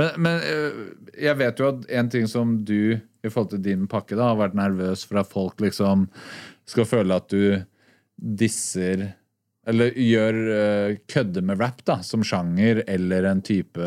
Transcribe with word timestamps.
Men, 0.00 0.14
men 0.24 0.44
øh, 0.48 0.84
jeg 1.20 1.36
vet 1.40 1.58
jo 1.60 1.68
at 1.68 1.88
en 1.92 2.08
ting 2.12 2.28
som 2.30 2.54
du 2.64 2.96
i 2.96 3.30
forhold 3.30 3.52
til 3.52 3.64
din 3.64 3.88
pakke 3.90 4.16
da, 4.16 4.30
har 4.30 4.38
vært 4.40 4.56
nervøs 4.58 5.04
for 5.06 5.20
at 5.20 5.30
folk 5.30 5.60
liksom 5.62 6.06
skal 6.68 6.88
føle 6.88 7.18
at 7.18 7.28
du 7.32 7.60
disser 8.16 9.12
Eller 9.66 9.92
gjør 9.94 10.34
kødde 10.34 11.02
kødder 11.12 11.44
med 11.46 11.60
rap 11.60 11.84
da, 11.86 12.00
som 12.02 12.24
sjanger 12.26 12.82
eller 12.86 13.28
en 13.30 13.42
type 13.46 13.78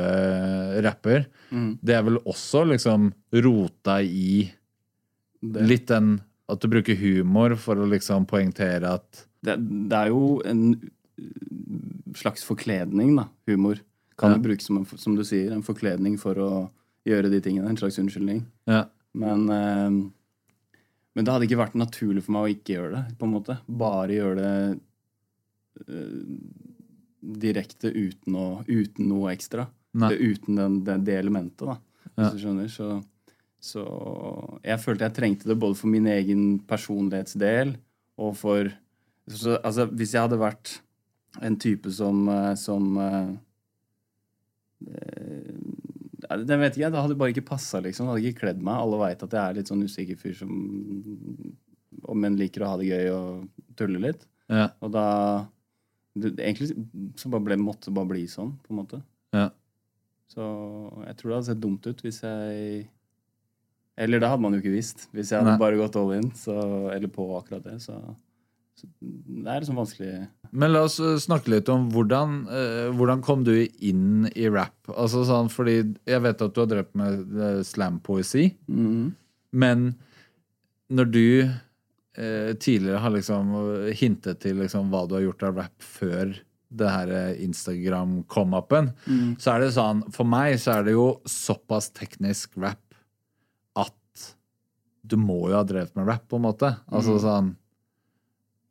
rapper. 0.86 1.26
rapper. 1.52 1.74
Det 1.84 1.96
er 1.98 2.06
vel 2.08 2.22
også 2.24 2.64
liksom 2.70 3.10
rota 3.44 3.98
i 4.02 4.46
Det, 5.42 5.66
litt 5.68 5.88
den 5.92 6.22
At 6.48 6.62
du 6.62 6.70
bruker 6.72 6.96
humor 6.96 7.58
for 7.60 7.76
å 7.76 7.90
liksom 7.92 8.28
poengtere 8.30 8.94
at 9.00 9.26
det, 9.46 9.58
det 9.90 9.98
er 9.98 10.14
jo 10.14 10.40
en 10.46 10.62
slags 12.18 12.46
forkledning, 12.48 13.16
da. 13.20 13.28
Humor. 13.50 13.82
Kan 14.18 14.32
Ja. 14.32 14.38
brukes 14.40 14.66
som, 14.66 14.78
en, 14.78 14.86
som 14.86 15.16
du 15.16 15.24
sier, 15.28 15.52
en 15.52 15.64
forkledning 15.64 16.18
for 16.20 16.36
å 16.40 16.50
gjøre 17.06 17.30
de 17.30 17.42
tingene. 17.42 17.68
En 17.70 17.78
slags 17.78 17.98
unnskyldning. 18.00 18.46
ja, 18.68 18.86
Men, 19.14 19.50
eh, 19.50 19.90
men 21.16 21.24
det 21.26 21.32
hadde 21.32 21.48
ikke 21.48 21.60
vært 21.62 21.76
naturlig 21.80 22.24
for 22.24 22.32
meg 22.36 22.44
å 22.44 22.54
ikke 22.56 22.74
gjøre 22.76 22.92
det. 22.96 23.18
på 23.18 23.26
en 23.26 23.32
måte. 23.36 23.58
Bare 23.68 24.08
gjøre 24.16 24.36
det 24.36 24.80
eh, 25.88 26.22
direkte 27.22 27.92
uten, 27.92 28.36
å, 28.36 28.48
uten 28.68 29.08
noe 29.10 29.34
ekstra. 29.34 29.68
Det, 29.96 30.18
uten 30.20 30.56
den, 30.60 30.80
det, 30.84 30.98
det 31.08 31.16
elementet, 31.22 31.64
da. 31.68 31.78
Ja. 32.16 32.30
Hvis 32.30 32.36
du 32.36 32.42
skjønner. 32.44 32.68
Så, 32.72 32.90
så 33.64 33.84
jeg 34.64 34.80
følte 34.84 35.08
jeg 35.08 35.16
trengte 35.16 35.48
det 35.50 35.56
både 35.60 35.78
for 35.80 35.88
min 35.92 36.08
egen 36.12 36.60
personlighetsdel 36.68 37.76
og 38.22 38.36
for 38.40 38.72
så, 39.28 39.56
Altså, 39.66 39.88
hvis 39.90 40.12
jeg 40.14 40.22
hadde 40.22 40.38
vært 40.38 40.76
en 41.42 41.56
type 41.58 41.90
som, 41.92 42.28
eh, 42.30 42.54
som 42.60 42.92
eh, 44.88 46.38
Det 46.46 46.58
vet 46.60 46.74
ikke 46.76 46.84
jeg. 46.86 46.92
Det 46.94 47.02
hadde 47.06 47.18
bare 47.20 47.34
ikke 47.34 47.46
passa, 47.50 47.80
liksom. 47.84 48.08
Det 48.08 48.14
hadde 48.16 48.30
ikke 48.32 48.40
kledd 48.46 48.62
meg. 48.62 48.76
Alle 48.82 49.00
veit 49.02 49.24
at 49.26 49.36
jeg 49.38 49.42
er 49.42 49.58
litt 49.60 49.70
sånn 49.72 49.84
usikker 49.86 50.18
fyr 50.20 50.34
som 50.38 50.52
om 52.06 52.20
Men 52.22 52.36
liker 52.38 52.62
å 52.66 52.72
ha 52.74 52.78
det 52.82 52.90
gøy 52.92 53.12
og 53.16 53.76
tulle 53.80 54.02
litt. 54.04 54.26
ja, 54.52 54.70
Og 54.82 54.92
da 54.94 55.06
det, 56.16 56.34
Egentlig 56.40 56.72
så 57.20 57.30
bare 57.30 57.44
ble, 57.44 57.58
måtte 57.60 57.90
det 57.90 57.96
bare 57.98 58.08
bli 58.14 58.26
sånn, 58.32 58.54
på 58.64 58.74
en 58.74 58.82
måte. 58.84 59.02
ja. 59.36 59.50
Så 60.32 60.42
jeg 61.06 61.16
tror 61.20 61.30
det 61.30 61.36
hadde 61.38 61.48
sett 61.52 61.60
dumt 61.62 61.86
ut 61.86 62.00
hvis 62.02 62.18
jeg 62.26 62.88
Eller 63.96 64.20
det 64.20 64.28
hadde 64.28 64.42
man 64.42 64.54
jo 64.58 64.60
ikke 64.60 64.74
visst. 64.74 65.06
Hvis 65.14 65.30
jeg 65.32 65.38
hadde 65.40 65.52
Nei. 65.54 65.60
bare 65.62 65.78
gått 65.78 65.96
all 65.96 66.12
in, 66.18 66.32
så, 66.36 66.56
eller 66.92 67.08
på 67.14 67.28
akkurat 67.38 67.64
det. 67.64 67.76
Så, 67.84 67.94
så 68.76 68.88
det 69.00 69.46
er 69.54 69.62
liksom 69.62 69.78
vanskelig 69.80 70.28
Men 70.56 70.72
la 70.72 70.86
oss 70.88 71.00
øh, 71.04 71.18
snakke 71.20 71.52
litt 71.52 71.68
om 71.74 71.90
hvordan, 71.92 72.36
øh, 72.48 72.90
hvordan 72.96 73.22
kom 73.26 73.44
du 73.44 73.52
inn 73.84 74.30
i 74.36 74.48
rap? 74.48 74.76
Altså 74.96 75.26
sånn, 75.28 75.50
fordi 75.52 75.78
Jeg 76.08 76.22
vet 76.24 76.42
at 76.46 76.54
du 76.56 76.62
har 76.62 76.70
drevet 76.72 76.96
med 76.96 77.26
øh, 77.36 77.62
slampoesi, 77.68 78.46
men 79.52 79.96
når 80.90 81.06
du 81.12 81.22
øh, 81.44 82.52
tidligere 82.62 83.02
har 83.04 83.12
liksom 83.16 83.54
øh, 83.60 83.90
hintet 84.00 84.40
til 84.44 84.60
liksom 84.62 84.92
hva 84.94 85.04
du 85.10 85.16
har 85.18 85.26
gjort 85.28 85.44
av 85.50 85.60
rap 85.64 85.76
før 85.84 86.36
det 86.76 86.90
her 86.92 87.12
Instagram-come-upen, 87.40 88.90
så 89.40 89.52
er 89.54 89.60
det 89.64 89.74
sånn 89.76 90.02
For 90.12 90.28
meg 90.28 90.58
så 90.60 90.74
er 90.80 90.88
det 90.88 90.96
jo 90.96 91.22
såpass 91.30 91.92
teknisk 91.96 92.58
rap 92.60 92.82
at 93.80 94.34
du 95.06 95.16
må 95.22 95.50
jo 95.52 95.56
ha 95.60 95.64
drevet 95.64 95.96
med 95.96 96.08
rap, 96.10 96.26
på 96.28 96.36
en 96.40 96.48
måte. 96.48 96.72
Altså 96.92 97.20
sånn 97.22 97.54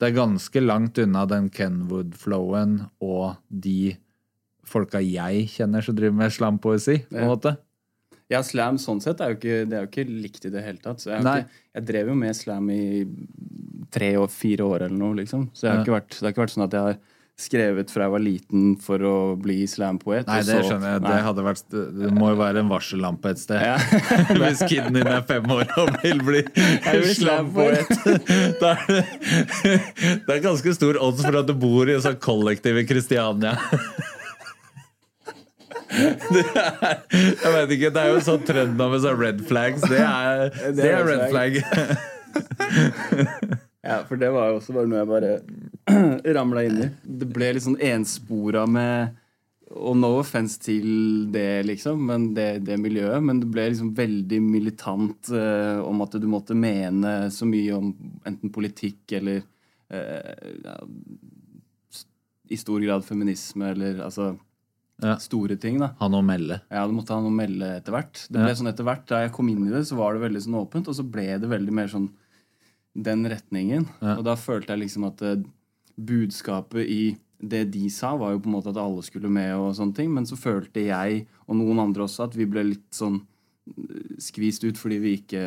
det 0.01 0.09
er 0.11 0.17
ganske 0.17 0.61
langt 0.65 0.99
unna 0.99 1.25
den 1.31 1.51
Kenwood-flowen 1.55 2.79
og 3.05 3.37
de 3.49 3.95
folka 4.67 4.99
jeg 5.05 5.47
kjenner 5.53 5.85
som 5.85 5.95
driver 5.97 6.17
med 6.19 6.33
slampoesi. 6.35 6.99
på 7.11 7.21
en 7.21 7.29
måte. 7.31 7.57
Ja, 8.33 8.41
slam 8.43 8.79
sånn 8.81 9.03
sett 9.05 9.21
er 9.21 9.35
jo 9.35 9.37
ikke, 9.37 9.57
det 9.69 9.77
er 9.77 9.85
jo 9.85 9.91
ikke 9.91 10.07
likt 10.09 10.47
i 10.49 10.51
det 10.55 10.63
hele 10.65 10.81
tatt. 10.83 11.03
Så 11.03 11.13
jeg, 11.13 11.21
ikke, 11.21 11.59
jeg 11.77 11.85
drev 11.91 12.09
jo 12.09 12.15
med 12.17 12.35
slam 12.39 12.71
i 12.73 13.05
tre 13.95 14.15
og 14.19 14.31
fire 14.33 14.65
år 14.65 14.87
eller 14.87 14.97
noe, 14.97 15.15
liksom. 15.21 15.51
Så 15.53 15.67
jeg 15.69 15.71
har 15.75 15.79
Ja. 15.79 15.85
ikke 15.85 15.97
vært, 16.01 16.09
det 16.17 16.25
har 16.25 16.33
ikke 16.33 16.45
vært 16.47 16.55
sånn 16.57 16.65
at 16.65 16.73
jeg 16.73 16.81
har 16.89 16.97
skrevet 17.35 17.91
fra 17.91 18.07
jeg 18.07 18.13
var 18.13 18.23
liten 18.23 18.67
for 18.83 19.03
å 19.03 19.15
bli 19.41 19.65
slampoet. 19.67 20.29
Nei, 20.29 20.39
det 20.47 20.55
så- 20.55 20.69
skjønner 20.69 20.93
jeg. 20.95 21.03
Det, 21.35 21.45
vært, 21.49 21.65
det 21.99 22.11
må 22.15 22.31
jo 22.31 22.39
være 22.39 22.63
en 22.63 22.71
varsellampe 22.71 23.33
et 23.35 23.43
sted. 23.43 23.59
Ja. 23.59 23.77
Hvis 24.39 24.63
kiden 24.71 24.95
din 24.95 25.11
er 25.11 25.25
fem 25.27 25.51
år 25.51 25.67
og 25.83 25.91
vil 26.05 26.23
bli 26.23 26.45
islampoet. 26.95 27.91
det, 28.63 28.75
det 29.65 30.37
er 30.37 30.45
ganske 30.45 30.75
stor 30.79 31.01
odds 31.03 31.25
for 31.27 31.41
at 31.43 31.51
du 31.51 31.55
bor 31.59 31.91
i 31.91 31.97
en 31.99 32.05
sånn 32.05 32.21
kollektiv 32.23 32.79
i 32.79 32.87
Kristiania. 32.87 33.59
Er, 35.95 37.03
jeg 37.15 37.51
vet 37.55 37.71
ikke, 37.77 37.91
det 37.95 38.01
er 38.03 38.09
jo 38.15 38.23
sånn 38.25 38.43
trend 38.47 38.79
nå 38.79 38.89
med 38.95 39.03
sånn 39.05 39.19
red 39.19 39.45
flags. 39.47 39.83
Det 39.91 40.01
er, 40.03 40.51
det 40.75 40.91
er 40.91 41.07
red 41.07 41.29
flag. 41.31 41.53
Ja, 43.85 43.99
for 44.09 44.17
det 44.17 44.31
var 44.33 44.49
jo 44.51 44.61
også 44.61 44.73
bare 44.77 44.89
noe 44.89 45.03
jeg 45.03 45.11
bare 45.11 45.33
ramla 46.39 46.63
inn 46.65 46.79
i. 46.87 46.89
Det 47.05 47.29
ble 47.35 47.51
litt 47.53 47.67
sånn 47.67 47.77
enspora 47.85 48.65
med 48.71 49.21
Og 49.75 49.97
no 49.99 50.11
offense 50.21 50.61
til 50.63 51.27
det, 51.35 51.65
liksom, 51.67 51.99
men 52.07 52.29
det, 52.37 52.61
det 52.65 52.77
miljøet. 52.79 53.23
Men 53.25 53.41
det 53.43 53.49
ble 53.51 53.65
liksom 53.73 53.91
veldig 53.97 54.39
militant 54.45 55.31
eh, 55.35 55.81
om 55.83 56.01
at 56.05 56.15
du 56.21 56.27
måtte 56.31 56.55
mene 56.55 57.15
så 57.35 57.49
mye 57.49 57.75
om 57.75 57.89
enten 58.29 58.53
politikk 58.55 59.17
eller 59.19 59.41
eh, 59.91 60.53
ja, 60.65 60.77
i 62.55 62.57
stor 62.61 62.81
grad 62.85 63.05
feminisme 63.09 63.71
eller 63.75 64.03
altså 64.05 64.35
Ja. 65.03 65.17
store 65.19 65.57
ting, 65.59 65.81
da. 65.83 65.89
Ha 65.99 66.07
noe 66.13 66.23
å 66.23 66.27
melde. 66.29 66.61
Ja, 66.71 66.85
du 66.87 66.93
måtte 66.95 67.17
ha 67.17 67.19
noe 67.25 67.33
å 67.33 67.35
melde 67.35 67.73
etter 67.81 67.91
hvert. 67.97 68.21
Det 68.31 68.39
Ja. 68.39 68.45
ble 68.47 68.55
sånn 68.55 68.71
etter 68.71 68.85
hvert, 68.87 69.07
Da 69.11 69.23
jeg 69.25 69.33
kom 69.33 69.49
inn 69.49 69.67
i 69.67 69.71
det, 69.73 69.83
så 69.89 69.97
var 69.99 70.15
det 70.15 70.23
veldig 70.23 70.43
sånn 70.45 70.61
åpent, 70.61 70.87
og 70.87 70.95
så 70.95 71.03
ble 71.11 71.27
det 71.41 71.49
veldig 71.51 71.73
mer 71.73 71.89
sånn 71.91 72.11
den 72.95 73.27
retningen. 73.29 73.89
Ja. 74.01 74.17
Og 74.19 74.25
da 74.27 74.37
følte 74.39 74.75
jeg 74.75 74.85
liksom 74.87 75.07
at 75.09 75.23
eh, 75.27 75.43
budskapet 75.95 76.87
i 76.87 77.17
det 77.45 77.65
de 77.75 77.91
sa, 77.93 78.15
var 78.17 78.33
jo 78.33 78.41
på 78.41 78.49
en 78.49 78.57
måte 78.57 78.73
at 78.73 78.81
alle 78.81 79.03
skulle 79.05 79.29
med, 79.33 79.53
og 79.59 79.75
sånne 79.77 79.97
ting, 79.97 80.13
men 80.15 80.27
så 80.29 80.37
følte 80.39 80.87
jeg, 80.87 81.27
og 81.45 81.59
noen 81.59 81.83
andre 81.83 82.07
også, 82.07 82.29
at 82.29 82.37
vi 82.39 82.47
ble 82.49 82.63
litt 82.71 82.91
sånn 82.95 83.21
eh, 83.21 84.19
skvist 84.23 84.65
ut 84.65 84.79
fordi 84.81 84.99
vi 85.03 85.11
ikke 85.21 85.45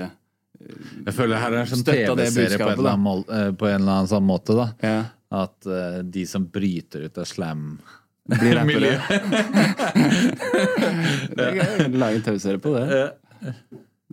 Jeg 0.58 1.14
føler 1.14 1.38
her 1.42 1.54
er 1.54 1.70
en 1.70 1.84
det 1.86 2.08
TV-serie 2.08 2.76
på, 2.78 2.84
eh, 3.34 3.52
på 3.54 3.70
en 3.70 3.82
eller 3.82 3.94
annen 3.94 4.12
sånn 4.12 4.28
måte. 4.28 4.54
da 4.58 4.68
ja, 4.82 5.04
At 5.44 5.58
uh, 5.70 6.04
de 6.04 6.26
som 6.26 6.48
bryter 6.50 7.00
ut 7.08 7.18
av 7.18 7.26
slam 7.30 7.80
blir 8.28 8.56
rappere. 8.58 8.98
Det 11.38 11.46
er 11.46 11.60
gøy. 11.60 11.90
Lage 12.02 12.16
en 12.20 12.26
TV-serie 12.26 12.60
på 12.62 12.74
det. 12.76 12.86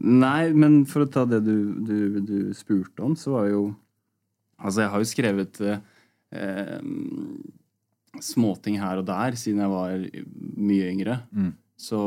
Nei, 0.04 0.52
men 0.52 0.82
for 0.88 1.04
å 1.04 1.08
ta 1.10 1.24
det 1.28 1.40
du, 1.46 1.56
du, 1.86 1.96
du 2.20 2.38
spurte 2.56 3.04
om, 3.04 3.16
så 3.16 3.38
var 3.38 3.48
jo 3.52 3.64
Altså, 4.64 4.84
jeg 4.84 4.90
har 4.92 5.02
jo 5.02 5.08
skrevet 5.10 5.58
eh, 5.66 5.80
eh, 6.38 6.84
småting 8.22 8.78
her 8.80 9.00
og 9.02 9.08
der 9.08 9.34
siden 9.36 9.60
jeg 9.64 9.72
var 9.72 10.04
mye 10.56 10.86
yngre. 10.92 11.16
Mm. 11.34 11.50
Så 11.76 11.98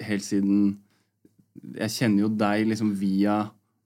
helt 0.00 0.24
siden 0.24 0.78
Jeg 1.76 1.92
kjenner 1.92 2.24
jo 2.24 2.30
deg 2.40 2.66
liksom 2.72 2.90
via 2.98 3.36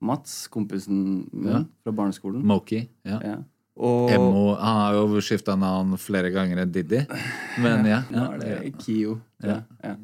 Mats, 0.01 0.47
kompisen 0.49 1.27
min 1.29 1.51
Ja. 1.51 1.59
fra 1.83 1.93
barneskolen. 1.93 2.41
Moki. 2.41 2.87
Ja. 3.05 3.19
Ja. 3.21 3.35
Og 3.77 4.09
Han 4.09 4.57
har 4.59 4.93
jo 4.97 5.21
skifta 5.21 5.53
navn 5.57 5.93
flere 5.97 6.31
ganger 6.33 6.63
enn 6.63 6.71
Diddy. 6.71 7.03
Men 7.61 7.85
ja. 7.85 8.01
ja, 8.09 8.25
ja 8.31 8.37
det 8.41 8.73
Kio. 8.81 9.19
Ja. 9.43 9.61
Ja. 9.83 9.95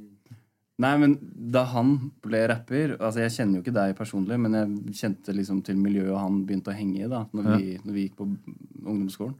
Nei, 0.77 0.94
men 1.01 1.15
da 1.53 1.63
han 1.71 1.95
ble 2.21 2.44
rapper 2.51 2.94
Altså, 3.00 3.24
jeg 3.24 3.33
kjenner 3.33 3.57
jo 3.57 3.63
ikke 3.63 3.74
deg 3.74 3.95
personlig, 3.97 4.38
men 4.41 4.57
jeg 4.57 4.97
kjente 5.00 5.33
liksom 5.33 5.63
til 5.65 5.79
miljøet 5.81 6.19
han 6.21 6.44
begynte 6.45 6.69
å 6.69 6.77
henge 6.77 7.01
i 7.01 7.09
da 7.09 7.24
når, 7.33 7.47
vi, 7.56 7.77
når 7.81 7.95
vi 7.95 8.03
gikk 8.06 8.19
på 8.19 8.27
ungdomsskolen. 8.27 9.38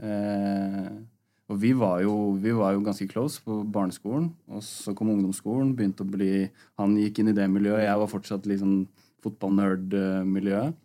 Eh, 0.00 0.92
og 1.50 1.58
vi 1.58 1.72
var, 1.74 1.96
jo, 2.04 2.14
vi 2.38 2.52
var 2.54 2.76
jo 2.76 2.84
ganske 2.86 3.08
close 3.10 3.42
på 3.42 3.56
barneskolen, 3.74 4.28
og 4.54 4.62
så 4.62 4.94
kom 4.94 5.10
ungdomsskolen. 5.10 5.72
begynte 5.74 6.06
å 6.06 6.12
bli, 6.12 6.46
Han 6.78 6.94
gikk 7.00 7.18
inn 7.18 7.32
i 7.32 7.34
det 7.34 7.48
miljøet. 7.50 7.88
Jeg 7.88 7.98
var 7.98 8.12
fortsatt 8.12 8.46
sånn 8.46 8.84
fotballnerd-miljøet. 9.24 10.78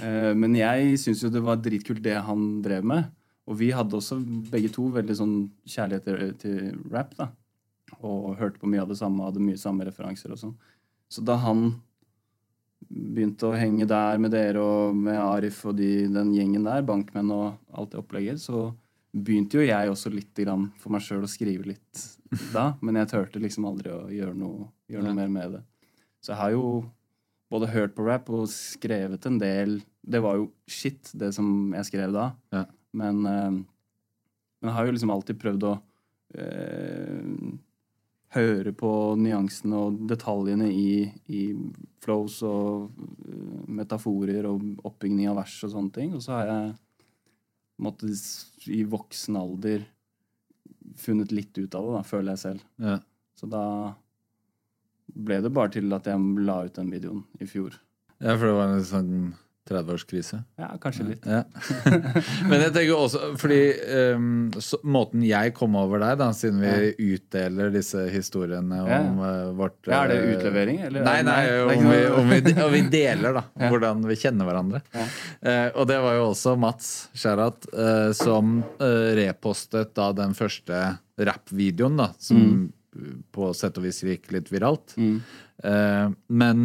Eh, 0.00 0.32
men 0.32 0.56
jeg 0.56 0.96
syns 1.02 1.26
jo 1.26 1.32
det 1.34 1.44
var 1.44 1.60
dritkult 1.60 2.00
det 2.02 2.16
han 2.16 2.62
drev 2.64 2.88
med. 2.88 3.12
Og 3.50 3.60
vi 3.60 3.68
hadde 3.76 3.98
også 3.98 4.16
begge 4.48 4.72
to 4.72 4.88
veldig 4.94 5.18
sånn 5.20 5.36
kjærlighet 5.68 6.08
til, 6.08 6.34
til 6.40 6.80
rap. 6.88 7.12
da 7.20 7.28
Og 8.06 8.36
hørte 8.40 8.60
på 8.60 8.68
mye 8.70 8.82
av 8.84 8.90
det 8.90 8.98
samme, 9.00 9.26
hadde 9.26 9.42
mye 9.44 9.60
samme 9.60 9.84
referanser 9.84 10.32
og 10.32 10.40
sånn. 10.40 10.54
Så 11.10 11.24
da 11.26 11.36
han 11.42 11.74
begynte 12.90 13.50
å 13.50 13.56
henge 13.58 13.86
der 13.88 14.20
med 14.22 14.32
dere 14.34 14.62
og 14.62 14.96
med 14.96 15.18
Arif 15.20 15.60
og 15.68 15.76
de, 15.78 16.06
den 16.10 16.32
gjengen 16.34 16.64
der, 16.66 16.84
bankmenn 16.86 17.32
og 17.34 17.76
alt 17.76 17.92
det 17.92 18.00
opplegget, 18.00 18.40
så 18.42 18.70
begynte 19.10 19.58
jo 19.58 19.66
jeg 19.66 19.90
også 19.90 20.12
litt 20.14 20.32
grann 20.38 20.68
for 20.78 20.94
meg 20.94 21.02
sjøl 21.04 21.26
å 21.26 21.30
skrive 21.30 21.66
litt 21.72 22.04
da. 22.56 22.72
Men 22.80 23.00
jeg 23.02 23.12
turte 23.12 23.42
liksom 23.42 23.66
aldri 23.68 23.92
å 23.94 24.06
gjøre 24.12 24.36
noe, 24.38 24.70
gjøre 24.90 25.08
noe 25.08 25.18
mer 25.18 25.32
med 25.34 25.58
det. 25.58 25.62
Så 26.20 26.32
jeg 26.34 26.40
har 26.40 26.54
jo 26.54 26.64
både 27.50 27.70
hørt 27.72 27.96
på 27.96 28.06
rap 28.06 28.28
og 28.30 28.46
skrevet 28.52 29.24
en 29.26 29.38
del 29.40 29.80
Det 30.00 30.20
var 30.22 30.36
jo 30.38 30.50
shit, 30.70 31.10
det 31.18 31.32
som 31.36 31.74
jeg 31.74 31.88
skrev 31.88 32.14
da. 32.14 32.30
Ja. 32.54 32.64
Men, 32.96 33.24
eh, 33.26 33.50
men 33.50 34.70
jeg 34.70 34.76
har 34.76 34.86
jo 34.86 34.94
liksom 34.94 35.12
alltid 35.12 35.38
prøvd 35.42 35.66
å 35.68 35.74
eh, 36.34 37.26
høre 38.34 38.72
på 38.76 38.90
nyansene 39.18 39.78
og 39.78 40.02
detaljene 40.10 40.68
i, 40.70 41.08
i 41.32 41.42
flows 42.04 42.40
og 42.46 42.90
eh, 43.26 43.64
metaforer 43.80 44.46
og 44.50 44.86
oppbygging 44.86 45.26
av 45.30 45.40
vers 45.40 45.56
og 45.66 45.74
sånne 45.74 45.94
ting. 45.96 46.14
Og 46.14 46.22
så 46.24 46.36
har 46.38 46.52
jeg 46.52 46.70
måtte 47.80 48.10
i 48.70 48.84
voksen 48.84 49.38
alder 49.40 49.86
funnet 51.00 51.32
litt 51.32 51.56
ut 51.58 51.74
av 51.74 51.86
det, 51.86 51.92
da, 51.96 52.02
føler 52.06 52.34
jeg 52.34 52.42
selv. 52.44 52.64
Ja. 52.82 52.96
Så 53.38 53.48
da 53.50 53.64
ble 55.10 55.40
det 55.42 55.52
bare 55.54 55.72
til 55.74 55.90
at 55.96 56.06
jeg 56.06 56.42
la 56.46 56.60
ut 56.66 56.76
den 56.76 56.90
videoen 56.92 57.22
i 57.40 57.48
fjor. 57.50 57.78
ja, 58.20 58.34
for 58.36 58.46
det 58.46 58.56
var 58.58 58.74
en 58.74 58.84
sånn 58.86 59.14
30-årskrise. 59.70 60.40
Ja, 60.58 60.68
kanskje 60.82 61.04
litt. 61.12 61.26
Ja. 61.28 61.44
Men 62.50 62.64
jeg 62.64 62.72
tenker 62.74 62.94
også 62.96 63.32
Fordi 63.38 63.58
um, 64.16 64.48
så, 64.58 64.80
måten 64.82 65.22
jeg 65.26 65.52
kom 65.54 65.76
over 65.78 66.02
deg, 66.02 66.16
da 66.20 66.30
siden 66.34 66.58
vi 66.62 67.12
utdeler 67.14 67.70
disse 67.74 68.02
historiene 68.10 68.80
Ja. 68.80 68.98
om 69.04 69.20
eh, 69.24 69.52
vårt 69.58 69.78
Ja, 69.86 70.02
er 70.02 70.12
det 70.12 70.18
eh, 70.18 70.32
utlevering, 70.34 70.80
eller? 70.88 71.06
Nei, 71.06 71.16
nei, 71.26 71.38
er 71.46 71.70
om 71.70 71.86
vi, 71.86 72.00
om 72.16 72.32
vi, 72.32 72.40
om, 72.56 72.74
vi 72.74 72.82
deler, 72.92 73.38
da. 73.38 73.44
Ja. 73.60 73.70
Hvordan 73.70 74.02
vi 74.08 74.18
kjenner 74.18 74.48
hverandre. 74.48 74.82
Ja. 74.96 75.06
Eh, 75.40 75.68
og 75.74 75.86
det 75.90 76.00
var 76.02 76.18
jo 76.18 76.26
også 76.32 76.56
Mats 76.58 76.90
eh, 77.14 78.10
som 78.16 78.60
repostet 78.80 79.94
da 79.98 80.10
den 80.16 80.34
første 80.38 80.82
rappvideoen, 81.20 81.98
da, 82.00 82.10
som 82.18 82.70
på 83.30 83.50
sett 83.54 83.76
og 83.78 83.84
vis 83.86 84.00
gikk 84.02 84.32
litt 84.34 84.48
viralt. 84.50 84.96
Mm. 84.98 85.20
Men 86.32 86.64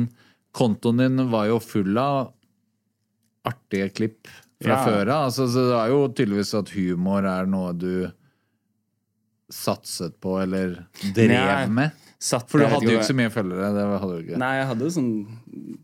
kontoen 0.55 1.03
din 1.03 1.25
var 1.29 1.49
jo 1.51 1.59
full 1.61 1.99
av 1.99 2.31
artige 3.45 3.89
klipp 3.93 4.27
fra 4.63 4.75
Ja. 4.77 4.85
før 4.85 5.01
av. 5.09 5.25
Altså, 5.29 5.47
så 5.51 5.65
det 5.69 5.79
er 5.81 5.89
jo 5.93 6.01
tydeligvis 6.09 6.53
at 6.57 6.69
humor 6.75 7.25
er 7.29 7.45
noe 7.51 7.73
du 7.77 8.11
satset 9.51 10.15
på 10.23 10.39
eller 10.41 10.79
drev 11.13 11.29
Nei, 11.29 11.65
med. 11.69 11.91
Satt, 12.25 12.47
For 12.49 12.63
du 12.63 12.65
hadde 12.65 12.87
jo 12.89 12.97
ikke 12.97 13.11
så 13.11 13.17
mye 13.19 13.29
følgere. 13.33 13.67
Det 13.75 13.83
hadde 14.01 14.15
du 14.15 14.21
ikke. 14.23 14.39
Nei, 14.41 14.53
jeg 14.57 14.67
hadde 14.71 14.87
sånn 14.95 15.09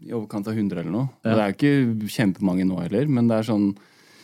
i 0.01 0.13
overkant 0.17 0.47
av 0.49 0.55
100 0.57 0.79
eller 0.81 0.93
noe. 0.95 1.09
Ja. 1.21 1.35
Det 1.35 1.43
er 1.43 1.51
jo 1.51 1.57
ikke 1.59 2.13
kjempemange 2.15 2.65
nå 2.65 2.79
heller, 2.81 3.11
men 3.11 3.27
det 3.29 3.37
er 3.37 3.49
sånn 3.51 3.67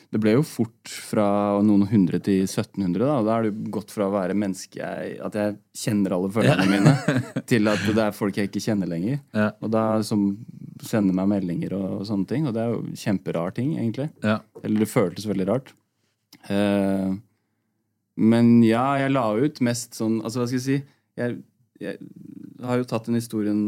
Det 0.08 0.20
ble 0.24 0.38
jo 0.38 0.44
fort 0.48 0.92
fra 1.10 1.26
noen 1.66 1.84
hundre 1.90 2.20
til 2.24 2.46
1700, 2.46 3.02
da. 3.02 3.18
Og 3.20 3.28
da 3.28 3.34
er 3.36 3.44
det 3.44 3.50
jo 3.52 3.72
gått 3.76 3.92
fra 3.92 4.08
å 4.08 4.14
være 4.14 4.38
menneske 4.40 4.80
jeg, 4.80 5.18
At 5.24 5.36
jeg 5.36 5.58
kjenner 5.76 6.16
alle 6.16 6.32
følgerne 6.32 6.68
mine, 6.72 6.94
til 7.52 7.68
at 7.68 7.84
det 7.90 8.06
er 8.06 8.16
folk 8.16 8.40
jeg 8.40 8.48
ikke 8.48 8.64
kjenner 8.70 8.88
lenger. 8.92 9.20
Ja. 9.36 9.50
Og 9.60 9.74
da 9.74 9.84
som 10.08 10.30
sender 10.86 11.16
meg 11.18 11.28
meldinger 11.34 11.76
og, 11.76 11.88
og 12.00 12.08
sånne 12.08 12.30
ting. 12.30 12.48
Og 12.48 12.56
det 12.56 12.64
er 12.64 12.72
jo 12.72 12.98
kjemperar 13.04 13.56
ting, 13.58 13.76
egentlig. 13.76 14.08
Ja. 14.24 14.40
Eller 14.64 14.86
det 14.86 14.92
føltes 14.92 15.28
veldig 15.28 15.50
rart. 15.52 15.74
Eh, 16.54 17.12
men 18.18 18.52
ja, 18.66 18.86
jeg 19.02 19.14
la 19.14 19.28
ut 19.38 19.60
mest 19.64 19.96
sånn 19.98 20.18
Altså, 20.26 20.42
hva 20.42 20.48
skal 20.50 20.58
jeg 20.58 20.66
si? 20.66 20.78
Jeg, 21.18 21.38
jeg 21.82 22.00
har 22.66 22.80
jo 22.80 22.88
tatt 22.90 23.08
den 23.10 23.20
historien 23.20 23.62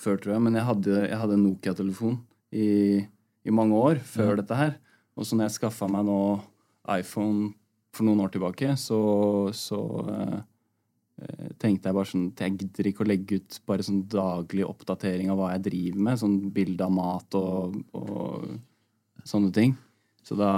før, 0.00 0.18
tror 0.18 0.36
jeg, 0.36 0.44
men 0.46 0.56
jeg 0.56 0.66
hadde, 0.66 1.00
jeg 1.04 1.18
hadde 1.20 1.36
en 1.36 1.44
Nokia-telefon 1.44 2.16
i, 2.56 2.68
i 3.44 3.54
mange 3.54 3.76
år 3.76 4.00
før 4.06 4.38
dette 4.40 4.56
her. 4.56 4.78
Og 5.20 5.28
så 5.28 5.36
når 5.36 5.50
jeg 5.50 5.58
skaffa 5.58 5.88
meg 5.92 6.06
nå 6.08 6.20
iPhone 6.96 7.50
for 7.92 8.06
noen 8.06 8.22
år 8.24 8.32
tilbake, 8.32 8.72
så, 8.80 9.00
så 9.56 9.80
eh, 10.14 10.36
eh, 11.20 11.50
tenkte 11.60 11.90
jeg 11.90 11.96
bare 11.98 12.08
sånn 12.08 12.28
jeg 12.38 12.56
gidder 12.62 12.88
ikke 12.88 13.04
å 13.04 13.10
legge 13.10 13.40
ut 13.40 13.58
bare 13.68 13.84
sånn 13.84 14.06
daglig 14.10 14.64
oppdatering 14.64 15.32
av 15.32 15.40
hva 15.40 15.50
jeg 15.54 15.66
driver 15.68 16.06
med. 16.08 16.20
Sånn 16.22 16.38
bilde 16.54 16.86
av 16.86 16.94
mat 16.96 17.36
og, 17.38 17.76
og 17.98 19.26
sånne 19.28 19.52
ting. 19.54 19.76
Så 20.24 20.38
da 20.38 20.52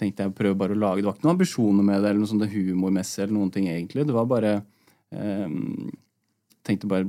tenkte 0.00 0.26
jeg 0.26 0.32
å 0.32 0.36
prøve 0.36 0.58
bare 0.58 0.74
å 0.74 0.80
lage 0.80 1.02
Det 1.02 1.06
var 1.06 1.16
ikke 1.16 1.26
noen 1.26 1.36
ambisjoner 1.36 1.86
med 1.86 2.00
det, 2.00 2.10
eller 2.10 2.22
noe 2.22 2.30
sånt 2.30 2.52
humormessig 2.52 3.24
eller 3.24 3.36
noen 3.38 3.52
ting 3.54 3.70
egentlig. 3.72 4.06
Det 4.08 4.16
var 4.16 4.28
bare 4.30 4.54
eh, 5.14 5.58
Tenkte 6.62 6.86
bare 6.86 7.08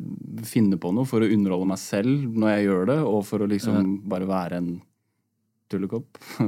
finne 0.50 0.80
på 0.82 0.90
noe 0.96 1.06
for 1.06 1.22
å 1.22 1.28
underholde 1.30 1.68
meg 1.70 1.78
selv 1.78 2.24
når 2.34 2.56
jeg 2.56 2.64
gjør 2.66 2.88
det, 2.90 2.96
og 3.06 3.20
for 3.28 3.44
å 3.44 3.48
liksom 3.52 3.92
bare 4.10 4.26
være 4.26 4.58
en 4.58 4.72
tullekopp. 5.72 6.18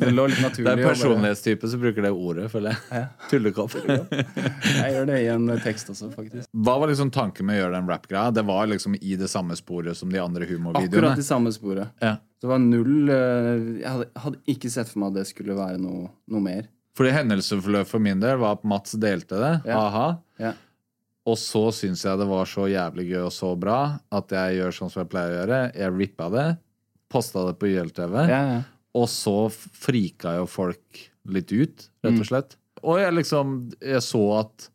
det 0.00 0.10
lå 0.10 0.26
litt 0.26 0.56
Det 0.56 0.72
er 0.72 0.82
personlighetstype 0.82 1.68
som 1.70 1.80
bruker 1.82 2.02
det 2.06 2.10
ordet, 2.10 2.50
føler 2.52 2.70
jeg. 2.72 2.78
Ja. 2.90 3.04
Tullekopp. 3.30 3.72
Jeg 4.76 4.92
gjør 4.94 5.06
det 5.08 5.18
i 5.22 5.28
en 5.32 5.46
tekst 5.62 5.90
også, 5.92 6.10
faktisk. 6.14 6.48
Hva 6.52 6.74
var 6.80 6.86
liksom 6.90 7.10
tanken 7.14 7.46
med 7.48 7.58
å 7.58 7.60
gjøre 7.64 7.76
den 7.78 7.90
rap-greia? 7.90 8.30
Det 8.34 8.44
var 8.46 8.66
liksom 8.70 8.96
i 8.98 9.16
det 9.18 9.28
samme 9.32 9.54
sporet 9.58 9.96
som 9.98 10.08
de 10.12 10.20
andre 10.22 10.46
Akkurat 10.46 11.18
i 11.18 11.24
samme 11.26 11.52
sporet. 11.54 11.88
Ja. 12.02 12.16
Det 12.40 12.48
var 12.50 12.58
null 12.60 13.08
eh, 13.08 13.80
Jeg 13.80 13.88
hadde, 13.88 14.06
hadde 14.20 14.38
ikke 14.52 14.70
sett 14.72 14.90
for 14.90 15.02
meg 15.02 15.14
at 15.14 15.20
det 15.20 15.26
skulle 15.30 15.56
være 15.56 15.78
noe, 15.82 16.10
noe 16.30 16.42
mer. 16.44 16.68
Fordi 16.96 17.12
hendelsesforløpet 17.12 17.90
for 17.90 18.00
min 18.02 18.20
del 18.22 18.38
var 18.40 18.56
at 18.56 18.64
Mats 18.68 18.96
delte 19.00 19.36
det. 19.40 19.52
Ja. 19.68 19.80
Aha. 19.82 20.06
Ja. 20.40 20.52
Og 21.26 21.34
så 21.42 21.64
syns 21.74 22.04
jeg 22.06 22.18
det 22.20 22.28
var 22.30 22.46
så 22.46 22.68
jævlig 22.70 23.08
gøy 23.10 23.24
og 23.26 23.32
så 23.34 23.50
bra 23.58 23.98
at 24.14 24.30
jeg 24.30 24.60
gjør 24.60 24.76
sånn 24.76 24.92
som 24.92 25.02
jeg 25.02 25.10
pleier 25.10 25.32
å 25.32 25.38
gjøre. 25.40 25.60
Jeg 25.74 25.94
rippa 25.96 26.28
det, 26.30 26.46
posta 27.10 27.42
det 27.48 27.56
på 27.58 27.66
YLTV, 27.72 28.14
Ja, 28.30 28.40
ja. 28.52 28.60
og 28.94 29.08
så 29.10 29.36
frika 29.50 30.36
jo 30.38 30.46
folk 30.46 31.02
litt 31.26 31.50
ut, 31.52 31.88
rett 32.04 32.14
Mm. 32.14 32.20
og 32.22 32.26
slett. 32.30 32.56
Og 32.84 32.98
jeg 33.00 33.12
liksom 33.14 33.72
Jeg 33.82 34.02
så 34.06 34.22
at 34.40 34.68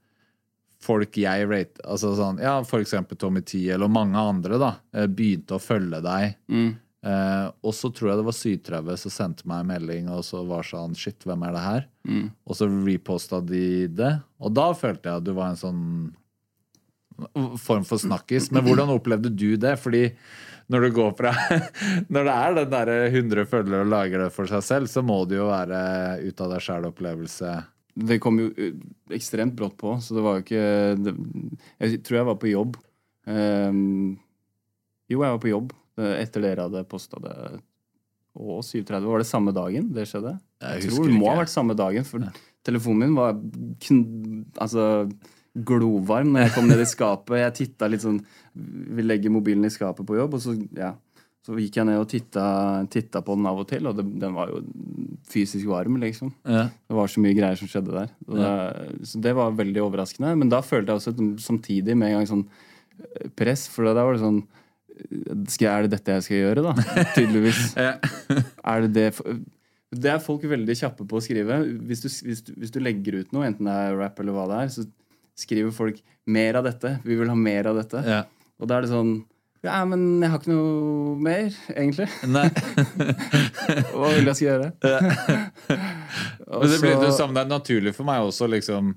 folk 0.81 1.15
jeg 1.15 1.47
rate 1.47 1.79
Altså 1.85 2.15
sånn 2.17 2.39
Ja, 2.41 2.57
for 2.67 2.81
eksempel 2.81 3.15
Tommy 3.17 3.41
T 3.45 3.69
eller 3.69 3.87
mange 3.87 4.17
andre, 4.17 4.57
da, 4.59 4.71
eh, 4.93 5.07
begynte 5.07 5.55
å 5.55 5.61
følge 5.61 6.01
deg. 6.03 6.35
Mm. 6.49 6.75
Eh, 7.03 7.51
og 7.63 7.73
så 7.73 7.89
tror 7.93 8.09
jeg 8.11 8.17
det 8.19 8.25
var 8.27 8.35
Sytrauve 8.37 8.97
som 8.97 9.09
sendte 9.11 9.47
meg 9.49 9.61
en 9.63 9.67
melding 9.71 10.09
og 10.09 10.23
så 10.23 10.43
var 10.45 10.63
sånn 10.67 10.95
Shit, 10.95 11.23
hvem 11.25 11.47
er 11.47 11.51
det 11.55 11.61
her? 11.65 11.85
Mm. 12.07 12.31
Og 12.45 12.55
så 12.55 12.67
reposta 12.67 13.39
de 13.45 13.87
det. 13.87 14.21
Og 14.41 14.53
da 14.53 14.67
følte 14.73 15.09
jeg 15.09 15.17
at 15.17 15.23
du 15.23 15.33
var 15.33 15.49
en 15.49 15.55
sånn 15.55 16.13
form 17.61 17.83
for 17.87 18.01
snakkis. 18.01 18.49
Men 18.53 18.65
hvordan 18.67 18.91
opplevde 18.93 19.31
du 19.33 19.55
det? 19.59 19.75
Fordi 19.81 20.05
når 20.71 20.85
du 20.85 20.89
går 20.95 21.11
fra 21.17 21.31
Når 22.13 22.27
det 22.27 22.33
er 22.37 22.55
den 22.59 22.71
derre 22.71 22.97
100 23.09 23.45
følgere 23.51 23.83
og 23.85 23.91
lager 23.91 24.25
det 24.25 24.29
for 24.35 24.47
seg 24.51 24.63
selv, 24.63 24.91
så 24.91 25.03
må 25.03 25.21
det 25.29 25.39
jo 25.39 25.49
være 25.49 25.81
ut 26.27 26.43
av 26.45 26.53
deg 26.55 26.63
sjæl-opplevelse. 26.67 27.55
Det 28.11 28.19
kom 28.23 28.37
jo 28.39 28.51
eh, 28.55 28.77
ekstremt 29.17 29.57
brått 29.59 29.75
på, 29.81 29.97
så 29.99 30.15
det 30.15 30.23
var 30.23 30.37
jo 30.39 30.45
ikke 30.45 30.67
det, 31.03 31.15
Jeg 31.83 31.99
tror 32.07 32.21
jeg 32.21 32.29
var 32.29 32.37
på 32.39 32.51
jobb. 32.53 32.77
Um, 33.27 34.15
jo, 35.11 35.19
jeg 35.19 35.27
var 35.35 35.41
på 35.43 35.51
jobb 35.51 35.73
eh, 35.99 36.15
etter 36.23 36.45
dere 36.45 36.69
hadde 36.69 36.85
posta 36.89 37.19
det. 37.21 37.35
Og 38.39 38.61
37. 38.63 39.03
var 39.03 39.19
det 39.19 39.27
samme 39.27 39.51
dagen 39.51 39.89
det 39.91 40.07
skjedde? 40.07 40.37
Jeg 40.63 40.85
Jeg, 40.85 40.93
tror 40.95 41.09
det 41.09 41.17
må 41.17 41.25
ikke. 41.25 41.33
ha 41.35 41.41
vært 41.43 41.51
samme 41.51 41.75
dagen, 41.75 42.07
for 42.07 42.23
telefonen 42.63 43.03
min 43.09 43.17
var 43.17 43.35
kn 43.83 43.99
altså 44.61 44.85
glovarm 45.53 46.31
når 46.31 46.45
jeg 46.45 46.53
kom 46.55 46.67
ned 46.69 46.81
i 46.81 46.89
skapet. 46.89 47.39
Jeg 47.41 47.55
titta 47.57 47.89
litt 47.91 48.03
sånn 48.05 48.21
Vi 48.53 49.03
legger 49.03 49.33
mobilen 49.33 49.67
i 49.67 49.73
skapet 49.73 50.07
på 50.07 50.15
jobb, 50.17 50.37
og 50.37 50.43
så 50.43 50.55
ja, 50.77 50.93
Så 51.43 51.57
gikk 51.59 51.79
jeg 51.79 51.89
ned 51.89 51.99
og 51.99 52.07
titta, 52.11 52.45
titta 52.91 53.23
på 53.25 53.35
den 53.35 53.49
av 53.49 53.59
og 53.63 53.67
til, 53.69 53.89
og 53.89 53.97
det, 53.97 54.05
den 54.21 54.35
var 54.37 54.51
jo 54.53 54.61
fysisk 55.31 55.67
varm, 55.71 55.97
liksom. 56.01 56.31
Ja. 56.45 56.67
Det 56.69 56.97
var 56.97 57.11
så 57.11 57.23
mye 57.23 57.35
greier 57.37 57.59
som 57.59 57.69
skjedde 57.71 57.95
der. 57.95 58.09
Det, 58.27 58.49
så 59.09 59.21
det 59.23 59.33
var 59.37 59.55
veldig 59.57 59.81
overraskende. 59.83 60.33
Men 60.37 60.51
da 60.51 60.59
følte 60.65 60.91
jeg 60.91 61.01
også 61.01 61.29
samtidig 61.41 61.95
med 61.97 62.11
en 62.11 62.19
gang 62.19 62.29
sånn 62.29 62.43
eh, 62.45 63.31
press, 63.37 63.65
for 63.71 63.89
da 63.89 64.05
var 64.05 64.17
det 64.17 64.25
sånn 64.25 64.43
skal, 65.49 65.67
Er 65.71 65.87
det 65.87 65.95
dette 65.95 66.13
jeg 66.19 66.27
skal 66.27 66.41
gjøre, 66.43 66.63
da? 66.67 66.73
Tydeligvis. 67.17 67.71
er 67.79 68.83
det 68.85 68.91
det 68.93 69.07
Det 69.91 70.11
er 70.11 70.23
folk 70.23 70.43
veldig 70.45 70.75
kjappe 70.77 71.07
på 71.09 71.17
å 71.17 71.23
skrive. 71.23 71.57
Hvis 71.89 72.03
du, 72.03 72.09
hvis, 72.27 72.43
du, 72.45 72.51
hvis 72.61 72.73
du 72.75 72.79
legger 72.83 73.21
ut 73.21 73.33
noe, 73.33 73.47
enten 73.49 73.65
det 73.67 73.77
er 73.87 73.97
rap 73.97 74.19
eller 74.21 74.35
hva 74.35 74.45
det 74.51 74.59
er, 74.61 74.73
så 74.75 74.85
skriver 75.37 75.71
folk 75.71 76.01
'mer 76.27 76.55
av 76.59 76.65
dette'. 76.65 76.99
Vi 77.03 77.15
vil 77.15 77.29
ha 77.29 77.35
mer 77.35 77.67
av 77.67 77.75
dette. 77.75 78.03
Ja. 78.05 78.23
Og 78.59 78.67
da 78.67 78.77
er 78.77 78.81
det 78.81 78.89
sånn 78.91 79.25
Ja, 79.63 79.85
men 79.85 80.19
jeg 80.21 80.29
har 80.31 80.39
ikke 80.39 80.53
noe 80.55 81.15
mer, 81.21 81.51
egentlig. 81.69 82.07
Nei. 82.25 82.47
Hva 83.93 84.09
vil 84.15 84.25
jeg 84.25 84.35
skal 84.35 84.47
gjøre? 84.47 84.71
Og 86.47 86.61
Men 86.63 86.71
det 86.71 86.79
blir 86.81 86.95
jo 86.95 87.01
det 87.03 87.13
samme. 87.13 87.35
Det 87.37 87.43
er 87.45 87.51
naturlig 87.51 87.93
for 87.93 88.07
meg 88.09 88.23
også, 88.25 88.47
liksom 88.49 88.95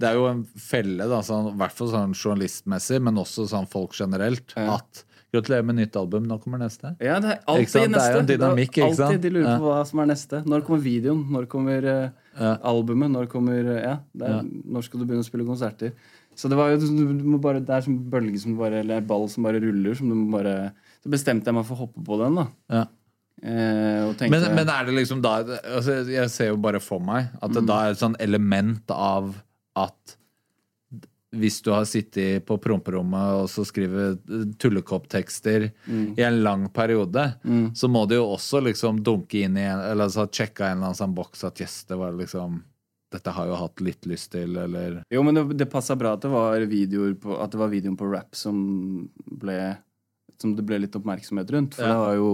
Det 0.00 0.08
er 0.08 0.14
jo 0.16 0.26
en 0.30 0.42
felle, 0.56 1.04
da, 1.06 1.20
sånn, 1.22 1.50
i 1.52 1.58
hvert 1.60 1.74
fall 1.76 1.90
sånn 1.92 2.14
journalistmessig, 2.16 3.02
men 3.04 3.18
også 3.20 3.44
sånn 3.50 3.68
folk 3.68 3.92
generelt, 3.94 4.54
Ja. 4.56 4.78
at 4.80 5.04
Gratulerer 5.30 5.62
med 5.62 5.76
nytt 5.78 5.96
album, 5.96 6.24
nå 6.26 6.38
kommer 6.42 6.58
neste. 6.58 6.90
Ja, 6.98 7.20
det 7.22 7.36
er 7.36 7.42
alltid 7.46 7.92
neste. 7.92 7.94
Det 7.94 8.00
er 8.02 8.14
jo 8.16 8.20
en 8.20 8.30
dynamikk, 8.32 8.72
ikke 8.80 8.94
sant? 8.98 9.04
Alltid 9.06 9.22
de 9.22 9.30
lurer 9.36 9.46
Ja. 9.52 9.58
på 9.62 9.68
hva 9.70 9.86
som 9.86 10.00
er 10.02 10.06
neste. 10.10 10.40
Når 10.44 10.64
kommer 10.66 10.82
videoen? 10.82 11.20
Når 11.30 11.46
kommer 11.46 11.84
uh, 11.86 12.10
Ja. 12.40 12.56
albumet? 12.66 13.10
Når 13.14 13.28
kommer 13.30 13.60
uh, 13.62 13.78
Ja, 13.80 13.92
er, 14.20 14.28
Ja. 14.28 14.40
når 14.42 14.82
skal 14.82 15.00
du 15.00 15.06
begynne 15.06 15.22
å 15.22 15.28
spille 15.30 15.46
konserter? 15.46 15.92
Så 16.34 16.48
det 16.48 16.56
var 16.56 16.70
jo 16.70 16.78
du 16.78 17.24
må 17.24 17.40
bare, 17.40 17.60
Det 17.60 17.70
er 17.70 17.80
som 17.82 17.98
bølge 18.10 18.38
som 18.40 18.56
bare 18.56 18.80
Eller 18.80 19.00
ball 19.00 19.28
som 19.28 19.42
bare 19.44 19.60
ruller. 19.60 19.94
Som 19.94 20.08
du 20.08 20.14
må 20.14 20.38
bare 20.38 20.72
Så 21.02 21.10
bestemte 21.10 21.46
jeg 21.46 21.54
meg 21.54 21.66
for 21.66 21.76
å 21.76 21.86
hoppe 21.86 22.02
på 22.04 22.18
den, 22.18 22.34
da. 22.34 22.46
Ja. 22.70 22.84
Eh, 23.42 24.12
tenkte 24.18 24.30
Men, 24.30 24.54
men 24.54 24.68
er 24.68 24.84
det 24.84 24.94
liksom 24.94 25.22
da 25.22 25.38
altså, 25.42 26.04
Jeg 26.10 26.28
ser 26.28 26.50
jo 26.50 26.56
bare 26.60 26.80
for 26.80 27.00
meg 27.00 27.30
at 27.40 27.52
det 27.52 27.62
da 27.66 27.86
er 27.86 27.94
et 27.94 28.02
sånn 28.02 28.16
element 28.20 28.90
av 28.92 29.30
at 29.76 30.16
hvis 31.36 31.60
du 31.62 31.70
har 31.70 31.84
sittet 31.86 32.42
på 32.48 32.56
promperommet 32.58 33.42
og 33.42 33.50
så 33.52 33.62
skriver 33.68 34.16
tullekopptekster 34.58 35.68
i 36.18 36.22
en 36.26 36.40
lang 36.42 36.64
periode, 36.74 37.26
så 37.74 37.88
må 37.88 38.02
du 38.10 38.16
jo 38.16 38.24
også 38.34 38.62
liksom 38.66 38.98
dunke 39.06 39.44
inn 39.44 39.56
i 39.56 39.62
en 39.68 39.78
Eller 39.84 40.08
altså 40.08 40.26
sjekke 40.26 40.64
en 40.66 40.78
eller 40.78 40.90
annen 40.90 40.98
sånn 40.98 41.14
boks 41.14 41.44
at 41.46 41.60
yes, 41.62 41.84
det 41.86 41.98
var 42.00 42.16
liksom 42.18 42.62
Dette 43.10 43.32
har 43.34 43.46
jeg 43.46 43.50
jo 43.50 43.58
hatt 43.58 43.80
litt 43.82 44.06
lyst 44.06 44.30
til, 44.34 44.56
eller 44.56 45.00
Jo, 45.10 45.22
men 45.26 45.34
det, 45.34 45.44
det 45.58 45.70
passa 45.70 45.96
bra 45.98 46.12
at 46.14 46.22
det 46.22 46.30
var 46.30 46.66
på 47.22 47.38
At 47.42 47.50
det 47.54 47.58
var 47.62 47.72
videoen 47.72 47.96
på 47.98 48.10
rap 48.10 48.34
som 48.38 49.08
ble 49.26 49.56
Som 50.40 50.56
det 50.58 50.66
ble 50.66 50.78
litt 50.82 50.94
oppmerksomhet 50.98 51.50
rundt. 51.50 51.74
For 51.78 51.86
Ja. 51.86 51.94
det 51.94 52.02
var 52.04 52.14
jo 52.20 52.30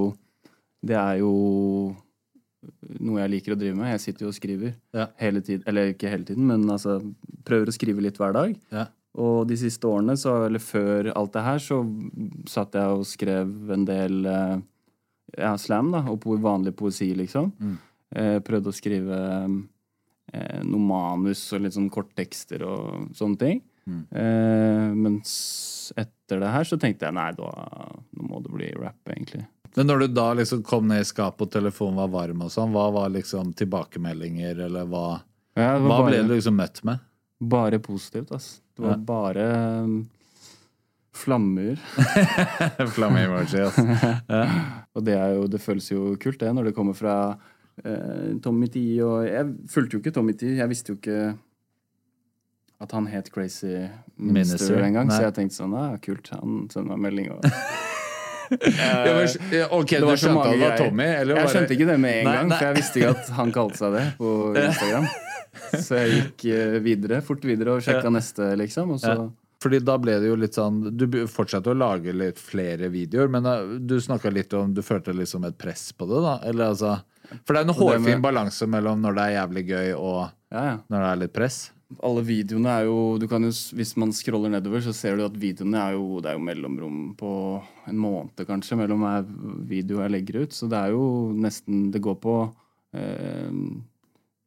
Det 0.86 0.96
er 1.00 1.20
jo 1.20 1.32
noe 3.00 3.20
jeg 3.22 3.32
liker 3.32 3.54
å 3.54 3.58
drive 3.60 3.76
med. 3.78 3.90
Jeg 3.94 4.02
sitter 4.04 4.26
jo 4.26 4.30
og 4.32 4.36
skriver 4.38 4.74
Ja. 4.96 5.06
hele 5.20 5.40
tiden. 5.40 5.64
Eller 5.66 5.92
ikke 5.92 6.10
hele 6.10 6.24
tiden, 6.24 6.46
men 6.46 6.64
altså 6.70 6.98
prøver 7.44 7.68
å 7.70 7.74
skrive 7.76 8.02
litt 8.04 8.18
hver 8.18 8.32
dag. 8.36 8.56
Ja. 8.72 8.86
Og 9.16 9.46
de 9.48 9.56
siste 9.56 9.88
årene, 9.88 10.16
så, 10.20 10.44
eller 10.46 10.60
før 10.60 11.12
alt 11.16 11.32
det 11.32 11.42
her, 11.46 11.58
så 11.58 11.78
satt 12.52 12.74
jeg 12.76 12.98
og 12.98 13.06
skrev 13.08 13.70
en 13.72 13.86
del 13.88 14.26
eh, 14.28 14.56
ja, 15.38 15.54
slam, 15.56 15.90
da, 15.94 16.02
og 16.12 16.26
vanlig 16.42 16.74
poesi, 16.76 17.14
liksom. 17.16 17.52
Mm. 17.58 17.78
Eh, 18.16 18.38
prøvde 18.44 18.70
å 18.70 18.76
skrive 18.76 19.16
eh, 20.32 20.60
noe 20.66 20.82
manus 20.84 21.46
og 21.56 21.64
litt 21.64 21.74
sånn 21.76 21.88
korttekster 21.92 22.62
og 22.68 23.08
sånne 23.16 23.40
ting. 23.40 23.62
Mm. 23.86 24.02
Eh, 24.18 24.94
mens 24.98 25.32
etter 25.96 26.40
det 26.42 26.52
her 26.52 26.66
så 26.66 26.76
tenkte 26.82 27.06
jeg 27.06 27.14
nei, 27.16 27.30
da, 27.38 27.50
nå 28.18 28.28
må 28.28 28.40
det 28.42 28.52
bli 28.52 28.70
rap, 28.76 28.98
egentlig. 29.14 29.46
Men 29.76 29.86
når 29.90 29.98
du 29.98 30.06
da 30.16 30.30
liksom 30.38 30.62
kom 30.64 30.86
ned 30.88 31.02
i 31.04 31.08
skapet 31.08 31.46
og 31.46 31.50
telefonen 31.52 31.98
var 32.00 32.08
varm 32.14 32.42
og 32.46 32.52
sånn, 32.52 32.72
hva 32.72 32.86
var 32.94 33.10
liksom 33.12 33.52
tilbakemeldinger, 33.58 34.62
eller 34.68 34.86
hva 34.88 35.06
Ja, 35.56 35.74
Hva 35.80 35.88
bare, 35.98 36.06
ble 36.10 36.22
du 36.28 36.34
liksom 36.34 36.56
møtt 36.56 36.82
med? 36.84 37.02
bare 37.40 37.78
positivt, 37.84 38.30
ass. 38.32 38.62
Det 38.76 38.82
var 38.82 38.94
Ja. 38.94 38.96
bare 38.96 39.42
um, 39.84 39.96
flammer. 41.12 41.76
Flamme-emoji, 42.96 43.60
altså. 43.60 43.84
Og 44.96 45.04
det, 45.04 45.14
er 45.16 45.34
jo, 45.36 45.46
det 45.52 45.60
føles 45.60 45.90
jo 45.92 46.14
kult, 46.20 46.40
det, 46.40 46.52
når 46.56 46.70
det 46.70 46.74
kommer 46.76 46.96
fra 46.96 47.16
uh, 47.36 48.30
Tommy 48.44 48.68
T. 48.72 48.84
Og 49.04 49.26
jeg 49.28 49.52
fulgte 49.68 49.96
jo 49.98 50.00
ikke 50.00 50.14
Tommy 50.16 50.32
T. 50.36 50.54
Jeg 50.56 50.68
visste 50.72 50.92
jo 50.94 50.96
ikke 51.00 51.34
at 52.80 52.92
han 52.92 53.06
het 53.08 53.28
Crazy 53.32 53.66
Minister, 54.16 54.76
Minister, 54.76 54.90
nei. 54.92 55.04
Så 55.12 55.22
jeg 55.28 55.36
tenkte 55.38 55.56
sånn, 55.60 55.76
ja, 55.76 55.96
kult, 56.04 56.28
han 56.32 56.66
sender 56.72 56.96
meg 56.96 57.04
melding. 57.08 57.30
Og... 57.36 57.44
Ja, 58.50 59.14
men, 59.16 59.28
ok, 59.70 59.88
Det 59.90 60.00
du 60.00 60.06
var 60.06 60.20
skjønte 60.20 60.44
at 60.46 60.52
det 60.52 60.60
var. 60.68 60.76
Tommy? 60.80 61.04
Eller 61.04 61.34
Jeg 61.34 61.44
bare- 61.44 61.54
skjønte 61.54 61.76
ikke 61.76 61.86
det 61.90 61.96
med 62.00 62.18
en 62.20 62.24
Nei, 62.28 62.34
gang, 62.36 62.48
nei. 62.48 62.58
for 62.58 62.66
jeg 62.66 62.76
visste 62.76 63.00
ikke 63.00 63.10
at 63.16 63.28
han 63.40 63.52
kalte 63.52 63.80
seg 63.80 63.96
det 63.96 64.04
på 64.18 64.34
Instagram. 64.66 65.08
Så 65.72 65.98
jeg 65.98 66.12
gikk 66.20 66.44
eh, 66.52 66.78
videre, 66.84 67.20
fort 67.24 67.44
videre 67.48 67.74
og 67.78 67.82
sjekka 67.82 68.10
neste, 68.12 68.52
liksom. 68.60 68.94
Og 68.96 69.00
så 69.02 69.16
Ja. 69.16 69.26
Fordi 69.66 69.78
da 69.82 69.94
ble 69.98 70.18
det 70.20 70.28
jo 70.28 70.34
litt 70.36 70.52
sånn 70.52 70.82
Du 71.00 71.06
fortsatte 71.32 71.70
å 71.72 71.74
lage 71.74 72.12
litt 72.12 72.36
flere 72.38 72.90
videoer, 72.92 73.26
men 73.32 73.42
du 73.88 73.94
snakka 74.04 74.28
litt 74.30 74.52
om 74.54 74.74
Du 74.76 74.82
følte 74.84 75.14
liksom 75.16 75.46
et 75.48 75.56
press 75.58 75.92
på 75.96 76.04
det, 76.06 76.18
da? 76.22 76.34
Eller 76.44 76.68
altså 76.74 76.90
For 77.46 77.54
det 77.56 77.62
er 77.62 77.70
en 77.70 77.74
hårfin 77.74 78.20
balanse 78.22 78.68
mellom 78.68 79.00
når 79.00 79.16
det 79.16 79.24
er 79.24 79.32
jævlig 79.40 79.64
gøy, 79.70 79.88
og 79.96 80.20
ja, 80.52 80.60
ja. 80.68 80.76
når 80.92 81.00
det 81.00 81.08
er 81.08 81.20
litt 81.24 81.32
press. 81.32 81.56
Alle 82.02 82.22
videoene 82.26 82.72
er 82.80 82.86
jo 82.88 82.96
du 83.22 83.28
kan 83.30 83.44
jo, 83.46 83.52
Hvis 83.78 83.92
man 84.00 84.10
scroller 84.16 84.50
nedover, 84.50 84.82
så 84.82 84.90
ser 84.96 85.16
du 85.16 85.22
at 85.26 85.36
videoene 85.38 85.78
er 85.78 85.92
jo 85.94 86.18
Det 86.18 86.32
er 86.32 86.38
jo 86.38 86.42
mellomrom 86.48 87.02
på 87.18 87.32
en 87.86 88.00
måned, 88.02 88.42
kanskje, 88.48 88.78
mellom 88.80 89.04
hver 89.06 89.28
video 89.70 90.00
jeg 90.02 90.14
legger 90.16 90.40
ut. 90.42 90.56
Så 90.56 90.66
det 90.72 90.80
er 90.80 90.94
jo 90.96 91.04
nesten 91.38 91.90
Det 91.94 92.02
går 92.02 92.16
på 92.24 92.34
eh, 92.96 93.52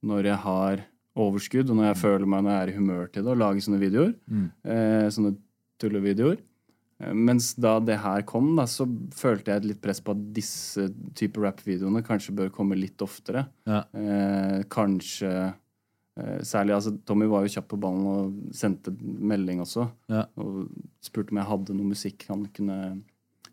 når 0.04 0.28
jeg 0.30 0.40
har 0.46 0.84
overskudd, 1.20 1.72
og 1.72 1.76
når 1.80 1.90
jeg 1.90 2.00
føler 2.00 2.28
meg 2.32 2.44
når 2.46 2.54
jeg 2.54 2.62
er 2.62 2.70
i 2.72 2.76
humør 2.78 3.08
til 3.12 3.26
det, 3.26 3.32
å 3.34 3.40
lage 3.40 3.64
sånne 3.66 3.80
videoer. 3.82 4.14
Eh, 4.64 5.08
sånne 5.12 5.34
tullevideoer. 5.82 6.38
Eh, 7.04 7.16
Mens 7.16 7.50
da 7.60 7.74
det 7.84 7.98
her 8.04 8.24
kom, 8.28 8.54
da, 8.56 8.64
så 8.70 8.88
følte 9.16 9.52
jeg 9.52 9.64
et 9.64 9.68
litt 9.74 9.82
press 9.84 10.00
på 10.04 10.16
at 10.16 10.22
disse 10.36 10.86
type 11.20 11.40
rap-videoene 11.44 12.04
kanskje 12.08 12.36
bør 12.38 12.54
komme 12.56 12.78
litt 12.80 13.04
oftere. 13.04 13.46
Ja. 13.68 13.82
Eh, 13.92 14.62
kanskje 14.72 15.34
Særlig 16.46 16.76
altså, 16.76 16.94
Tommy 17.08 17.28
var 17.30 17.46
jo 17.46 17.54
kjapp 17.54 17.70
på 17.72 17.80
ballen 17.82 18.08
og 18.10 18.56
sendte 18.56 18.94
melding 19.02 19.62
også. 19.64 19.88
Ja. 20.12 20.26
Og 20.42 20.68
spurte 21.04 21.34
om 21.34 21.40
jeg 21.42 21.50
hadde 21.52 21.78
noe 21.78 21.92
musikk 21.94 22.26
han 22.30 22.48
kunne 22.56 22.80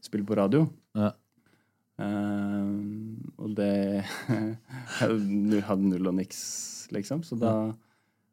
spille 0.04 0.26
på 0.26 0.38
radio. 0.38 0.66
Ja. 0.96 1.12
Uh, 1.96 3.16
og 3.40 3.54
det 3.56 4.04
Jeg 5.00 5.62
hadde 5.64 5.88
null 5.88 6.10
og 6.10 6.16
niks, 6.18 6.40
liksom. 6.92 7.22
Så 7.24 7.38
da, 7.40 7.52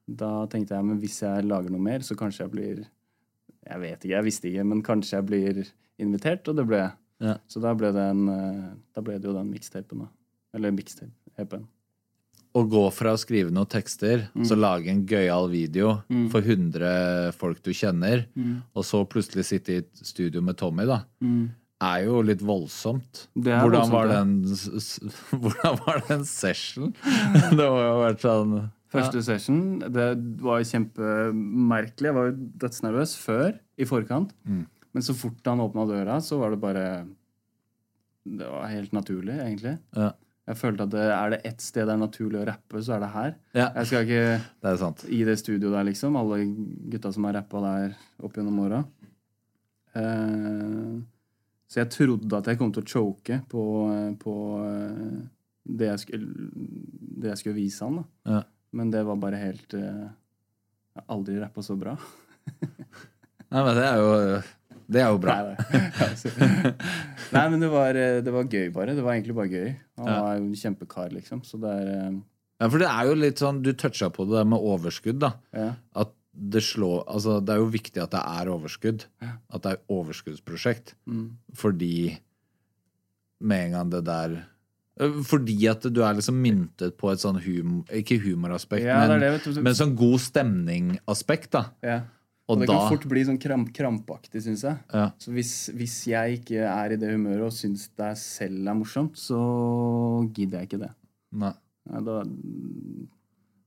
da 0.07 0.31
tenkte 0.51 0.75
jeg 0.75 0.87
men 0.89 0.99
hvis 1.03 1.21
jeg 1.23 1.45
lager 1.47 1.71
noe 1.71 1.83
mer, 1.83 2.03
så 2.03 2.17
kanskje 2.19 2.43
jeg 2.43 2.53
blir 2.53 2.81
Jeg 2.83 3.79
vet 3.79 4.01
ikke, 4.01 4.15
jeg 4.17 4.27
visste 4.27 4.49
ikke, 4.49 4.67
men 4.67 4.83
kanskje 4.83 5.15
jeg 5.17 5.27
blir 5.29 5.63
invitert, 6.03 6.47
og 6.51 6.59
det 6.59 6.67
ble 6.67 6.81
jeg. 6.81 6.91
Ja. 7.23 7.37
Så 7.47 7.61
da 7.63 7.71
ble 7.77 7.93
det 7.95 8.03
en 8.11 8.25
eh, 8.27 8.71
Da 8.95 9.03
ble 9.05 9.15
det 9.15 9.29
jo 9.29 9.35
den 9.37 9.51
mixtapen, 9.53 10.03
da. 10.03 10.09
Eller 10.57 10.73
mixtape-EP-en. 10.75 11.63
Å 12.53 12.61
gå 12.69 12.83
fra 12.93 13.13
å 13.15 13.17
skrive 13.17 13.49
noen 13.49 13.65
tekster, 13.69 14.27
Mm. 14.35 14.43
så 14.45 14.55
lage 14.59 14.87
en 14.91 15.05
gøyal 15.09 15.49
video 15.49 16.03
for 16.29 16.41
100 16.41 17.33
folk 17.33 17.63
du 17.63 17.71
kjenner, 17.73 18.27
Mm. 18.37 18.61
og 18.75 18.83
så 18.85 19.03
plutselig 19.09 19.45
sitte 19.45 19.69
i 19.73 19.77
et 19.81 19.89
studio 20.05 20.41
med 20.41 20.55
Tommy, 20.57 20.85
da, 20.85 21.03
er 21.81 22.05
jo 22.05 22.21
litt 22.21 22.39
voldsomt. 22.41 23.27
Hvordan, 23.35 23.71
voldsomt, 23.71 23.91
var 23.91 24.05
ja. 24.07 24.23
den, 24.23 24.43
hvordan 25.41 25.79
var 25.85 26.03
den 26.07 26.23
session? 26.25 26.93
det 27.57 27.57
må 27.57 27.81
jo 27.81 27.89
ha 27.89 28.11
vært 28.11 28.21
sånn 28.21 28.71
Første 28.93 29.23
session, 29.25 29.79
det 29.79 30.03
var 30.39 30.61
kjempemerkelig. 30.61 32.05
Jeg 32.11 32.13
var 32.13 32.27
jo 32.29 32.35
dødsnervøs 32.61 33.15
før, 33.17 33.55
i 33.81 33.85
forkant. 33.89 34.35
Mm. 34.45 34.67
Men 34.93 35.01
så 35.01 35.15
fort 35.17 35.41
han 35.49 35.63
åpna 35.63 35.87
døra, 35.89 36.19
så 36.21 36.37
var 36.37 36.51
det 36.53 36.59
bare 36.61 36.83
Det 38.23 38.45
var 38.47 38.67
helt 38.69 38.93
naturlig, 38.93 39.33
egentlig. 39.41 39.79
Ja. 39.97 40.11
Jeg 40.43 40.59
følte 40.59 40.83
at 40.83 40.91
det, 40.91 41.03
er 41.15 41.31
det 41.31 41.39
ett 41.47 41.61
sted 41.63 41.87
det 41.87 41.93
er 41.93 42.01
naturlig 42.01 42.41
å 42.41 42.47
rappe, 42.49 42.81
så 42.83 42.97
er 42.97 43.03
det 43.05 43.11
her. 43.13 43.35
Ja, 43.55 43.67
Jeg 43.77 43.87
skal 43.87 44.03
ikke 44.03 44.23
det 44.65 44.73
sant. 44.81 45.05
i 45.07 45.21
det 45.23 45.37
studioet 45.39 45.77
der, 45.77 45.85
liksom. 45.87 46.17
Alle 46.19 46.41
gutta 46.91 47.13
som 47.15 47.27
har 47.29 47.37
rappa 47.37 47.61
der 47.63 47.93
opp 48.19 48.35
gjennom 48.35 48.59
åra. 48.65 48.81
Uh, 49.95 50.99
så 51.69 51.79
jeg 51.79 51.93
trodde 51.93 52.37
at 52.37 52.49
jeg 52.51 52.59
kom 52.59 52.73
til 52.75 52.83
å 52.83 52.89
choke 52.89 53.39
på, 53.49 53.63
på 54.21 54.33
eh, 54.61 55.21
det, 55.63 55.87
jeg 55.87 56.01
skulle, 56.03 56.49
det 57.23 57.31
jeg 57.31 57.39
skulle 57.39 57.57
vise 57.57 57.87
han. 57.87 57.95
da. 58.01 58.33
Ja. 58.35 58.41
Men 58.77 58.91
det 58.93 59.01
var 59.07 59.17
bare 59.21 59.39
helt 59.41 59.73
uh, 59.77 60.11
Jeg 60.11 60.99
har 60.99 61.07
aldri 61.15 61.39
rappa 61.41 61.63
så 61.65 61.77
bra. 61.79 61.95
Nei, 63.53 63.63
men 63.63 63.73
det 63.79 63.87
er 63.87 64.03
jo, 64.03 64.11
det 64.89 65.01
er 65.01 65.09
jo 65.13 65.19
bra. 65.23 65.35
Nei, 65.39 65.55
nei. 65.55 66.73
Nei, 67.33 67.43
men 67.49 67.59
det 67.63 67.69
var, 67.71 67.95
eh, 67.97 68.19
det 68.25 68.33
var 68.33 68.43
gøy, 68.51 68.67
bare. 68.75 68.93
Det 68.97 69.03
var 69.05 69.13
egentlig 69.15 69.35
bare 69.37 69.49
gøy. 69.51 69.69
Han 70.01 70.07
Ja. 70.11 70.17
var 70.21 70.35
jo 70.37 70.43
en 70.45 70.53
kjempekar, 70.59 71.13
liksom. 71.15 71.41
Så 71.47 71.59
det 71.61 71.71
er 71.71 71.87
eh, 71.93 72.19
Ja, 72.61 72.67
for 72.69 72.77
det 72.79 72.87
er 72.89 73.07
jo 73.09 73.15
litt 73.15 73.41
sånn, 73.41 73.61
Du 73.65 73.71
toucha 73.73 74.09
på 74.13 74.25
det 74.29 74.37
der 74.37 74.45
med 74.45 74.59
overskudd. 74.59 75.19
da 75.19 75.33
Ja. 75.53 75.73
At 75.95 76.13
det 76.33 76.61
slår 76.63 77.03
Altså, 77.07 77.39
det 77.45 77.53
er 77.53 77.59
jo 77.61 77.69
viktig 77.69 78.01
at 78.01 78.11
det 78.11 78.21
er 78.25 78.49
overskudd. 78.53 79.05
At 79.51 79.61
det 79.63 79.71
er 79.73 79.83
overskuddsprosjekt. 79.89 80.93
Mm. 81.07 81.29
Fordi 81.53 82.17
med 83.41 83.65
en 83.67 83.71
gang 83.71 83.89
det 83.89 84.03
der 84.05 84.43
Eh, 84.99 85.09
Fordi 85.25 85.55
at 85.67 85.81
du 85.89 86.03
er 86.05 86.13
liksom 86.13 86.35
myntet 86.39 86.95
på 87.01 87.09
et 87.11 87.17
sånn 87.17 87.39
humor... 87.41 87.83
Ikke 87.89 88.19
humoraspekt, 88.21 88.85
Ja, 88.85 89.07
men, 89.07 89.19
det, 89.23 89.41
det, 89.43 89.63
men 89.65 89.73
sånn 89.73 89.95
god 89.97 90.19
stemning-aspekt, 90.21 91.49
da. 91.55 91.63
Ja. 91.81 91.95
Og 92.43 92.57
Og 92.57 92.59
det 92.59 92.67
da 92.67 92.75
kan 92.75 92.89
fort 92.91 93.05
bli 93.07 93.21
sånn 93.23 93.39
kramp, 93.39 93.69
krampaktig, 93.75 94.41
syns 94.43 94.65
jeg. 94.67 94.75
Ja. 94.91 95.05
Så 95.21 95.31
hvis, 95.31 95.69
hvis 95.71 96.07
jeg 96.11 96.41
ikke 96.41 96.59
er 96.67 96.91
i 96.91 96.97
det 96.99 97.07
humøret 97.13 97.45
og 97.47 97.53
syns 97.55 97.87
det 97.95 98.17
selv 98.19 98.67
er 98.67 98.75
morsomt, 98.75 99.15
så 99.15 99.39
gidder 100.35 100.59
jeg 100.59 100.67
ikke 100.67 100.83
det. 100.83 100.91
Nei. 101.39 101.53
Ja, 101.87 101.99
da, 102.03 102.23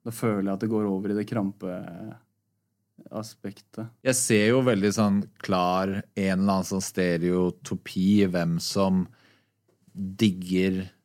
da 0.05 0.11
føler 0.13 0.45
jeg 0.45 0.55
at 0.55 0.61
det 0.65 0.71
går 0.73 0.85
over 0.89 1.11
i 1.13 1.17
det 1.17 1.25
krampeaspektet. 1.29 3.85
Jeg 4.05 4.15
ser 4.21 4.47
jo 4.53 4.61
veldig 4.69 4.93
sånn 4.97 5.19
klar 5.41 5.89
en 6.01 6.03
eller 6.17 6.53
annen 6.59 6.69
sånn 6.69 6.85
stereotopi 6.85 8.27
hvem 8.33 8.59
som 8.61 9.07
digger 9.97 10.96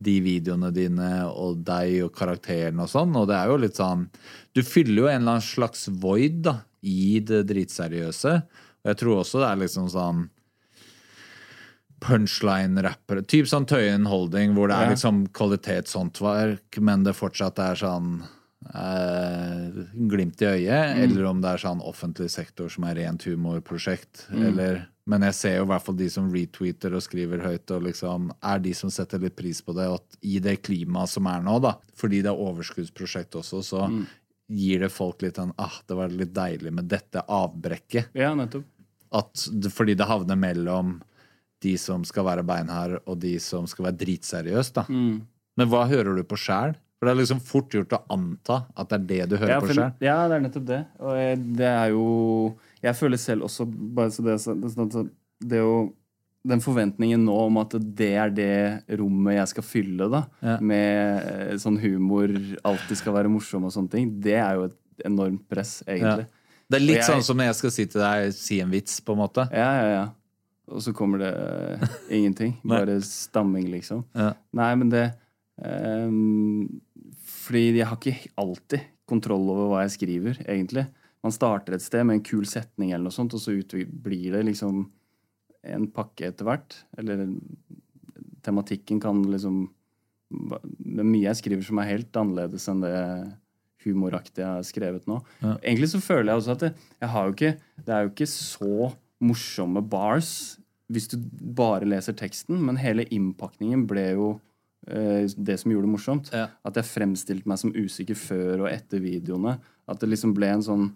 de 0.00 0.16
videoene 0.24 0.70
dine 0.72 1.10
og 1.28 1.60
deg 1.66 2.00
og 2.06 2.14
karakteren 2.16 2.80
og 2.80 2.88
sånn, 2.90 3.12
og 3.20 3.28
det 3.28 3.36
er 3.36 3.52
jo 3.52 3.60
litt 3.60 3.76
sånn 3.76 4.06
Du 4.56 4.62
fyller 4.64 5.04
jo 5.04 5.08
en 5.10 5.20
eller 5.20 5.36
annen 5.36 5.46
slags 5.46 5.86
void 6.02 6.40
da, 6.48 6.60
i 6.80 7.20
det 7.20 7.44
dritseriøse, 7.50 8.36
og 8.80 8.92
jeg 8.92 9.00
tror 9.02 9.20
også 9.20 9.42
det 9.42 9.48
er 9.50 9.60
liksom 9.60 9.90
sånn 9.92 10.28
punchline-rappere. 12.00 13.26
Typ 13.28 13.48
sånn 13.50 13.66
Tøyen 13.68 14.06
Holding, 14.08 14.54
hvor 14.56 14.70
det 14.70 14.78
er 14.80 14.94
liksom 14.94 15.26
kvalitetshåndverk, 15.36 16.78
men 16.80 17.04
det 17.04 17.12
fortsatt 17.18 17.60
er 17.60 17.76
sånn 17.76 18.22
eh, 18.68 19.80
glimt 20.10 20.42
i 20.42 20.48
øyet, 20.48 21.00
eller 21.04 21.28
om 21.30 21.42
det 21.42 21.52
er 21.54 21.62
sånn 21.64 21.82
offentlig 21.86 22.30
sektor 22.32 22.70
som 22.72 22.86
er 22.88 22.98
rent 23.00 23.26
humorprosjekt. 23.28 24.26
Eller, 24.34 24.84
men 25.10 25.26
jeg 25.28 25.38
ser 25.38 25.56
jo 25.58 25.66
i 25.66 25.70
hvert 25.72 25.86
fall 25.86 25.98
de 25.98 26.08
som 26.12 26.30
retweeter 26.32 26.96
og 26.96 27.04
skriver 27.04 27.44
høyt, 27.46 27.74
og 27.76 27.86
liksom 27.88 28.30
er 28.52 28.64
de 28.64 28.74
som 28.76 28.92
setter 28.92 29.22
litt 29.22 29.36
pris 29.38 29.62
på 29.64 29.74
det. 29.76 29.88
Og 29.90 30.20
i 30.22 30.38
det 30.42 30.60
klimaet 30.66 31.12
som 31.12 31.28
er 31.30 31.44
nå, 31.46 31.58
da, 31.64 31.76
fordi 31.98 32.22
det 32.24 32.32
er 32.32 32.44
overskuddsprosjekt 32.48 33.40
også, 33.40 33.62
så 33.66 33.86
gir 34.50 34.82
det 34.82 34.90
folk 34.90 35.22
litt 35.22 35.38
sånn 35.38 35.52
ah, 35.62 35.76
det 35.86 35.94
var 35.94 36.10
litt 36.10 36.32
deilig 36.34 36.72
med 36.74 36.88
dette 36.90 37.22
avbrekket. 37.22 38.10
Ja, 38.18 38.32
nettopp. 38.38 38.66
At, 39.10 39.42
fordi 39.74 39.96
det 39.98 40.06
havner 40.06 40.38
mellom 40.38 40.98
de 41.62 41.74
som 41.78 42.04
skal 42.06 42.26
være 42.28 42.44
beinhard, 42.46 43.00
og 43.04 43.18
de 43.22 43.34
som 43.42 43.66
skal 43.68 43.90
være 43.90 44.00
dritseriøse. 44.00 44.74
da. 44.78 44.84
Mm. 44.88 45.26
Men 45.58 45.70
hva 45.70 45.84
hører 45.90 46.16
du 46.16 46.22
på 46.24 46.38
sjæl? 46.40 46.76
For 47.00 47.08
det 47.08 47.12
er 47.14 47.20
liksom 47.22 47.38
fort 47.40 47.72
gjort 47.72 47.94
å 47.96 48.02
anta 48.12 48.58
at 48.76 48.90
det 48.90 48.98
er 48.98 49.06
det 49.08 49.28
du 49.30 49.36
hører 49.40 49.54
Ja, 49.54 49.60
på 49.64 49.72
sjøl. 49.72 49.92
ja, 50.04 50.16
det 50.28 50.34
er 50.36 50.42
nettopp 50.44 50.66
det. 50.68 50.80
Og 51.00 51.14
jeg, 51.16 51.38
det 51.56 51.70
er 51.70 51.88
jo 51.94 52.04
Jeg 52.82 52.94
føler 52.98 53.16
selv 53.22 53.46
også 53.48 53.64
bare 53.96 54.10
så 54.12 54.22
det, 54.26 54.34
så, 54.40 54.54
det, 54.60 54.70
så- 54.92 55.08
det 55.40 55.58
jo 55.62 55.72
den 56.44 56.60
forventningen 56.60 57.20
nå 57.24 57.34
om 57.46 57.56
at 57.60 57.74
det 57.96 58.10
er 58.16 58.30
det 58.32 58.98
rommet 59.00 59.34
jeg 59.36 59.48
skal 59.48 59.62
fylle, 59.64 60.06
da, 60.12 60.22
Ja. 60.44 60.54
med 60.60 61.26
eh, 61.28 61.56
sånn 61.60 61.76
humor, 61.80 62.32
alltid 62.64 62.96
skal 62.96 63.12
være 63.12 63.28
morsom 63.28 63.64
og 63.68 63.72
sånne 63.74 63.90
ting, 63.92 64.06
det 64.20 64.36
er 64.40 64.54
jo 64.56 64.64
et 64.70 64.76
enormt 65.04 65.42
press, 65.52 65.82
egentlig. 65.86 66.26
Det 66.70 66.78
er 66.80 66.84
litt 66.86 66.96
jeg- 67.02 67.10
sånn 67.10 67.22
som 67.22 67.36
når 67.36 67.44
jeg 67.50 67.54
skal 67.60 67.70
si 67.70 67.84
til 67.86 68.00
deg 68.00 68.32
si 68.32 68.60
en 68.60 68.70
vits, 68.70 69.00
på 69.04 69.12
en 69.12 69.18
måte. 69.20 69.44
Ja, 69.52 69.68
ja, 69.82 69.88
ja. 69.98 70.06
Og 70.72 70.80
så 70.80 70.92
kommer 70.96 71.18
det 71.18 71.32
uh, 71.36 71.88
ingenting. 72.08 72.56
Bare 72.64 73.00
stamming, 73.02 73.68
liksom. 73.72 74.04
Ja. 74.14 74.32
Nei, 74.54 74.74
men 74.76 74.88
det 74.88 75.12
ehm, 75.62 76.80
Fordi 77.50 77.64
jeg 77.80 77.88
har 77.90 77.98
ikke 77.98 78.30
alltid 78.38 78.86
kontroll 79.10 79.48
over 79.50 79.72
hva 79.72 79.82
jeg 79.82 79.96
skriver, 79.96 80.38
egentlig. 80.44 80.86
Man 81.26 81.34
starter 81.34 81.74
et 81.74 81.82
sted 81.82 82.06
med 82.06 82.20
en 82.20 82.24
kul 82.24 82.46
setning, 82.46 82.92
eller 82.92 83.08
noe 83.08 83.16
sånt, 83.16 83.34
og 83.34 83.42
så 83.42 83.56
blir 84.06 84.36
det 84.36 84.44
liksom 84.46 84.84
en 85.66 85.88
pakke 85.90 86.30
etter 86.30 86.46
hvert. 86.46 86.78
Eller 87.00 87.26
tematikken 88.46 89.02
kan 89.02 89.24
liksom 89.28 89.66
Det 90.30 91.02
er 91.02 91.08
mye 91.10 91.26
jeg 91.26 91.40
skriver 91.40 91.66
som 91.66 91.80
er 91.82 91.88
helt 91.88 92.16
annerledes 92.16 92.68
enn 92.70 92.84
det 92.84 92.98
humoraktige 93.82 94.44
jeg 94.44 94.60
har 94.60 94.66
skrevet 94.68 95.08
nå. 95.10 95.16
Ja. 95.40 95.56
Egentlig 95.58 95.88
så 95.90 95.98
føler 96.04 96.30
jeg 96.30 96.42
også 96.42 96.54
at 96.54 96.62
det, 96.62 96.70
jeg 97.02 97.10
har 97.10 97.26
jo 97.26 97.34
ikke, 97.34 97.50
det 97.82 97.94
er 97.96 98.04
jo 98.04 98.12
ikke 98.12 98.28
så 98.30 98.90
morsomme 99.18 99.82
bars 99.82 100.30
hvis 100.90 101.10
du 101.10 101.16
bare 101.58 101.88
leser 101.88 102.14
teksten, 102.18 102.60
men 102.62 102.78
hele 102.78 103.08
innpakningen 103.10 103.88
ble 103.90 104.06
jo 104.12 104.28
det 104.86 105.58
som 105.60 105.70
gjorde 105.70 105.86
det 105.86 105.92
morsomt. 105.92 106.30
Ja. 106.32 106.46
At 106.64 106.74
jeg 106.80 106.84
fremstilte 106.88 107.46
meg 107.46 107.58
som 107.58 107.72
usikker 107.76 108.16
før 108.16 108.62
og 108.64 108.70
etter 108.72 108.98
videoene. 109.00 109.58
At 109.88 110.00
det 110.00 110.08
liksom 110.08 110.34
ble 110.34 110.46
en 110.56 110.62
sånn 110.66 110.90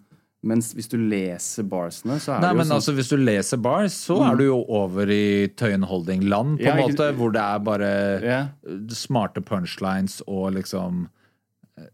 Mens 0.44 0.74
hvis 0.76 0.90
du 0.92 0.98
leser 1.00 1.64
barsene, 1.64 2.18
så 2.20 2.34
er 2.34 2.40
Nei, 2.42 2.48
det 2.50 2.52
jo 2.52 2.56
men 2.58 2.66
sånn 2.68 2.74
altså 2.76 2.92
Hvis 2.92 3.08
du 3.08 3.16
leser 3.16 3.56
bars, 3.64 3.94
så 3.96 4.18
er 4.26 4.36
du 4.36 4.42
jo 4.44 4.58
over 4.68 5.08
i 5.08 5.48
Tøyen 5.56 5.86
Holding-land, 5.88 6.58
på 6.58 6.66
en 6.66 6.66
Ja, 6.66 6.74
ikke- 6.84 6.92
måte, 6.98 7.06
hvor 7.16 7.32
det 7.32 7.40
er 7.40 7.58
bare 7.64 7.88
ja, 8.20 8.48
smarte 8.92 9.40
punchlines 9.40 10.20
og 10.28 10.52
liksom 10.52 11.08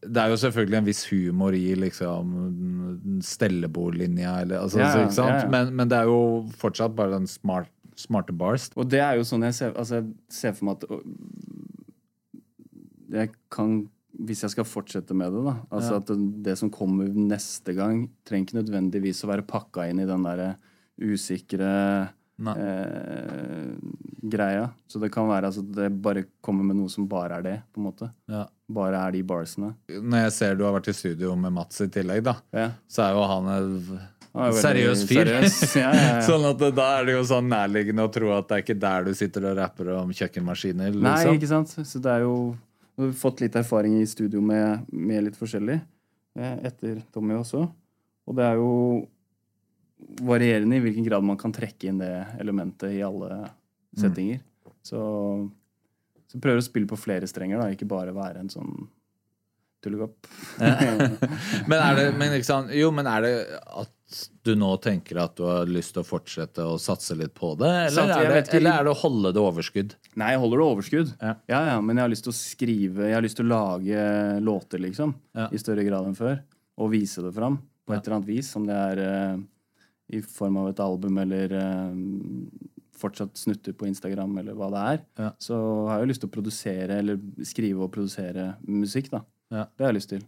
Det 0.02 0.16
er 0.16 0.28
jo 0.30 0.36
selvfølgelig 0.42 0.78
en 0.78 0.84
viss 0.84 1.04
humor 1.12 1.54
i 1.54 1.76
liksom 1.78 3.22
Stellebordlinja, 3.22 4.40
eller 4.42 4.58
altså, 4.64 4.78
Ja, 4.80 4.90
ikke 5.04 5.12
sant? 5.14 5.28
ja, 5.30 5.42
ja. 5.44 5.48
Men, 5.48 5.74
men 5.76 5.88
det 5.88 5.98
er 5.98 6.04
jo 6.10 6.48
fortsatt 6.60 6.94
bare 6.96 7.10
den 7.14 7.26
smart, 7.30 7.68
smarte 7.96 8.32
bars. 8.36 8.68
Og 8.76 8.88
det 8.90 9.00
er 9.00 9.14
jo 9.20 9.22
sånn 9.22 9.42
jeg 9.46 9.54
ser, 9.54 9.72
altså 9.78 10.00
jeg 10.00 10.10
ser 10.28 10.52
for 10.58 10.64
meg 10.70 10.82
at 10.82 10.90
jeg 13.10 13.32
kan 13.50 13.88
Hvis 14.26 14.40
jeg 14.42 14.50
skal 14.50 14.64
fortsette 14.66 15.14
med 15.14 15.30
det, 15.32 15.42
da 15.46 15.52
Altså 15.70 15.92
Ja. 15.92 15.98
at 16.02 16.42
det, 16.42 16.56
som 16.58 16.70
kommer 16.70 17.06
neste 17.14 17.74
gang, 17.76 18.08
trenger 18.26 18.46
ikke 18.48 18.58
nødvendigvis 18.62 19.22
å 19.24 19.28
være 19.30 19.46
pakka 19.46 19.88
inn 19.88 20.00
i 20.02 20.06
den 20.08 20.22
derre 20.26 20.56
usikre 21.00 22.10
eh, 22.40 23.70
greia. 24.22 24.68
Så 24.88 24.98
det 25.02 25.10
kan 25.14 25.28
være 25.30 25.46
altså, 25.50 25.62
det 25.62 25.88
bare 26.02 26.24
kommer 26.44 26.64
med 26.66 26.76
noe 26.80 26.90
som 26.92 27.06
bare 27.10 27.38
er 27.38 27.42
det, 27.46 27.56
på 27.72 27.80
en 27.80 27.86
måte. 27.90 28.10
Ja. 28.30 28.44
Bare 28.70 29.00
er 29.08 29.12
de 29.16 29.22
barsene. 29.26 29.74
Når 29.90 30.24
jeg 30.26 30.32
ser 30.36 30.56
du 30.58 30.64
har 30.66 30.74
vært 30.78 30.90
i 30.92 30.96
studio 30.96 31.34
med 31.38 31.52
Mats 31.56 31.80
i 31.84 31.88
tillegg, 31.92 32.22
da, 32.26 32.36
Ja. 32.52 32.70
så 32.88 33.06
er 33.08 33.12
jo 33.16 33.26
han 33.30 33.48
en 33.48 34.00
er 34.34 34.52
seriøs 34.54 35.04
fyr. 35.10 35.24
seriøs. 35.26 35.76
Ja, 35.82 35.90
ja, 35.94 36.02
ja. 36.16 36.20
sånn 36.26 36.44
at 36.50 36.58
da 36.76 36.88
er 37.00 37.04
det 37.08 37.14
jo 37.16 37.22
sånn 37.26 37.48
nærliggende 37.50 38.04
å 38.06 38.12
tro 38.14 38.30
at 38.36 38.48
det 38.48 38.58
er 38.58 38.62
ikke 38.66 38.80
der 38.80 39.04
du 39.08 39.14
sitter 39.14 39.48
og 39.50 39.56
rapper 39.58 39.94
om 39.98 40.10
kjøkkenmaskiner. 40.10 40.94
Nei, 40.94 41.14
Liksom. 41.16 41.38
ikke 41.38 41.48
sant? 41.50 41.68
Så 41.86 41.98
det 42.02 42.10
er 42.18 42.26
jo 42.26 42.56
Har 43.00 43.14
fått 43.16 43.40
litt 43.44 43.56
erfaring 43.56 43.96
i 44.00 44.08
studio 44.08 44.42
med, 44.44 44.86
med 44.92 45.24
litt 45.28 45.38
forskjellig 45.38 45.78
eh, 45.78 46.56
etter 46.68 47.00
Tommy 47.14 47.38
også. 47.38 47.64
Og 48.28 48.36
det 48.36 48.46
er 48.46 48.60
jo 48.60 48.70
varierende 50.24 50.78
i 50.78 50.84
hvilken 50.84 51.06
grad 51.06 51.24
man 51.26 51.38
kan 51.40 51.52
trekke 51.54 51.90
inn 51.90 52.00
det 52.00 52.12
elementet 52.40 52.94
i 52.96 53.02
alle 53.04 53.42
settinger. 53.98 54.40
Så, 54.86 55.00
så 56.30 56.40
prøver 56.40 56.62
å 56.62 56.64
spille 56.64 56.88
på 56.88 56.98
flere 57.00 57.28
strenger, 57.28 57.60
da, 57.60 57.68
ikke 57.72 57.88
bare 57.90 58.14
være 58.16 58.44
en 58.44 58.52
sånn 58.52 58.72
tullekopp. 59.84 60.28
Men 61.70 61.78
er 61.78 61.96
det 61.98 62.04
men, 62.18 62.36
sant? 62.44 62.72
Jo, 62.76 62.90
men 62.94 63.08
er 63.08 63.24
det 63.24 63.32
at 63.80 63.96
du 64.42 64.54
nå 64.58 64.70
tenker 64.82 65.20
at 65.22 65.36
du 65.38 65.44
har 65.46 65.68
lyst 65.70 65.94
til 65.94 66.02
å 66.02 66.06
fortsette 66.06 66.64
å 66.66 66.78
satse 66.82 67.14
litt 67.18 67.32
på 67.36 67.52
det? 67.60 67.70
Eller, 67.90 68.10
er, 68.10 68.32
det, 68.34 68.54
eller 68.58 68.72
er 68.72 68.88
det 68.88 68.92
å 68.92 68.98
holde 68.98 69.32
det 69.36 69.42
overskudd? 69.42 69.94
Nei, 70.18 70.32
jeg 70.34 70.42
holder 70.42 70.62
det 70.62 70.66
overskudd. 70.66 71.12
Ja. 71.20 71.34
Ja, 71.52 71.60
ja, 71.70 71.76
Men 71.84 72.00
jeg 72.00 72.06
har 72.06 72.12
lyst 72.12 72.26
til 72.26 72.34
å 72.34 72.38
skrive 72.38 73.06
Jeg 73.06 73.18
har 73.18 73.24
lyst 73.24 73.38
til 73.38 73.46
å 73.46 73.52
lage 73.52 74.08
låter, 74.42 74.82
liksom. 74.82 75.14
Ja. 75.38 75.46
I 75.54 75.62
større 75.62 75.86
grad 75.86 76.10
enn 76.10 76.18
før. 76.18 76.40
Og 76.80 76.92
vise 76.94 77.22
det 77.24 77.32
fram 77.36 77.60
på 77.86 77.94
et 77.94 78.02
eller 78.02 78.18
annet 78.18 78.32
vis. 78.32 78.50
Om 78.58 78.66
det 78.66 78.80
er 78.90 79.04
uh, 79.04 79.40
i 80.10 80.22
form 80.26 80.58
av 80.64 80.72
et 80.72 80.82
album 80.82 81.20
eller 81.22 81.54
uh, 81.54 81.94
fortsatt 83.00 83.38
snutter 83.38 83.76
på 83.76 83.88
Instagram 83.88 84.40
eller 84.42 84.56
hva 84.58 84.70
det 84.74 84.86
er. 84.94 85.02
Ja. 85.22 85.30
Så 85.42 85.58
har 85.88 86.02
jeg 86.02 86.12
lyst 86.12 86.24
til 86.24 86.30
å 86.30 86.34
produsere 86.34 86.98
eller 87.02 87.20
skrive 87.46 87.86
og 87.86 87.92
produsere 87.94 88.54
musikk, 88.66 89.12
da. 89.14 89.22
Ja. 89.50 89.64
Det 89.76 89.84
har 89.84 89.92
jeg 89.92 89.98
lyst 90.00 90.12
til. 90.14 90.22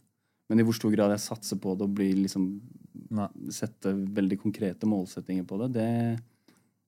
Men 0.50 0.60
i 0.60 0.64
hvor 0.66 0.74
stor 0.76 0.92
grad 0.94 1.10
jeg 1.14 1.22
satser 1.24 1.60
på 1.62 1.76
det 1.78 1.86
og 1.86 1.94
blir 1.94 2.14
liksom 2.24 2.60
Nei. 3.12 3.28
sette 3.52 3.92
veldig 4.16 4.38
konkrete 4.40 4.88
målsettinger 4.88 5.44
på 5.48 5.58
det, 5.62 5.72
det, 5.76 5.88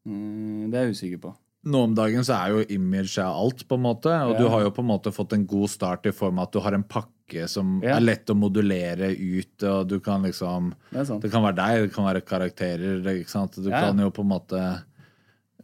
mm, 0.08 0.70
det 0.72 0.78
er 0.80 0.86
jeg 0.88 0.96
usikker 0.98 1.20
på. 1.24 1.32
Nå 1.64 1.80
om 1.86 1.94
dagen 1.96 2.24
så 2.26 2.34
er 2.36 2.52
jo 2.52 2.64
image 2.76 3.16
av 3.22 3.38
alt, 3.40 3.62
på 3.68 3.76
en 3.78 3.84
måte. 3.86 4.12
Og 4.26 4.34
Ja. 4.34 4.38
du 4.38 4.48
har 4.52 4.60
jo 4.66 4.70
på 4.70 4.82
en 4.84 4.90
måte 4.90 5.12
fått 5.12 5.32
en 5.32 5.46
god 5.46 5.70
start 5.72 6.04
i 6.06 6.12
form 6.12 6.38
av 6.38 6.48
at 6.48 6.52
du 6.52 6.60
har 6.60 6.74
en 6.74 6.84
pakke 6.84 7.48
som 7.48 7.80
Ja. 7.82 7.96
er 7.96 8.00
lett 8.04 8.26
å 8.28 8.36
modulere 8.36 9.16
ut, 9.16 9.62
og 9.62 9.88
du 9.88 9.98
kan 10.00 10.22
liksom 10.22 10.74
Det. 10.92 11.20
Det 11.22 11.30
kan 11.32 11.42
være 11.42 11.56
deg, 11.56 11.88
det 11.88 11.92
kan 11.94 12.04
være 12.04 12.20
karakterer. 12.20 13.00
Ikke 13.02 13.28
sant? 13.30 13.52
Du 13.56 13.70
Ja. 13.70 13.80
kan 13.80 13.98
jo 13.98 14.10
på 14.10 14.20
en 14.20 14.28
måte 14.28 14.82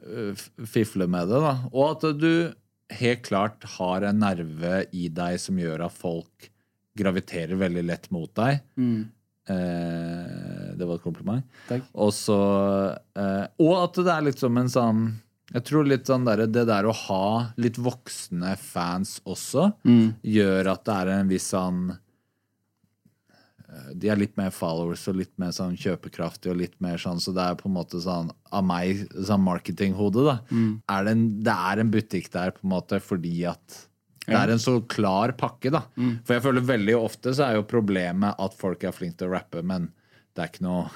øh, 0.06 0.34
fifle 0.66 1.06
med 1.06 1.28
det. 1.28 1.40
da 1.40 1.68
Og 1.72 2.02
at 2.04 2.18
du 2.18 2.54
helt 2.90 3.22
klart 3.22 3.62
har 3.76 4.02
en 4.04 4.18
nerve 4.20 4.86
i 4.92 5.08
deg 5.08 5.38
som 5.38 5.56
gjør 5.56 5.84
at 5.84 5.92
folk 5.92 6.50
graviterer 6.98 7.54
veldig 7.60 7.84
lett 7.86 8.08
mot 8.10 8.32
deg. 8.34 8.60
Mm. 8.76 9.04
Eh, 9.50 10.76
det 10.76 10.86
var 10.86 10.96
et 10.98 11.02
kompliment. 11.04 11.44
Takk. 11.68 11.82
Og 11.94 12.12
så 12.14 12.36
eh, 13.18 13.46
Og 13.62 13.74
at 13.84 13.94
det 14.04 14.12
er 14.14 14.26
litt 14.28 14.38
som 14.42 14.58
en 14.60 14.68
sånn 14.70 15.00
Jeg 15.50 15.64
tror 15.66 15.88
litt 15.88 16.06
sånn 16.06 16.26
der, 16.28 16.44
det 16.46 16.62
der 16.68 16.86
å 16.86 16.92
ha 16.94 17.24
litt 17.58 17.78
voksne 17.82 18.52
fans 18.60 19.16
også, 19.26 19.72
Mm. 19.82 20.12
gjør 20.22 20.70
at 20.76 20.84
det 20.86 20.94
er 21.00 21.08
en 21.16 21.32
viss 21.32 21.48
sånn 21.50 21.80
eh, 21.90 21.96
De 23.96 24.12
er 24.12 24.20
litt 24.20 24.36
mer 24.38 24.52
followers 24.54 25.02
og 25.10 25.18
litt 25.18 25.32
mer 25.40 25.50
sånn 25.56 25.74
kjøpekraftige 25.80 26.52
og 26.54 26.60
litt 26.62 26.76
mer 26.84 26.98
sånn, 27.02 27.18
så 27.22 27.34
det 27.34 27.42
er 27.48 27.58
på 27.60 27.66
en 27.70 27.76
måte 27.80 27.98
sånn 28.02 28.30
av 28.52 28.64
meg, 28.66 29.06
sånn 29.18 29.42
marketinghode, 29.46 30.22
da. 30.26 30.36
Er 30.90 31.06
det, 31.06 31.12
en, 31.16 31.26
det 31.46 31.54
er 31.72 31.82
en 31.82 31.90
butikk 31.94 32.30
der 32.34 32.50
på 32.54 32.62
en 32.66 32.72
måte 32.76 32.98
fordi 33.02 33.36
at 33.50 33.66
det 34.26 34.36
er 34.36 34.50
en 34.52 34.60
så 34.62 34.74
klar 34.86 35.32
pakke, 35.38 35.70
da. 35.72 35.84
For 36.24 36.34
jeg 36.36 36.42
føler 36.44 36.66
veldig 36.68 36.96
ofte 36.98 37.32
så 37.34 37.46
er 37.48 37.54
jo 37.58 37.62
problemet 37.70 38.36
at 38.38 38.54
folk 38.58 38.84
er 38.84 38.92
flinke 38.92 39.16
til 39.22 39.30
å 39.30 39.36
rappe, 39.38 39.62
men 39.64 39.88
det 40.36 40.44
er 40.44 40.50
ikke 40.52 40.66
noe 40.66 40.90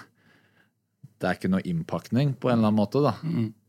det 1.22 1.28
er 1.30 1.36
ikke 1.38 1.48
noe 1.48 1.64
innpakning 1.64 2.34
på 2.36 2.50
en 2.50 2.58
eller 2.58 2.68
annen 2.68 2.76
måte. 2.82 3.00
da. 3.00 3.14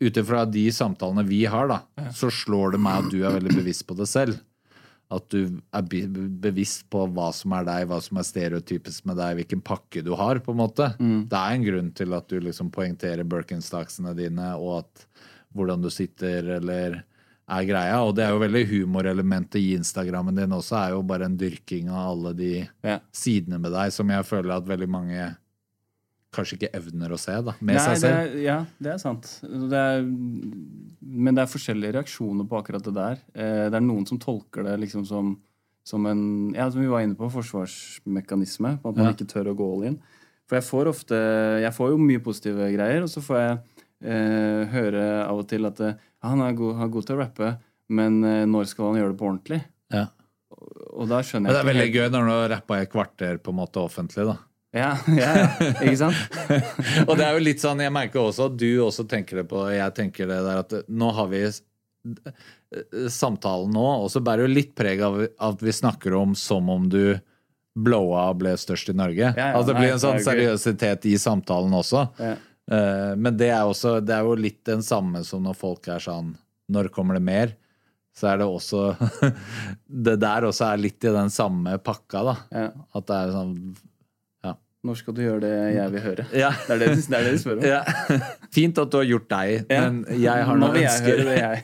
Ut 0.04 0.18
ifra 0.20 0.42
de 0.50 0.66
samtalene 0.76 1.24
vi 1.24 1.46
har, 1.48 1.70
da, 1.72 1.78
så 2.12 2.28
slår 2.34 2.74
det 2.76 2.82
meg 2.84 3.06
at 3.06 3.12
du 3.14 3.22
er 3.24 3.36
veldig 3.38 3.54
bevisst 3.56 3.86
på 3.88 3.96
det 3.96 4.08
selv. 4.12 4.42
At 5.14 5.30
du 5.32 5.62
er 5.72 5.86
bevisst 6.42 6.90
på 6.92 7.06
hva 7.14 7.30
som 7.38 7.54
er 7.56 7.64
deg, 7.68 7.86
hva 7.88 8.02
som 8.02 8.18
er 8.20 8.26
stereotypisk 8.28 9.06
med 9.08 9.16
deg, 9.22 9.38
hvilken 9.40 9.62
pakke 9.64 10.02
du 10.04 10.12
har. 10.20 10.42
på 10.44 10.52
en 10.52 10.60
måte. 10.66 10.90
Det 11.30 11.38
er 11.38 11.54
en 11.56 11.64
grunn 11.70 11.92
til 11.96 12.18
at 12.18 12.28
du 12.28 12.40
liksom 12.44 12.72
poengterer 12.76 13.24
Birkenstocksene 13.24 14.16
dine, 14.18 14.52
og 14.58 14.82
at 14.82 15.06
hvordan 15.56 15.86
du 15.86 15.90
sitter 15.94 16.58
eller 16.58 17.04
er 17.48 17.66
greia. 17.68 17.98
Og 18.06 18.16
det 18.18 18.24
er 18.26 18.32
jo 18.34 18.40
veldig 18.42 18.64
humorelementet 18.72 19.60
i 19.62 19.76
Instagrammen 19.78 20.36
din 20.36 20.50
også, 20.56 20.76
er 20.80 20.90
jo 20.96 21.02
bare 21.06 21.26
en 21.30 21.38
dyrking 21.38 21.90
av 21.90 22.12
alle 22.16 22.34
de 22.34 22.70
Ja. 22.84 23.00
sidene 23.14 23.60
med 23.62 23.72
deg 23.72 23.92
som 23.94 24.10
jeg 24.10 24.26
føler 24.26 24.56
at 24.58 24.66
veldig 24.66 24.90
mange 24.90 25.36
kanskje 26.36 26.58
ikke 26.58 26.74
evner 26.76 27.14
å 27.16 27.18
se 27.18 27.32
da, 27.32 27.54
med 27.62 27.76
Nei, 27.78 27.84
seg 27.84 27.94
det 27.94 28.02
selv. 28.02 28.18
er, 28.36 28.42
ja, 28.44 28.58
det 28.82 28.92
er 28.92 28.98
sant. 29.00 29.30
Det 29.42 29.72
er, 29.80 30.02
men 30.04 31.34
det 31.38 31.44
er 31.46 31.52
forskjellige 31.54 31.94
reaksjoner 31.96 32.48
på 32.50 32.58
akkurat 32.60 32.84
det 32.84 32.94
der. 32.94 33.22
Eh, 33.34 33.70
Det 33.70 33.78
er 33.80 33.86
noen 33.86 34.06
som 34.06 34.20
tolker 34.20 34.64
det 34.68 34.80
liksom 34.82 35.06
som, 35.08 35.38
som 35.86 36.06
en 36.06 36.52
ja, 36.54 36.70
som 36.70 36.82
vi 36.82 36.88
var 36.92 37.06
inne 37.06 37.16
på, 37.16 37.30
forsvarsmekanisme. 37.32 38.80
På 38.82 38.90
at 38.90 38.98
man 38.98 39.06
Ja. 39.06 39.14
ikke 39.14 39.28
tør 39.32 39.54
å 39.54 39.56
gå 39.56 39.70
all 39.78 39.84
in. 39.88 40.00
For 40.48 40.58
jeg 40.60 40.64
får 40.66 40.86
ofte 40.92 41.16
Jeg 41.62 41.72
får 41.74 41.90
jo 41.92 41.98
mye 41.98 42.20
positive 42.22 42.68
greier, 42.76 43.02
og 43.04 43.10
så 43.10 43.22
får 43.22 43.38
jeg 43.40 43.60
eh, 44.04 44.66
høre 44.74 45.06
av 45.26 45.44
og 45.44 45.48
til 45.52 45.68
at 45.70 45.80
eh, 45.84 46.02
han 46.26 46.42
er 46.42 46.58
god, 46.58 46.82
er 46.82 46.92
god 46.96 47.08
til 47.08 47.18
å 47.18 47.22
rappe, 47.22 47.54
men 47.96 48.20
eh, 48.26 48.44
når 48.50 48.72
skal 48.72 48.92
han 48.92 49.00
gjøre 49.02 49.14
det 49.14 49.20
på 49.22 49.30
ordentlig? 49.30 49.62
Ja. 49.94 50.08
Og 50.96 51.08
da 51.12 51.22
skjønner 51.26 51.52
jeg 51.52 51.58
det 51.58 51.62
er 51.64 51.70
veldig 51.70 51.88
gøy 51.94 52.10
når 52.14 52.28
du 52.28 52.34
har 52.34 52.52
rappa 52.56 52.80
i 52.80 52.86
et 52.86 52.92
kvarter 52.92 53.40
på 53.44 53.54
en 53.54 53.60
måte 53.60 53.82
offentlig, 53.84 54.28
da. 54.28 54.38
Ja, 54.76 54.90
ja, 55.08 55.30
ja, 55.40 55.70
ikke 55.86 56.00
sant? 56.02 56.38
Og 57.08 57.14
det 57.16 57.24
er 57.24 57.38
jo 57.38 57.44
litt 57.46 57.62
sånn, 57.64 57.80
jeg 57.80 57.94
merker 57.96 58.26
også 58.26 58.50
at 58.50 58.58
du 58.60 58.68
også 58.84 59.06
tenker 59.08 59.40
det 59.40 59.46
på, 59.48 59.62
jeg 59.72 59.96
tenker 59.96 60.28
det 60.28 60.42
der 60.44 60.64
at 60.66 60.76
nå 60.92 61.12
har 61.16 61.30
vi 61.32 61.46
samtalen 63.08 63.72
nå, 63.72 63.86
og 64.04 64.10
så 64.12 64.20
bærer 64.24 64.46
jo 64.46 64.52
litt 64.52 64.74
preg 64.76 65.00
av 65.06 65.22
at 65.24 65.64
vi 65.64 65.74
snakker 65.74 66.18
om 66.20 66.36
som 66.36 66.68
om 66.74 66.90
du 66.92 67.16
blowa 67.76 68.30
og 68.32 68.42
ble 68.44 68.54
størst 68.60 68.92
i 68.92 68.96
Norge. 68.96 69.32
ja, 69.36 69.48
altså 69.52 69.72
det 69.72 69.78
nei, 69.78 69.84
blir 69.84 69.96
en 69.96 70.04
sånn 70.04 70.20
er 70.20 70.26
seriøsitet 70.28 71.08
i 71.12 71.16
samtalen 71.20 71.76
også. 71.76 72.06
Ja. 72.20 72.36
Eh, 72.72 73.14
Men 73.18 73.38
det 73.38 73.50
er, 73.54 73.62
også, 73.70 74.00
det 74.02 74.16
er 74.16 74.24
jo 74.26 74.36
litt 74.40 74.64
den 74.66 74.82
samme 74.82 75.22
som 75.28 75.44
når 75.46 75.54
folk 75.60 75.88
er 75.94 76.00
sånn 76.02 76.32
Når 76.74 76.88
kommer 76.90 77.14
det 77.20 77.22
mer? 77.28 77.52
Så 78.18 78.30
er 78.32 78.40
det 78.42 78.46
også 78.50 78.96
Det 80.08 80.16
der 80.24 80.48
også 80.50 80.72
er 80.72 80.80
litt 80.82 81.04
i 81.06 81.12
den 81.14 81.30
samme 81.30 81.78
pakka, 81.84 82.24
da. 82.26 82.36
Ja. 82.56 82.70
At 82.96 83.06
det 83.12 83.20
er 83.20 83.36
sånn 83.36 83.54
Når 84.86 84.98
skal 85.00 85.16
du 85.18 85.22
gjøre 85.26 85.42
det 85.42 85.54
jeg 85.76 85.92
vil 85.96 86.02
høre? 86.06 86.26
Ja. 86.38 86.52
Det 86.68 86.76
er 86.76 86.82
det, 86.84 86.90
det, 86.94 87.06
er 87.18 87.24
det 87.26 87.32
du 87.34 87.40
spør 87.42 87.58
om. 87.58 87.64
Ja. 87.66 87.80
Fint 88.56 88.78
at 88.78 88.92
du 88.94 88.98
har 89.00 89.08
gjort 89.10 89.30
deg, 89.32 89.54
Ja. 89.74 89.80
men 89.90 90.04
jeg 90.22 90.44
har 90.46 90.60
noen 90.62 90.78
ønsker. 90.78 91.24
det, 91.26 91.38
jeg. 91.42 91.64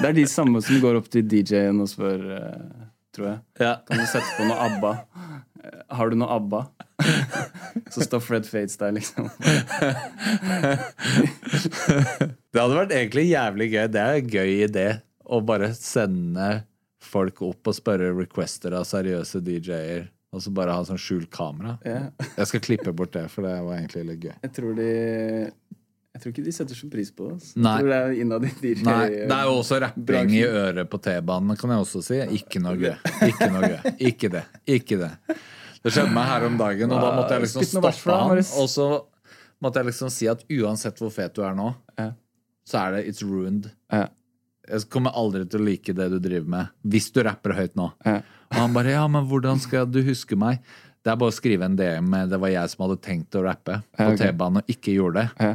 Det 0.00 0.08
er 0.08 0.16
de 0.16 0.24
samme 0.32 0.62
som 0.64 0.78
går 0.80 0.96
opp 1.02 1.10
til 1.12 1.26
DJ-en 1.28 1.82
og 1.84 1.90
spør, 1.92 2.24
eh, 2.38 2.86
tror 3.12 3.28
jeg. 3.28 3.38
Ja. 3.60 3.74
Kan 3.84 4.00
du 4.00 4.06
sette 4.08 4.32
på 4.38 4.48
noe 4.48 4.56
ABBA? 4.64 4.94
Har 5.90 6.10
du 6.10 6.16
noe 6.20 6.30
ABBA? 6.36 6.64
Så 7.94 8.00
står 8.06 8.20
Fred 8.20 8.46
Fates 8.46 8.76
der, 8.80 8.92
liksom. 8.96 9.30
Det 12.50 12.58
hadde 12.58 12.76
vært 12.76 12.94
egentlig 12.96 13.28
jævlig 13.30 13.70
gøy. 13.72 13.86
Det 13.94 14.00
er 14.02 14.18
en 14.18 14.30
gøy 14.34 14.52
idé 14.66 14.86
å 15.30 15.40
bare 15.46 15.70
sende 15.78 16.48
folk 17.10 17.42
opp 17.46 17.70
og 17.70 17.76
spørre 17.76 18.10
requester 18.16 18.74
av 18.76 18.86
seriøse 18.88 19.40
DJ-er, 19.46 20.08
og 20.34 20.42
så 20.44 20.52
bare 20.54 20.74
ha 20.76 20.84
sånn 20.86 21.00
skjult 21.00 21.30
kamera. 21.34 21.76
Yeah. 21.86 22.10
Jeg 22.36 22.50
skal 22.50 22.64
klippe 22.64 22.94
bort 22.96 23.14
det, 23.16 23.26
for 23.32 23.46
det 23.46 23.56
var 23.66 23.78
egentlig 23.78 24.04
litt 24.12 24.26
gøy. 24.28 24.34
Jeg 24.44 24.54
tror 24.56 24.74
de 24.78 24.90
Jeg 24.90 26.22
tror 26.22 26.32
ikke 26.34 26.44
de 26.44 26.52
setter 26.54 26.74
så 26.74 26.90
pris 26.90 27.10
på 27.14 27.30
oss. 27.36 27.52
Nei. 27.54 27.76
Det 27.86 27.96
er 27.96 28.16
innad 28.18 28.44
i 28.46 28.50
DJ. 28.50 28.82
Nei, 28.86 29.06
det 29.30 29.36
er 29.36 29.46
jo 29.46 29.56
også 29.60 29.78
rapping 29.86 30.34
i 30.34 30.42
øret 30.46 30.90
på 30.90 30.98
T-banen, 31.02 31.56
kan 31.58 31.74
jeg 31.74 31.86
også 31.86 32.02
si. 32.02 32.18
Ikke 32.40 32.62
noe 32.62 32.76
gøy. 32.78 32.96
Ikke 33.30 33.50
noe 33.54 33.70
gøy. 33.70 33.80
Ikke 34.10 34.32
det. 34.34 34.44
Ikke 34.78 34.98
det. 35.00 35.12
Det 35.84 35.92
skjedde 35.94 36.12
meg 36.12 36.26
her 36.28 36.44
om 36.48 36.56
dagen, 36.60 36.92
og 36.92 37.00
da 37.00 37.10
måtte 37.16 37.36
jeg 37.38 37.46
liksom 37.46 37.64
stoppe 37.70 38.16
han. 38.16 38.42
Og 38.60 38.68
så 38.68 38.88
måtte 39.64 39.80
jeg 39.80 39.90
liksom 39.90 40.10
si 40.12 40.28
at 40.30 40.42
uansett 40.52 41.00
hvor 41.00 41.12
fet 41.14 41.34
du 41.36 41.42
er 41.46 41.54
nå, 41.56 41.70
så 42.68 42.82
er 42.84 42.98
det 42.98 43.06
it's 43.10 43.22
ruined. 43.24 43.70
Jeg 44.70 44.86
kommer 44.92 45.14
aldri 45.18 45.46
til 45.50 45.62
å 45.62 45.66
like 45.66 45.94
det 45.96 46.10
du 46.12 46.18
driver 46.22 46.52
med, 46.52 46.68
hvis 46.86 47.08
du 47.14 47.22
rapper 47.26 47.56
høyt 47.56 47.74
nå. 47.80 47.88
Og 48.06 48.58
han 48.58 48.76
bare 48.76 48.92
ja, 48.96 49.06
men 49.10 49.26
hvordan 49.30 49.60
skal 49.62 49.88
du 49.90 50.02
huske 50.06 50.36
meg? 50.38 50.60
Det 51.00 51.08
er 51.14 51.16
bare 51.16 51.32
å 51.32 51.34
skrive 51.34 51.64
en 51.64 51.76
DM 51.78 52.10
med 52.12 52.28
det 52.28 52.36
var 52.42 52.50
jeg 52.52 52.70
som 52.74 52.84
hadde 52.84 52.98
tenkt 53.00 53.36
å 53.38 53.44
rappe 53.46 53.78
på. 53.96 54.10
T-banen 54.20 54.60
og 54.60 54.68
ikke 54.68 54.92
gjorde 54.98 55.24
det. 55.24 55.50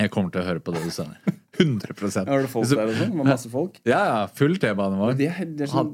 Jeg 0.00 0.12
kommer 0.14 0.32
til 0.32 0.40
å 0.40 0.46
høre 0.46 0.62
på 0.64 0.72
det 0.72 0.86
du 0.86 0.92
sender. 0.94 1.18
100 1.60 2.24
Har 2.30 2.40
du 2.40 2.48
folk 2.48 2.70
der 2.70 2.88
og? 2.88 3.00
Med 3.18 3.26
masse 3.28 3.50
folk? 3.52 3.80
Ja, 3.84 3.98
ja. 4.08 4.20
Full 4.32 4.56
T-bane 4.62 4.96
vår. 4.96 5.18
De, 5.18 5.26
er, 5.28 5.44
de, 5.44 5.66
er 5.66 5.72
sånn, 5.72 5.90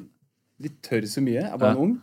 de 0.62 0.70
tør 0.84 1.06
så 1.10 1.24
mye. 1.24 1.42
Er 1.48 1.58
bare 1.58 1.74
Ja. 1.74 1.82
ung. 1.82 1.96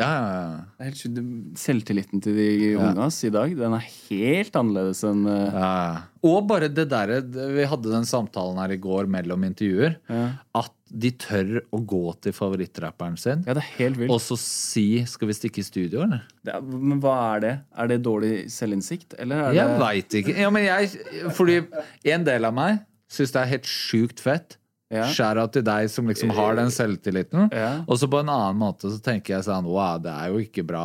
Ja, 0.00 0.08
ja, 0.10 0.40
ja. 0.40 0.60
Det 0.80 0.86
er 0.86 0.90
helt. 0.90 1.56
Selvtilliten 1.60 2.22
til 2.24 2.36
de 2.38 2.48
unge 2.80 3.04
ass, 3.06 3.20
i 3.26 3.30
dag, 3.34 3.52
den 3.58 3.76
er 3.76 3.86
helt 4.08 4.56
annerledes 4.58 5.02
enn 5.06 5.22
eh, 5.28 5.54
Ja, 5.54 5.70
ja. 5.84 6.00
Og 6.26 6.42
bare 6.50 6.68
det 6.68 6.84
derre 6.90 7.22
Vi 7.24 7.64
hadde 7.64 7.92
den 7.94 8.04
samtalen 8.08 8.58
her 8.60 8.74
i 8.74 8.80
går 8.80 9.06
mellom 9.08 9.46
intervjuer. 9.46 9.94
Ja. 10.12 10.26
At 10.60 10.74
de 10.90 11.12
tør 11.22 11.60
å 11.72 11.78
gå 11.86 12.02
til 12.24 12.34
favorittrapperen 12.34 13.16
sin 13.20 13.44
Ja, 13.46 13.54
det 13.54 13.62
er 13.62 13.70
helt 13.78 14.00
vilt. 14.00 14.10
og 14.10 14.20
så 14.24 14.36
si 14.40 15.04
'skal 15.06 15.28
vi 15.30 15.36
stikke 15.38 15.62
i 15.62 15.66
studio', 15.68 16.02
eller? 16.02 16.22
Det 16.44 16.54
er, 16.54 16.60
men 16.60 17.00
hva 17.00 17.36
er 17.36 17.40
det? 17.40 17.54
Er 17.78 17.86
det 17.86 18.02
dårlig 18.02 18.50
selvinnsikt, 18.50 19.14
eller 19.18 19.36
er 19.36 19.52
Jeg 19.54 19.68
det 19.68 19.80
veit 19.80 20.10
ikke. 20.20 20.36
Ja, 20.38 20.50
men 20.50 20.64
jeg 20.64 20.90
Fordi 21.32 21.62
en 22.04 22.24
del 22.24 22.44
av 22.44 22.54
meg 22.54 22.80
syns 23.10 23.32
det 23.32 23.40
er 23.42 23.52
helt 23.54 23.66
sjukt 23.66 24.20
fett. 24.20 24.56
Ja. 24.90 25.06
Shout-out 25.14 25.54
til 25.54 25.64
deg 25.66 25.86
som 25.92 26.08
liksom 26.10 26.32
har 26.34 26.58
den 26.58 26.72
selvtilliten. 26.74 27.48
Ja. 27.54 27.70
Og 27.86 28.00
så 28.00 28.10
på 28.10 28.24
en 28.24 28.32
annen 28.32 28.58
måte 28.58 28.90
så 28.90 28.98
tenker 29.02 29.36
jeg 29.36 29.46
sånn 29.46 29.68
Wow, 29.70 30.00
det 30.02 30.10
er 30.10 30.32
jo 30.32 30.42
ikke 30.42 30.64
bra. 30.66 30.84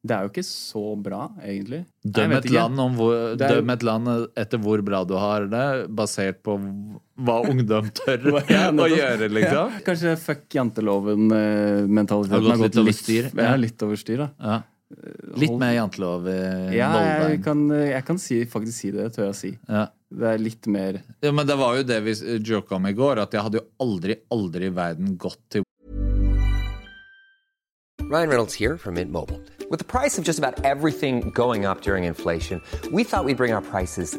Det 0.00 0.14
er 0.16 0.24
jo 0.24 0.30
ikke 0.30 0.44
så 0.46 0.82
bra, 0.96 1.26
egentlig. 1.44 1.82
Døm 2.00 2.32
et, 2.38 2.46
land 2.54 2.80
om 2.80 2.94
hvor, 2.96 3.34
døm 3.36 3.72
et 3.74 3.82
land 3.84 4.08
etter 4.38 4.62
hvor 4.62 4.80
bra 4.86 5.02
du 5.04 5.12
har 5.20 5.44
det, 5.52 5.64
basert 5.92 6.40
på 6.46 6.56
hva 7.20 7.36
ungdom 7.50 7.90
tør 7.98 8.30
Ja, 8.48 8.70
å 8.86 8.88
gjøre, 8.88 9.28
liksom. 9.28 9.58
Ja, 9.58 9.82
kanskje 9.84 10.14
fuck 10.22 10.46
janteloven-mentaliteten 10.56 12.32
Har 12.32 12.48
gått 12.48 12.64
litt 12.70 12.80
over 12.80 12.96
styr, 12.96 13.28
Ja, 13.34 13.52
litt 13.60 13.84
over 13.84 14.00
styr, 14.00 14.24
da. 14.24 14.30
Ja. 14.40 14.60
Litt 15.38 15.52
mer 15.60 15.76
jantelov 15.76 16.24
i 16.32 16.40
Ja, 16.78 16.94
jeg 17.28 17.42
kan, 17.44 17.66
jeg 17.68 18.06
kan 18.08 18.18
si, 18.18 18.40
faktisk 18.48 18.78
si 18.78 18.94
det, 18.96 19.10
tør 19.14 19.28
jeg 19.28 19.34
å 19.34 19.40
si. 19.42 19.52
Ja. 19.68 19.84
Det 20.10 20.26
er 20.26 20.40
litt 20.42 20.66
mer 20.66 20.96
ja, 21.22 21.30
men 21.30 21.46
det 21.46 21.54
var 21.54 21.76
jo 21.78 21.84
det 21.86 22.00
vi 22.02 22.14
joka 22.42 22.74
om 22.80 22.86
i 22.90 22.92
går, 22.92 23.20
at 23.22 23.34
jeg 23.34 23.44
hadde 23.46 23.60
jo 23.60 23.66
aldri, 23.84 24.16
aldri 24.34 24.66
i 24.66 24.74
verden 24.74 25.14
gått 25.20 25.42
til 25.54 25.66
Ryan 28.10 28.28
Reynolds 28.28 28.54
here 28.54 28.76
from 28.76 28.94
Mint 28.94 29.12
Mobile. 29.12 29.38
With 29.70 29.78
the 29.78 29.84
price 29.84 30.18
of 30.18 30.24
just 30.24 30.40
about 30.40 30.64
everything 30.64 31.30
going 31.30 31.64
up 31.64 31.82
during 31.82 32.02
inflation, 32.02 32.60
we 32.90 33.04
thought 33.04 33.24
we'd 33.24 33.36
bring 33.36 33.52
our 33.52 33.62
prices 33.62 34.18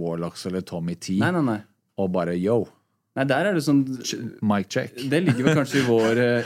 Warlocks 0.00 0.46
eller 0.50 0.64
Tommy 0.66 0.96
T 0.96 1.18
Nei, 1.20 1.30
nei, 1.36 1.44
nei. 1.46 1.60
og 2.00 2.12
bare 2.16 2.36
yo, 2.40 2.62
Nei, 3.18 3.24
der 3.26 3.48
er 3.50 3.56
det 3.56 3.64
sånn 3.66 3.80
mic 4.46 4.68
check. 4.70 4.92
Det 5.10 5.18
ligger 5.24 5.48
vel 5.48 5.56
kanskje 5.58 5.80
i 5.80 5.86
vår 5.88 6.20
eh, 6.22 6.44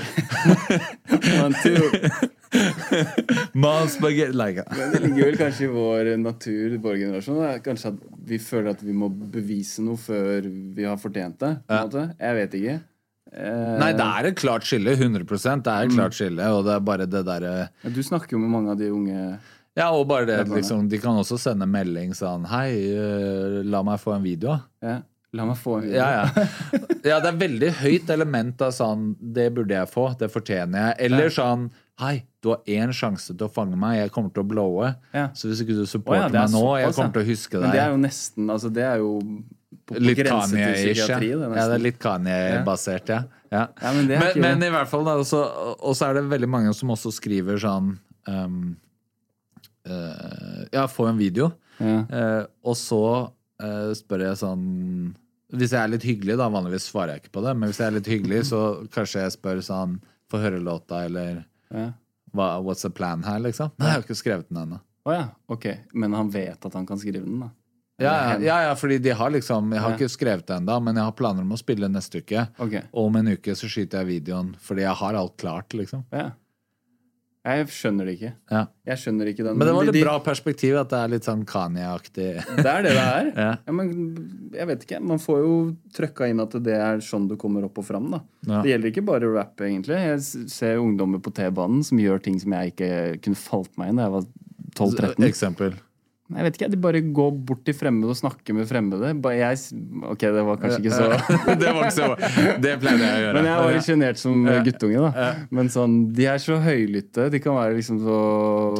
spaghetti 3.93 4.33
like. 4.33 4.65
Det 4.73 5.03
ligger 5.03 5.29
vel 5.29 5.37
kanskje 5.39 5.67
i 5.67 5.71
vår 5.75 6.11
natur, 6.23 6.79
vår 6.87 6.97
generasjon. 7.03 7.43
Kanskje 7.65 7.93
at 7.93 8.01
vi 8.31 8.39
føler 8.41 8.73
at 8.73 8.83
vi 8.85 8.97
må 8.97 9.11
bevise 9.13 9.85
noe 9.85 10.01
før 10.01 10.49
vi 10.49 10.89
har 10.89 10.97
fortjent 11.01 11.37
det. 11.45 11.53
Måte. 11.69 12.07
Jeg 12.21 12.39
vet 12.41 12.57
ikke. 12.61 12.77
Eh, 13.35 13.75
Nei, 13.81 13.91
det 13.99 14.07
er 14.07 14.31
et 14.31 14.39
klart 14.39 14.67
skille. 14.69 14.95
100% 14.97 15.65
Det 15.67 15.73
er 15.75 15.89
et 15.89 15.97
klart 15.97 16.15
skille, 16.17 16.49
og 16.55 16.65
det 16.67 16.75
er 16.77 16.85
bare 16.87 17.07
det 17.11 17.25
derre 17.27 17.55
ja, 17.67 17.91
Du 17.91 18.03
snakker 18.05 18.37
jo 18.37 18.43
med 18.43 18.53
mange 18.53 18.75
av 18.75 18.79
de 18.81 18.91
unge 18.95 19.21
Ja, 19.75 19.89
og 19.91 20.07
bare 20.07 20.29
det 20.29 20.37
liksom 20.53 20.89
De 20.89 21.01
kan 21.03 21.17
også 21.19 21.39
sende 21.41 21.67
melding 21.67 22.15
sånn 22.15 22.47
Hei, 22.47 22.69
eh, 22.95 23.59
la 23.67 23.83
meg 23.87 23.99
få 24.03 24.15
en 24.19 24.25
video. 24.27 24.61
ja. 24.85 25.01
La 25.35 25.43
meg 25.49 25.57
få 25.59 25.81
en 25.81 25.89
video. 25.89 25.99
Ja, 25.99 26.11
ja. 26.23 26.45
ja, 27.11 27.17
det 27.19 27.33
er 27.33 27.39
veldig 27.41 27.71
høyt 27.81 28.11
element 28.15 28.61
av 28.63 28.71
sånn 28.77 29.09
Det 29.19 29.49
burde 29.57 29.75
jeg 29.75 29.91
få, 29.91 30.13
det 30.21 30.29
fortjener 30.31 30.89
jeg. 30.93 31.09
Eller 31.09 31.35
sånn 31.35 31.67
Hei, 31.99 32.25
du 32.43 32.53
har 32.53 32.71
én 32.71 32.95
sjanse 32.95 33.35
til 33.35 33.47
å 33.47 33.51
fange 33.55 33.77
meg, 33.79 34.01
jeg 34.01 34.11
kommer 34.15 34.33
til 34.35 34.43
å 34.43 34.47
blowe. 34.51 34.89
Ja. 35.15 35.29
Så 35.39 35.47
hvis 35.47 35.61
ikke 35.63 35.77
du 35.79 35.85
supporter 35.87 36.25
ja, 36.25 36.31
er 36.31 36.49
meg 36.49 36.55
nå, 36.55 36.63
jeg 36.83 36.95
kommer 36.97 37.15
til 37.15 37.23
å 37.23 37.29
huske 37.29 37.55
deg. 37.55 37.67
Men 37.67 37.75
det 37.77 37.83
er 37.85 37.93
jo 37.93 38.01
nesten 38.03 38.55
Altså, 38.55 38.71
det 38.75 38.87
er 38.87 39.03
jo 39.03 39.13
på, 39.21 39.93
på 39.93 40.03
Litt 40.03 40.19
grense 40.23 40.51
til 40.51 40.63
Kanye-ish, 40.63 41.03
ja. 41.03 41.19
ja. 41.19 41.51
Det 41.55 41.67
er 41.67 41.85
litt 41.85 42.01
Kanye-basert, 42.03 43.15
ja. 43.15 43.21
ja. 43.51 43.67
Ja, 43.83 43.93
men 43.95 44.11
det 44.11 44.19
er 44.19 44.25
men, 44.25 44.41
men 44.47 44.67
i 44.67 44.73
hvert 44.75 44.91
fall, 44.91 45.11
og 45.11 45.27
så 45.27 46.09
er 46.09 46.19
det 46.19 46.27
veldig 46.31 46.51
mange 46.51 46.75
som 46.79 46.95
også 46.95 47.15
skriver 47.15 47.59
sånn 47.63 47.97
um, 48.31 48.75
eh, 49.87 50.65
Ja, 50.73 50.87
få 50.89 51.07
en 51.11 51.19
video. 51.19 51.53
Ja. 51.81 51.97
Uh, 52.07 52.45
og 52.71 52.77
så 52.79 53.01
uh, 53.63 53.91
spør 53.99 54.21
jeg 54.29 54.37
sånn 54.39 54.67
Hvis 55.51 55.73
jeg 55.75 55.81
er 55.83 55.89
litt 55.91 56.05
hyggelig, 56.07 56.37
da 56.39 56.47
vanligvis 56.49 56.87
svarer 56.93 57.17
jeg 57.17 57.25
ikke 57.25 57.33
på 57.35 57.43
det, 57.43 57.57
men 57.59 57.69
hvis 57.69 57.81
jeg 57.83 57.89
er 57.89 57.97
litt 57.97 58.11
hyggelig, 58.13 58.45
så 58.53 58.61
kanskje 58.95 59.25
jeg 59.25 59.35
spør 59.35 59.59
sånn 59.67 59.97
Få 60.31 60.39
høre 60.43 60.61
låta, 60.63 61.03
eller 61.09 61.45
Ja. 61.75 61.89
hva, 62.33 62.61
What's 62.63 62.83
the 62.87 62.91
plan 62.91 63.23
her, 63.27 63.41
liksom? 63.43 63.73
Nei, 63.79 63.89
jeg 63.91 63.95
har 63.99 64.07
ikke 64.07 64.17
skrevet 64.23 64.49
den 64.49 64.63
ennå. 64.63 64.79
Oh, 65.05 65.13
ja, 65.13 65.27
ok. 65.53 65.67
Men 65.93 66.15
han 66.17 66.31
vet 66.33 66.65
at 66.65 66.73
han 66.79 66.87
kan 66.87 66.99
skrive 66.99 67.25
den, 67.27 67.41
da? 67.43 67.51
Ja, 68.01 68.15
ja, 68.43 68.57
ja, 68.69 68.71
fordi 68.75 68.97
de 68.99 69.11
har 69.15 69.31
liksom 69.31 69.71
Jeg 69.75 69.81
har 69.83 69.91
Ja. 69.93 69.97
ikke 69.99 70.09
skrevet 70.11 70.47
det 70.47 70.57
ennå, 70.57 70.79
men 70.83 70.97
jeg 70.97 71.05
har 71.05 71.13
planer 71.13 71.43
om 71.43 71.53
å 71.53 71.59
spille 71.61 71.89
neste 71.91 72.23
uke. 72.25 72.47
Ok. 72.59 72.75
Og 72.93 73.07
om 73.11 73.17
en 73.21 73.29
uke 73.37 73.55
så 73.55 73.69
skyter 73.71 74.01
jeg 74.03 74.07
videoen, 74.23 74.55
fordi 74.59 74.83
jeg 74.87 74.95
har 75.03 75.15
alt 75.15 75.37
klart, 75.37 75.75
liksom. 75.75 76.05
Ja. 76.11 76.31
Jeg 77.45 77.67
skjønner 77.69 78.07
det 78.09 78.13
ikke. 78.17 78.31
Ja. 78.51 78.61
Jeg 78.89 78.97
skjønner 79.03 79.29
ikke 79.29 79.45
den. 79.45 79.59
Men 79.61 79.69
det 79.69 79.75
var 79.77 79.85
de- 79.85 79.93
de- 79.93 80.03
bra 80.07 80.15
perspektiv, 80.25 80.79
at 80.81 80.89
det 80.89 80.97
er 80.99 81.09
litt 81.13 81.27
sånn 81.29 81.43
Kanye-aktig. 81.45 82.29
Det 82.57 82.65
er 82.65 82.83
det 82.87 82.93
det 82.97 83.03
er. 83.05 83.27
Ja. 83.45 83.51
Ja, 83.67 83.73
men 83.77 83.91
jeg 84.55 84.67
vet 84.71 84.87
ikke. 84.87 85.01
Man 85.05 85.19
får 85.21 85.43
jo 85.45 85.77
trøkka 85.93 86.31
inn 86.31 86.41
at 86.41 86.57
det 86.65 86.73
er 86.79 87.03
sånn 87.05 87.29
du 87.29 87.37
kommer 87.37 87.65
opp 87.69 87.77
og 87.79 87.85
fram. 87.85 88.11
da. 88.11 88.23
Det 88.63 88.73
gjelder 88.73 88.91
ikke 88.95 89.05
bare 89.05 89.29
rap, 89.35 89.57
egentlig. 89.61 90.01
Jeg 90.01 90.49
ser 90.51 90.79
ungdommer 90.81 91.21
på 91.21 91.35
T-banen 91.37 91.85
som 91.85 91.99
gjør 92.01 92.23
ting 92.23 92.41
som 92.41 92.53
jeg 92.57 92.73
ikke 92.73 93.21
kunne 93.23 93.37
falt 93.37 93.77
meg 93.77 93.91
inn 93.93 93.97
da 94.01 94.09
jeg 94.09 94.17
var 94.17 94.25
12-13. 94.75 95.29
Eksempel. 95.29 95.75
Jeg 96.33 96.47
vet 96.47 96.55
ikke, 96.57 96.69
De 96.73 96.79
bare 96.81 97.01
går 97.15 97.33
bort 97.45 97.61
til 97.67 97.77
fremmede 97.77 98.15
og 98.15 98.17
snakker 98.17 98.57
med 98.57 98.65
fremmede. 98.69 99.11
Jeg, 99.37 99.59
ok, 100.09 100.23
det 100.25 100.45
var 100.47 100.61
kanskje 100.63 100.79
ikke 100.81 100.95
så 100.97 101.09
det 101.61 101.69
var 101.69 101.83
ikke 101.83 101.97
så 101.99 102.09
Det 102.65 102.73
pleide 102.81 103.05
jeg 103.05 103.19
å 103.19 103.25
gjøre. 103.27 103.35
Men 103.37 103.49
jeg 103.51 103.67
var 103.67 103.77
litt 103.77 103.89
sjenert 103.91 104.23
som 104.23 104.49
guttunge. 104.65 105.03
da 105.05 105.27
Men 105.53 105.69
sånn, 105.75 105.99
de 106.17 106.29
er 106.33 106.41
så 106.41 106.57
høylytte. 106.65 107.29
De 107.35 107.43
kan 107.45 107.59
være 107.59 107.77
liksom 107.77 108.01
så 108.07 108.19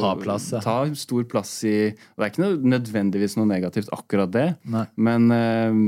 Ta 0.01 0.15
plass, 0.23 0.49
ja. 0.57 0.63
Ta 0.65 0.79
stor 0.97 1.29
plass 1.29 1.53
i 1.69 1.77
Det 1.93 2.17
er 2.17 2.33
ikke 2.33 2.45
noe, 2.47 2.59
nødvendigvis 2.75 3.37
noe 3.37 3.49
negativt, 3.53 3.93
akkurat 3.93 4.33
det. 4.33 4.49
Nei. 4.65 4.87
Men 4.97 5.29
eh, 5.37 5.81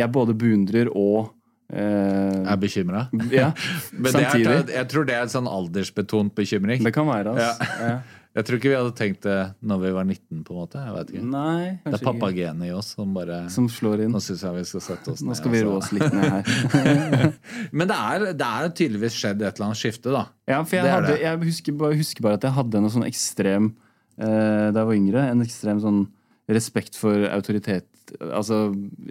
jeg 0.00 0.12
både 0.14 0.36
beundrer 0.40 0.92
og 0.96 1.34
Uh, 1.74 2.44
Er 2.44 2.58
bekymra. 2.60 3.06
Ja, 3.32 3.46
Men 3.96 4.12
det 4.12 4.12
samtidig. 4.12 4.50
er, 4.52 4.68
jeg 4.76 4.88
tror 4.92 5.06
det 5.08 5.14
er 5.16 5.22
en 5.24 5.30
sånn 5.32 5.46
aldersbetont 5.48 6.34
bekymring. 6.36 6.82
Det 6.84 6.92
kan 6.94 7.08
være, 7.08 7.32
altså. 7.32 7.70
Ja. 7.80 7.94
Jeg 8.34 8.46
tror 8.48 8.58
ikke 8.58 8.70
vi 8.72 8.74
hadde 8.74 8.92
tenkt 8.98 9.20
det 9.22 9.36
når 9.62 9.78
vi 9.84 9.90
var 9.94 10.06
19, 10.08 10.40
på 10.42 10.54
en 10.54 10.58
måte. 10.58 10.80
Jeg 10.82 10.94
vet 10.96 11.10
ikke. 11.12 11.26
Nei, 11.30 11.66
Det 11.84 11.92
er 12.00 12.02
pappagenet 12.02 12.66
i 12.66 12.72
oss 12.74 12.88
som 12.96 13.12
bare 13.14 13.44
Som 13.54 13.68
slår 13.70 14.02
inn. 14.04 14.14
Nå 14.14 14.22
syns 14.24 14.42
jeg 14.42 14.56
vi 14.56 14.64
skal 14.66 14.82
sette 14.88 15.12
oss 15.12 15.22
ned. 15.22 15.30
Nå 15.30 15.36
skal 15.38 15.52
vi 15.52 15.60
rå 15.62 15.76
altså. 15.76 15.84
oss 15.84 15.92
litt 15.94 16.16
ned 16.16 16.32
her. 16.34 17.28
Men 17.78 17.90
det 17.92 17.98
er, 18.00 18.24
det 18.34 18.48
er 18.48 18.72
tydeligvis 18.80 19.18
skjedd 19.20 19.38
et 19.38 19.52
eller 19.52 19.68
annet 19.68 19.78
skifte, 19.78 20.10
da. 20.10 20.24
Ja, 20.50 20.58
for 20.66 20.80
jeg, 20.80 20.90
hadde, 20.90 21.14
jeg 21.22 21.40
husker, 21.44 21.76
bare, 21.84 21.98
husker 22.00 22.26
bare 22.26 22.40
at 22.40 22.46
jeg 22.48 22.56
hadde 22.58 22.82
noe 22.82 22.94
sånn 22.96 23.06
ekstrem 23.06 23.70
eh, 24.18 24.26
Da 24.26 24.82
jeg 24.82 24.90
var 24.90 24.98
yngre, 24.98 25.26
en 25.30 25.44
ekstrem 25.46 25.82
sånn 25.84 26.02
respekt 26.50 26.98
for 26.98 27.28
autoritet 27.30 27.86
Altså, 28.20 28.66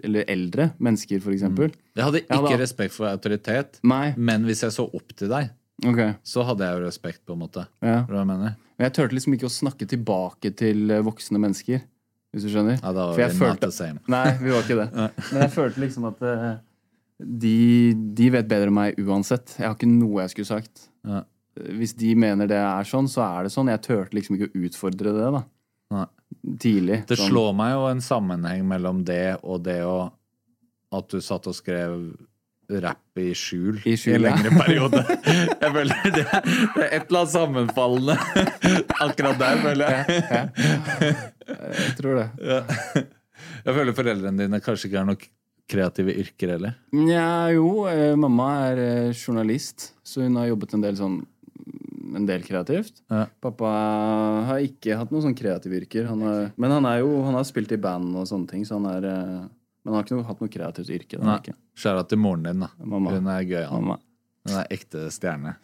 eller 0.06 0.28
eldre 0.30 0.68
mennesker, 0.78 1.18
for 1.24 1.34
eksempel. 1.34 1.72
Jeg 1.96 2.04
hadde 2.04 2.20
ikke 2.20 2.30
ikke 2.30 2.52
hadde... 2.52 2.60
respekt 2.60 2.94
for 2.94 3.08
autoritet, 3.10 3.80
Nei. 3.82 4.12
men 4.14 4.44
hvis 4.46 4.62
jeg 4.62 4.76
så 4.76 4.84
opp 4.86 5.16
til 5.18 5.32
deg, 5.32 5.48
okay. 5.82 6.14
så 6.22 6.44
hadde 6.46 6.68
jeg 6.68 6.78
jo 6.78 6.84
respekt, 6.84 7.24
på 7.26 7.34
en 7.34 7.42
måte. 7.42 7.64
Ja. 7.82 8.04
Hva 8.06 8.20
jeg 8.20 8.28
mener? 8.30 8.54
Men 8.74 8.88
jeg 8.88 8.94
turte 8.96 9.14
liksom 9.14 9.34
ikke 9.36 9.46
å 9.48 9.52
snakke 9.54 9.86
tilbake 9.90 10.50
til 10.58 10.90
eh, 10.90 11.02
voksne 11.06 11.38
mennesker, 11.42 11.82
hvis 12.34 12.46
du 12.46 12.50
skjønner. 12.50 12.80
Ja, 12.80 12.90
da 12.96 13.04
var 13.10 13.18
vi 13.20 13.26
følte- 13.30 13.50
not 13.52 13.60
the 13.62 13.70
same. 13.74 14.00
Nei, 14.14 14.24
vi 14.40 14.50
var 14.50 14.64
ikke 14.66 14.78
det. 14.80 14.88
Men 15.32 15.44
jeg 15.44 15.52
følte 15.54 15.84
liksom 15.84 16.08
at 16.10 16.24
uh, 16.26 16.48
de, 17.22 17.54
de 18.18 18.30
vet 18.34 18.48
bedre 18.50 18.72
enn 18.72 18.74
meg 18.80 18.98
uansett. 19.04 19.54
Jeg 19.60 19.68
har 19.68 19.76
ikke 19.78 19.90
noe 19.92 20.24
jeg 20.24 20.34
skulle 20.34 20.50
sagt. 20.50 20.88
Ja. 21.06 21.22
Hvis 21.78 21.92
de 21.94 22.10
mener 22.18 22.48
det 22.50 22.58
er 22.58 22.88
sånn, 22.90 23.06
så 23.06 23.22
er 23.28 23.46
det 23.46 23.52
sånn. 23.54 23.70
Jeg 23.70 23.84
turte 23.86 24.16
liksom 24.18 24.34
ikke 24.40 24.50
å 24.50 24.64
utfordre 24.66 25.12
det, 25.14 25.28
da. 25.36 25.44
Nei. 25.94 26.06
Tidlig. 26.58 26.96
Det 27.06 27.14
Sånn. 27.20 27.30
slår 27.30 27.52
meg 27.54 27.70
jo 27.76 27.82
en 27.92 28.00
sammenheng 28.02 28.64
mellom 28.66 29.04
det 29.06 29.36
og 29.46 29.60
det 29.68 29.78
å 29.86 30.08
At 30.94 31.06
du 31.14 31.20
satt 31.22 31.46
og 31.50 31.54
skrev 31.54 31.94
rapp 32.84 33.20
i 33.20 33.28
skjul 33.36 33.80
I 33.86 33.94
skjul, 34.00 34.16
en 34.16 34.24
ja. 34.24 34.34
lengre 34.34 34.64
periode. 34.64 35.02
Jeg 35.64 35.72
føler 35.74 36.08
det, 36.14 36.24
er- 36.24 36.48
det 36.74 36.84
er 36.84 36.90
et 36.98 37.06
eller 37.08 37.20
annet 37.20 37.34
sammenfallende 37.34 38.16
akkurat 39.04 39.38
der, 39.40 39.60
føler 39.64 39.94
jeg. 39.94 41.14
Jeg 41.48 41.94
tror 41.98 42.20
det. 42.20 42.26
Jeg 43.64 43.76
føler 43.78 43.96
foreldrene 43.96 44.44
dine 44.46 44.60
kanskje 44.64 44.88
ikke 44.90 45.00
har 45.02 45.08
noen 45.08 45.26
kreative 45.70 46.14
yrker 46.20 46.54
heller. 46.54 46.74
Nja, 46.96 47.26
jo. 47.56 47.68
Eh, 47.88 48.12
mamma 48.20 48.48
er 48.70 48.80
eh, 48.84 49.12
journalist, 49.16 49.90
så 50.04 50.20
hun 50.24 50.36
har 50.40 50.50
jobbet 50.50 50.74
en 50.76 50.84
del 50.84 50.98
sånn 50.98 51.20
en 52.14 52.26
del 52.28 52.44
kreativt. 52.46 53.00
Ja. 53.10 53.24
Pappa 53.42 53.70
har 54.50 54.60
ikke 54.62 54.94
hatt 55.00 55.10
noen 55.10 55.24
sånn 55.24 55.34
kreative 55.38 55.80
yrker. 55.80 56.04
Han 56.10 56.20
har, 56.22 56.42
men 56.60 56.70
han 56.76 56.84
er 56.86 57.00
jo 57.00 57.14
Han 57.26 57.34
har 57.34 57.46
spilt 57.48 57.72
i 57.74 57.78
band 57.80 58.12
og 58.20 58.28
sånne 58.30 58.46
ting, 58.52 58.62
så 58.68 58.76
han 58.78 58.86
er 58.92 59.08
eh, 59.10 59.38
Men 59.84 59.92
han 59.92 59.98
har 59.98 60.04
ikke 60.06 60.16
noe, 60.16 60.24
hatt 60.30 60.40
noe 60.40 60.48
kreativt 60.52 60.90
yrke. 60.96 61.18
Nei. 61.20 61.38
Skjæra 61.76 62.06
til 62.08 62.18
moren 62.18 62.42
din, 62.46 62.60
da. 62.64 62.70
Mamma. 62.84 63.10
Hun 63.12 63.26
er 63.28 63.42
gøy. 63.44 63.64
Mamma. 63.70 63.98
Hun 64.48 64.54
er 64.62 64.66
ekte 64.72 65.10
stjerne. 65.12 65.56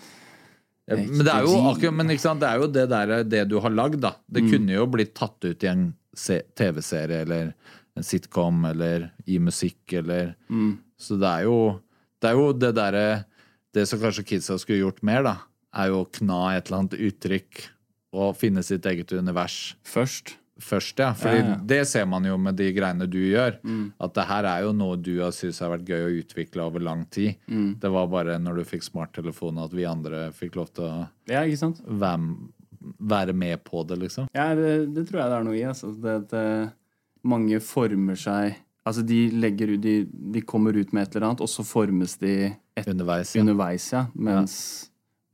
Ekte 0.90 1.06
Men 1.16 1.24
det 1.24 1.32
er 1.32 1.46
jo 1.46 1.54
akkurat, 1.70 1.94
men 1.96 2.18
sant, 2.18 2.40
det 2.42 2.48
er 2.50 2.60
jo 2.60 2.66
det 2.74 2.86
der 2.90 3.12
det 3.24 3.42
du 3.48 3.58
har 3.60 3.70
lagd, 3.70 4.00
da. 4.02 4.14
Det 4.28 4.42
Mm. 4.44 4.50
kunne 4.50 4.72
jo 4.74 4.86
blitt 4.86 5.14
tatt 5.14 5.44
ut 5.44 5.64
i 5.64 5.68
en 5.70 5.94
TV-serie 6.56 7.22
eller 7.22 7.54
en 7.96 8.02
sitcom 8.02 8.64
eller 8.70 9.10
i 9.26 9.38
musikk 9.38 9.92
eller 9.92 10.34
Mm. 10.50 10.78
Så 10.98 11.18
det 11.18 11.28
er 11.28 11.44
jo 11.44 11.80
det 12.20 12.28
er 12.30 12.34
jo 12.34 12.52
det 12.52 12.74
derre 12.74 13.24
Det 13.72 13.86
som 13.86 14.00
kanskje 14.00 14.24
kidsa 14.26 14.58
skulle 14.58 14.80
gjort 14.82 15.00
mer, 15.02 15.22
da, 15.22 15.36
er 15.72 15.86
jo 15.88 16.02
å 16.04 16.10
kna 16.10 16.56
et 16.56 16.66
eller 16.66 16.78
annet 16.80 16.98
uttrykk 16.98 17.68
og 18.12 18.36
finne 18.36 18.64
sitt 18.64 18.82
eget 18.82 19.12
univers 19.12 19.76
Først. 19.84 20.34
Først, 20.60 20.98
ja. 21.02 21.10
Fordi 21.16 21.38
Ja, 21.40 21.46
ja. 21.50 21.56
det 21.72 21.80
ser 21.88 22.06
man 22.06 22.24
jo 22.28 22.36
med 22.38 22.56
de 22.60 22.68
greiene 22.76 23.06
du 23.10 23.18
gjør. 23.18 23.58
Mm. 23.64 23.92
At 24.00 24.14
det 24.14 24.24
her 24.28 24.44
er 24.44 24.62
jo 24.66 24.72
noe 24.76 24.96
du 25.00 25.12
har 25.22 25.32
syntes 25.36 25.60
har 25.64 25.72
vært 25.74 25.88
gøy 25.88 26.06
å 26.06 26.14
utvikle 26.20 26.62
over 26.68 26.80
lang 26.84 27.04
tid. 27.10 27.36
Mm. 27.48 27.74
Det 27.80 27.90
var 27.90 28.06
bare 28.12 28.38
når 28.38 28.60
du 28.60 28.64
fikk 28.64 28.86
smarttelefon 28.86 29.58
at 29.64 29.72
vi 29.76 29.84
andre 29.88 30.30
fikk 30.36 30.56
lov 30.60 30.72
til 30.76 30.84
å 30.84 31.08
Ja, 31.30 31.42
være, 31.44 32.20
være 32.98 33.32
med 33.36 33.62
på 33.64 33.84
det, 33.88 33.98
liksom. 34.04 34.28
Ja, 34.34 34.54
det, 34.54 34.94
det 34.94 35.06
tror 35.08 35.22
jeg 35.22 35.30
det 35.32 35.38
er 35.40 35.46
noe 35.50 35.58
i. 35.58 35.64
Altså. 35.68 35.92
Det, 36.00 36.16
at 36.24 36.32
eh, 36.38 36.68
mange 37.24 37.60
former 37.60 38.16
seg 38.18 38.58
Altså, 38.88 39.02
de 39.04 39.26
legger 39.36 39.74
ut 39.74 39.82
de, 39.84 40.06
de 40.08 40.40
kommer 40.40 40.72
ut 40.72 40.92
med 40.96 41.04
et 41.04 41.16
eller 41.18 41.26
annet, 41.28 41.42
og 41.44 41.50
så 41.52 41.60
formes 41.68 42.14
de 42.18 42.30
et, 42.48 42.86
Underveis. 42.88 43.34
Ja. 43.36 43.42
underveis, 43.44 43.84
ja. 43.92 44.06
Mens, 44.16 44.54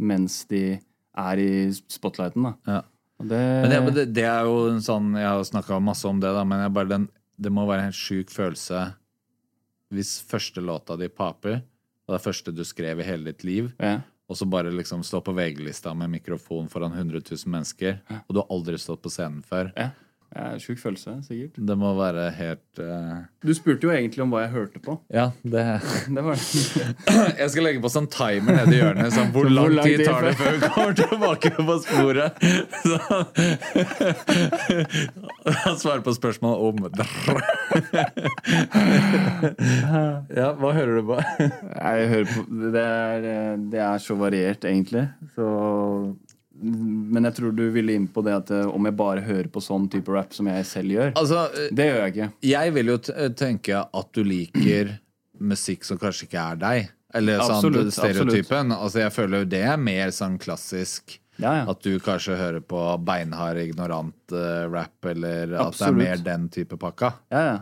mens 0.03 0.41
de 0.51 0.65
er 1.17 1.39
i 1.41 1.53
spotlighten, 1.73 2.43
da. 2.67 2.81
Ja. 3.19 3.25
Det, 3.31 3.39
Men 3.41 3.71
det, 3.71 3.79
det, 3.95 4.07
det 4.19 4.25
er 4.29 4.45
jo 4.45 4.67
en 4.69 4.83
sånn 4.85 5.15
Jeg 5.17 5.25
har 5.25 5.45
snakka 5.49 5.79
masse 5.81 6.05
om 6.05 6.19
det, 6.21 6.35
da, 6.37 6.43
men 6.45 6.61
jeg 6.61 6.75
bare 6.77 6.91
den, 6.91 7.07
det 7.41 7.53
må 7.53 7.65
være 7.65 7.87
en 7.87 7.91
helt 7.91 7.99
sjuk 7.99 8.33
følelse 8.33 8.91
hvis 9.95 10.17
første 10.27 10.61
låta 10.61 10.97
di 10.99 11.07
paper, 11.09 11.61
og 11.63 12.11
det 12.13 12.17
er 12.19 12.25
første 12.25 12.53
du 12.53 12.65
skrev 12.67 12.99
i 12.99 13.05
hele 13.07 13.31
ditt 13.31 13.45
liv, 13.47 13.69
ja. 13.79 14.01
og 14.27 14.37
så 14.37 14.49
bare 14.51 14.73
liksom 14.75 15.05
stå 15.07 15.21
på 15.23 15.35
VG-lista 15.37 15.93
med 15.95 16.11
mikrofon 16.11 16.67
foran 16.69 16.97
100 16.97 17.23
000 17.23 17.53
mennesker, 17.55 18.01
og 18.19 18.35
du 18.35 18.41
har 18.41 18.51
aldri 18.51 18.81
stått 18.83 19.05
på 19.05 19.13
scenen 19.15 19.45
før. 19.47 19.71
ja. 19.79 19.93
Ja 20.35 20.47
Sjuk 20.61 20.79
følelse, 20.83 21.13
sikkert. 21.27 21.57
Det 21.69 21.77
må 21.79 21.93
være 21.97 22.31
helt 22.37 22.81
uh... 22.83 23.23
Du 23.47 23.53
spurte 23.55 23.87
jo 23.87 23.93
egentlig 23.95 24.23
om 24.25 24.31
hva 24.35 24.41
jeg 24.45 24.51
hørte 24.57 24.81
på. 24.83 24.97
Ja, 25.15 25.29
det 25.47 25.63
Det 26.17 26.25
var 26.27 26.37
Jeg 27.41 27.51
skal 27.53 27.63
legge 27.69 27.81
på 27.85 27.91
sånn 27.93 28.09
timer 28.13 28.59
nede 28.59 28.75
i 28.75 28.81
hjørnet. 28.81 29.13
Sånn, 29.15 29.31
hvor, 29.35 29.47
Hvor 29.53 29.71
lang 29.77 29.87
tid 29.87 30.05
tar 30.09 30.27
det 30.27 30.35
før- 30.37 30.45
før 30.47 30.53
vi 30.57 30.61
kommer 30.75 30.95
tilbake 30.99 31.51
på 31.57 31.79
sporet? 31.87 32.31
Så, 32.83 32.97
Han 35.67 35.79
svarer 35.81 36.03
på 36.05 36.13
spørsmål 36.17 36.55
om 36.67 36.75
Ja, 40.37 40.51
hva 40.59 40.73
hører 40.77 41.01
du 41.01 41.03
på? 41.11 41.17
Jeg 41.41 42.09
hører 42.13 42.29
på 42.33 42.45
det 42.77 42.83
er, 42.85 43.57
det 43.73 43.81
er 43.83 43.99
så 44.03 44.17
variert, 44.19 44.65
egentlig. 44.69 45.07
Så, 45.37 45.47
men 46.61 47.29
jeg 47.29 47.37
tror 47.39 47.55
du 47.57 47.65
ville 47.75 47.97
inn 47.97 48.07
på 48.13 48.23
det 48.25 48.35
at 48.37 48.53
eh, 48.55 48.69
om 48.69 48.89
jeg 48.89 48.97
bare 48.97 49.25
hører 49.25 49.49
på 49.53 49.63
sånn 49.65 49.89
type 49.93 50.13
rap 50.13 50.33
som 50.37 50.49
jeg 50.51 50.67
selv 50.69 50.95
gjør. 50.97 51.13
Altså, 51.21 51.43
eh, 51.53 51.69
Det 51.77 51.89
gjør 51.89 52.01
jeg 52.01 52.15
ikke. 52.15 52.29
jeg 52.51 52.75
vil 52.77 52.93
jo 52.93 52.97
t 53.09 53.29
tenke 53.37 53.83
at 53.85 54.11
du 54.17 54.23
liker 54.25 54.97
musikk 55.53 55.85
som 55.85 56.01
kanskje 56.01 56.31
ikke 56.31 56.47
er 56.55 56.63
deg. 56.63 56.91
Eller 57.17 57.41
sånn 57.41 57.59
Absolutt, 57.59 57.95
stereotypen. 57.95 58.75
Altså, 58.75 59.01
jeg 59.05 59.15
føler 59.15 59.45
jo 59.45 59.51
det 59.57 59.63
er 59.69 59.79
mer 59.81 60.13
sånn 60.15 60.41
klassisk. 60.43 61.21
Ja, 61.37 61.53
ja. 61.61 61.65
At 61.69 61.85
du 61.85 61.99
kanskje 62.01 62.37
hører 62.39 62.65
på 62.65 62.81
beinhard, 63.05 63.61
ignorant 63.61 64.33
uh, 64.33 64.65
rap, 64.73 64.97
eller 65.05 65.53
at 65.61 65.77
det 65.77 65.85
er 65.85 65.97
mer 65.97 66.23
den 66.25 66.47
type 66.53 66.79
pakka. 66.81 67.13
Ja, 67.33 67.43
ja. 67.51 67.57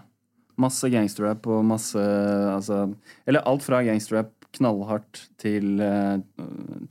Masse 0.62 0.86
gangsterrap 0.86 1.48
og 1.50 1.64
masse 1.66 1.98
altså, 1.98 2.84
Eller 3.26 3.42
alt 3.42 3.64
fra 3.66 3.80
gangsterrap 3.82 4.30
knallhardt 4.54 5.24
til 5.42 5.80
eh, 5.82 6.20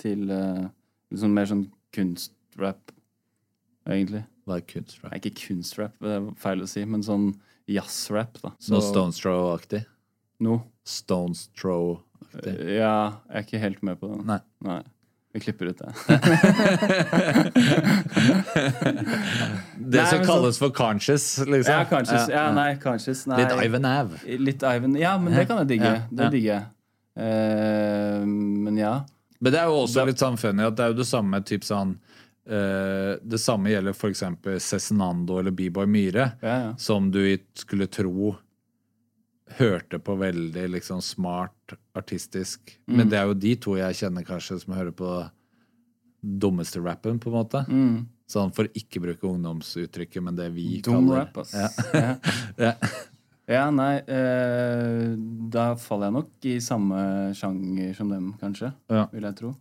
Til 0.01 0.33
eh, 0.33 0.65
liksom 1.13 1.37
mer 1.37 1.47
sånn 1.47 1.63
kunstrap, 1.95 2.93
egentlig. 3.87 4.23
Hva 4.47 4.59
er 4.59 4.65
kunstrap? 4.67 5.11
Nei, 5.11 5.19
ikke 5.21 5.35
kunstrap, 5.45 5.95
det 6.03 6.15
er 6.17 6.31
feil 6.41 6.63
å 6.65 6.69
si, 6.69 6.83
men 6.89 7.05
sånn 7.05 7.29
jazzrap, 7.71 8.41
da. 8.43 8.51
Noe 8.73 8.83
Stones 8.83 9.21
Throw-aktig? 9.23 9.85
No. 10.43 10.59
Stones 10.83 11.45
Throw-aktig. 11.55 12.57
Ja, 12.75 13.21
jeg 13.29 13.39
er 13.39 13.47
ikke 13.47 13.63
helt 13.63 13.85
med 13.87 14.01
på 14.01 14.11
det. 14.11 14.19
Nei. 14.27 14.41
Nei. 14.67 14.81
Vi 15.33 15.39
klipper 15.41 15.65
ut 15.71 15.79
det. 15.79 15.93
Det 19.83 19.99
Nei, 19.99 20.05
som 20.09 20.21
kalles 20.25 20.59
for 20.61 20.69
conscious, 20.69 21.39
liksom. 21.41 21.73
Ja, 21.73 21.85
conscious. 21.89 22.29
Ja, 22.29 22.43
nei, 22.53 22.75
conscious. 22.81 23.25
Nei. 23.27 23.39
Litt 23.41 23.65
Ivan 23.65 23.87
Av. 23.89 24.13
Litt 24.23 24.63
Ivan. 24.63 24.93
Ja, 24.99 25.17
men 25.21 25.33
det 25.33 25.47
kan 25.49 25.63
jeg 25.63 25.71
digge. 25.73 25.93
Det 26.13 26.29
digger 26.35 26.51
jeg. 26.53 26.63
Uh, 27.17 28.21
men 28.25 28.77
ja. 28.77 28.93
Men 29.43 29.51
det 29.51 29.59
er 29.59 29.67
jo 29.67 29.81
også 29.83 30.05
litt 30.07 30.21
sånn 30.21 30.39
funny 30.39 30.63
at 30.63 30.77
det 30.77 30.85
er 30.85 30.93
jo 30.93 31.01
det 31.01 31.09
samme 31.09 31.41
typ 31.43 31.65
sånn 31.67 31.97
uh, 32.47 33.19
Det 33.19 33.39
samme 33.41 33.73
gjelder 33.73 34.07
eksempel 34.07 34.55
Cezinando 34.63 35.41
eller 35.41 35.51
B-Boy 35.51 35.89
Myhre, 35.89 36.29
Ja, 36.39 36.55
ja. 36.67 36.71
som 36.79 37.11
du 37.11 37.21
skulle 37.59 37.89
tro 37.91 38.33
hørte 39.57 39.99
på 39.99 40.15
veldig 40.17 40.63
liksom 40.71 41.01
smart, 41.03 41.75
artistisk. 41.93 42.71
Mm. 42.87 42.97
Men 42.97 43.09
det 43.11 43.19
er 43.19 43.29
jo 43.29 43.35
de 43.37 43.51
to 43.61 43.75
jeg 43.77 43.99
kjenner 43.99 44.25
kanskje 44.25 44.57
som 44.63 44.73
hører 44.73 44.95
på 44.97 45.09
dummeste 46.23 46.81
rappen, 46.81 47.19
på 47.21 47.29
en 47.29 47.35
måte. 47.35 47.61
Mm. 47.67 48.05
Sånn 48.33 48.53
for 48.55 48.71
ikke 48.79 49.01
bruke 49.03 49.27
ungdomsuttrykket, 49.29 50.23
men 50.23 50.39
det 50.39 50.47
vi 50.55 50.79
Dum 50.81 51.03
kaller 51.03 51.25
rap, 51.25 51.41
ass. 51.43 51.53
Ja. 51.53 52.15
Ja. 52.71 52.75
Ja. 53.53 53.67
Nei 53.73 53.99
eh, 54.01 55.13
Da 55.53 55.73
faller 55.79 56.09
jeg 56.09 56.15
nok 56.17 56.47
i 56.49 56.55
samme 56.63 56.99
sjanger 57.37 57.93
som 57.97 58.09
dem, 58.11 58.31
kanskje. 58.41 58.73
Ja. 58.91 59.05
Vil 59.13 59.27
jeg 59.29 59.37
tro. 59.39 59.53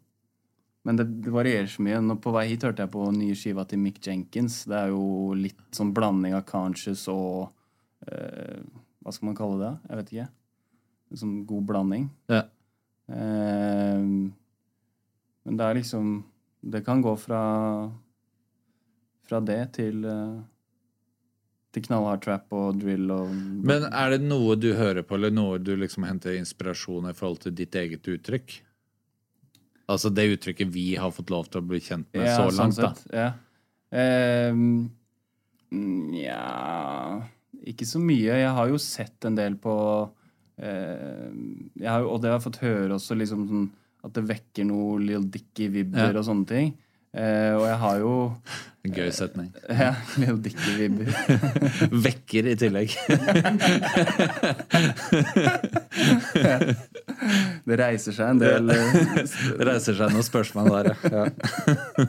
Men 0.83 0.98
det, 0.98 1.07
det 1.22 1.31
varierer 1.35 1.68
så 1.70 1.83
mye. 1.87 2.00
Nå 2.02 2.16
på 2.22 2.33
vei 2.35 2.46
hit 2.50 2.64
hørte 2.66 2.83
jeg 2.87 2.90
på 2.94 3.05
nye 3.14 3.37
skiva 3.38 3.64
til 3.68 3.78
Mick 3.83 4.00
Jenkins. 4.02 4.62
Det 4.70 4.78
er 4.78 4.90
jo 4.94 5.35
litt 5.38 5.61
sånn 5.76 5.92
blanding 5.94 6.35
av 6.35 6.46
conscious 6.48 7.05
og 7.12 7.52
eh, 8.09 8.62
Hva 9.02 9.14
skal 9.14 9.28
man 9.31 9.38
kalle 9.38 9.61
det? 9.61 9.72
Jeg 9.88 10.00
vet 10.00 10.14
ikke. 10.14 10.28
Sånn 11.22 11.37
god 11.46 11.68
blanding. 11.68 12.09
Ja. 12.33 12.42
Eh, 13.12 14.07
men 15.42 15.59
det 15.59 15.66
er 15.66 15.74
liksom 15.74 16.20
Det 16.62 16.85
kan 16.87 17.00
gå 17.02 17.16
fra 17.18 17.40
Fra 19.26 19.40
det 19.42 19.61
til 19.74 20.05
eh, 20.07 20.37
til 21.72 21.82
knallhard 21.87 22.20
trap 22.24 22.52
og 22.52 22.78
drill 22.82 23.11
og 23.14 23.30
Men 23.64 23.87
er 23.88 24.11
det 24.14 24.20
noe 24.26 24.56
du 24.61 24.70
hører 24.76 25.02
på, 25.02 25.14
eller 25.16 25.30
noe 25.32 25.58
du 25.58 25.72
liksom 25.80 26.04
henter 26.04 26.37
inspirasjon 26.37 27.08
i 27.11 27.14
forhold 27.16 27.40
til 27.46 27.54
ditt 27.56 27.74
eget 27.80 28.04
uttrykk? 28.12 28.58
Altså 29.92 30.12
det 30.14 30.28
uttrykket 30.37 30.68
vi 30.72 30.94
har 31.00 31.11
fått 31.12 31.30
lov 31.32 31.48
til 31.50 31.61
å 31.62 31.66
bli 31.66 31.80
kjent 31.82 32.06
med 32.14 32.28
så 32.30 32.48
sånn 32.50 32.61
langt, 32.61 32.76
da. 32.80 32.92
sett, 32.94 33.12
Ja. 33.12 33.30
Nja 35.72 36.40
um, 37.20 37.22
Ikke 37.68 37.87
så 37.88 38.00
mye. 38.02 38.38
Jeg 38.40 38.52
har 38.56 38.68
jo 38.70 38.78
sett 38.80 39.24
en 39.28 39.37
del 39.38 39.54
på 39.61 39.74
uh, 40.08 41.28
jo- 41.76 42.08
Og 42.08 42.20
det 42.22 42.30
har 42.30 42.38
jeg 42.38 42.46
fått 42.46 42.62
høre 42.64 42.96
også, 42.96 43.16
liksom 43.18 43.46
sånn 43.50 43.70
at 44.04 44.12
det 44.16 44.24
vekker 44.26 44.66
noe 44.66 44.96
Lill 44.98 45.22
Dicky-vibber 45.30 46.11
Ja. 46.12 46.18
og 46.18 46.24
sånne 46.26 46.46
ting. 46.48 46.72
Eh, 47.12 47.53
og 47.59 47.66
jeg 47.68 47.77
har 47.83 47.96
jo 48.01 48.12
En 48.85 48.92
gøy 48.98 49.11
setning. 49.14 49.51
Ja, 49.83 49.90
Lill 50.18 50.38
Dicky-vibber. 50.42 51.11
Vekker 52.07 52.48
i 52.51 52.55
tillegg. 52.59 52.94
det 57.66 57.79
reiser 57.79 58.16
seg 58.16 58.33
en 58.33 58.40
del. 58.42 58.72
eh, 58.75 58.98
Det 59.59 59.68
reiser 59.68 59.96
seg 59.98 60.12
noen 60.14 60.27
spørsmål 60.27 60.70
der, 60.72 60.90
ja. 61.12 61.22
ja. 61.22 62.07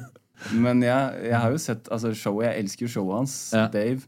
Men 0.60 0.82
jeg, 0.84 1.28
jeg 1.30 1.40
har 1.40 1.54
jo 1.54 1.60
sett 1.62 1.88
altså 1.94 2.12
showet, 2.18 2.50
jeg 2.50 2.64
elsker 2.66 2.88
jo 2.88 2.94
showet 2.98 3.20
hans, 3.22 3.36
Ja. 3.56 3.68
Dave. 3.72 4.02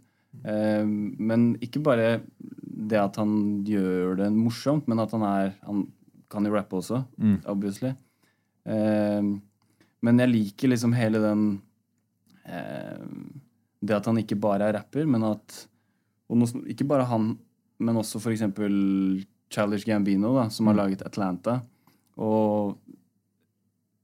Eh, 0.44 0.84
men 0.86 1.52
ikke 1.64 1.80
bare 1.86 2.18
det 2.86 3.00
at 3.00 3.16
han 3.22 3.36
gjør 3.68 4.18
det 4.20 4.32
morsomt, 4.36 4.88
men 4.92 5.00
at 5.00 5.14
han 5.16 5.24
er 5.24 5.54
Han 5.66 5.86
kan 6.32 6.44
jo 6.48 6.56
rappe 6.56 6.76
også, 6.82 7.04
Mm. 7.22 7.38
obviously. 7.48 7.94
Eh, 8.66 9.22
men 10.06 10.22
jeg 10.22 10.32
liker 10.32 10.70
liksom 10.72 10.94
hele 10.96 11.20
den 11.24 11.46
eh, 12.46 13.06
Det 13.86 13.96
at 13.98 14.06
han 14.10 14.18
ikke 14.22 14.38
bare 14.42 14.70
er 14.70 14.78
rapper, 14.80 15.06
men 15.10 15.24
at 15.28 15.56
nå, 16.30 16.48
Ikke 16.72 16.88
bare 16.90 17.06
han, 17.10 17.32
men 17.80 17.98
også 18.02 18.22
for 18.24 18.34
eksempel 18.34 18.74
Childish 19.54 19.86
Gambino, 19.86 20.32
da, 20.38 20.48
som 20.50 20.68
har 20.72 20.78
laget 20.80 21.04
Atlanta. 21.06 21.60
Og 22.18 22.78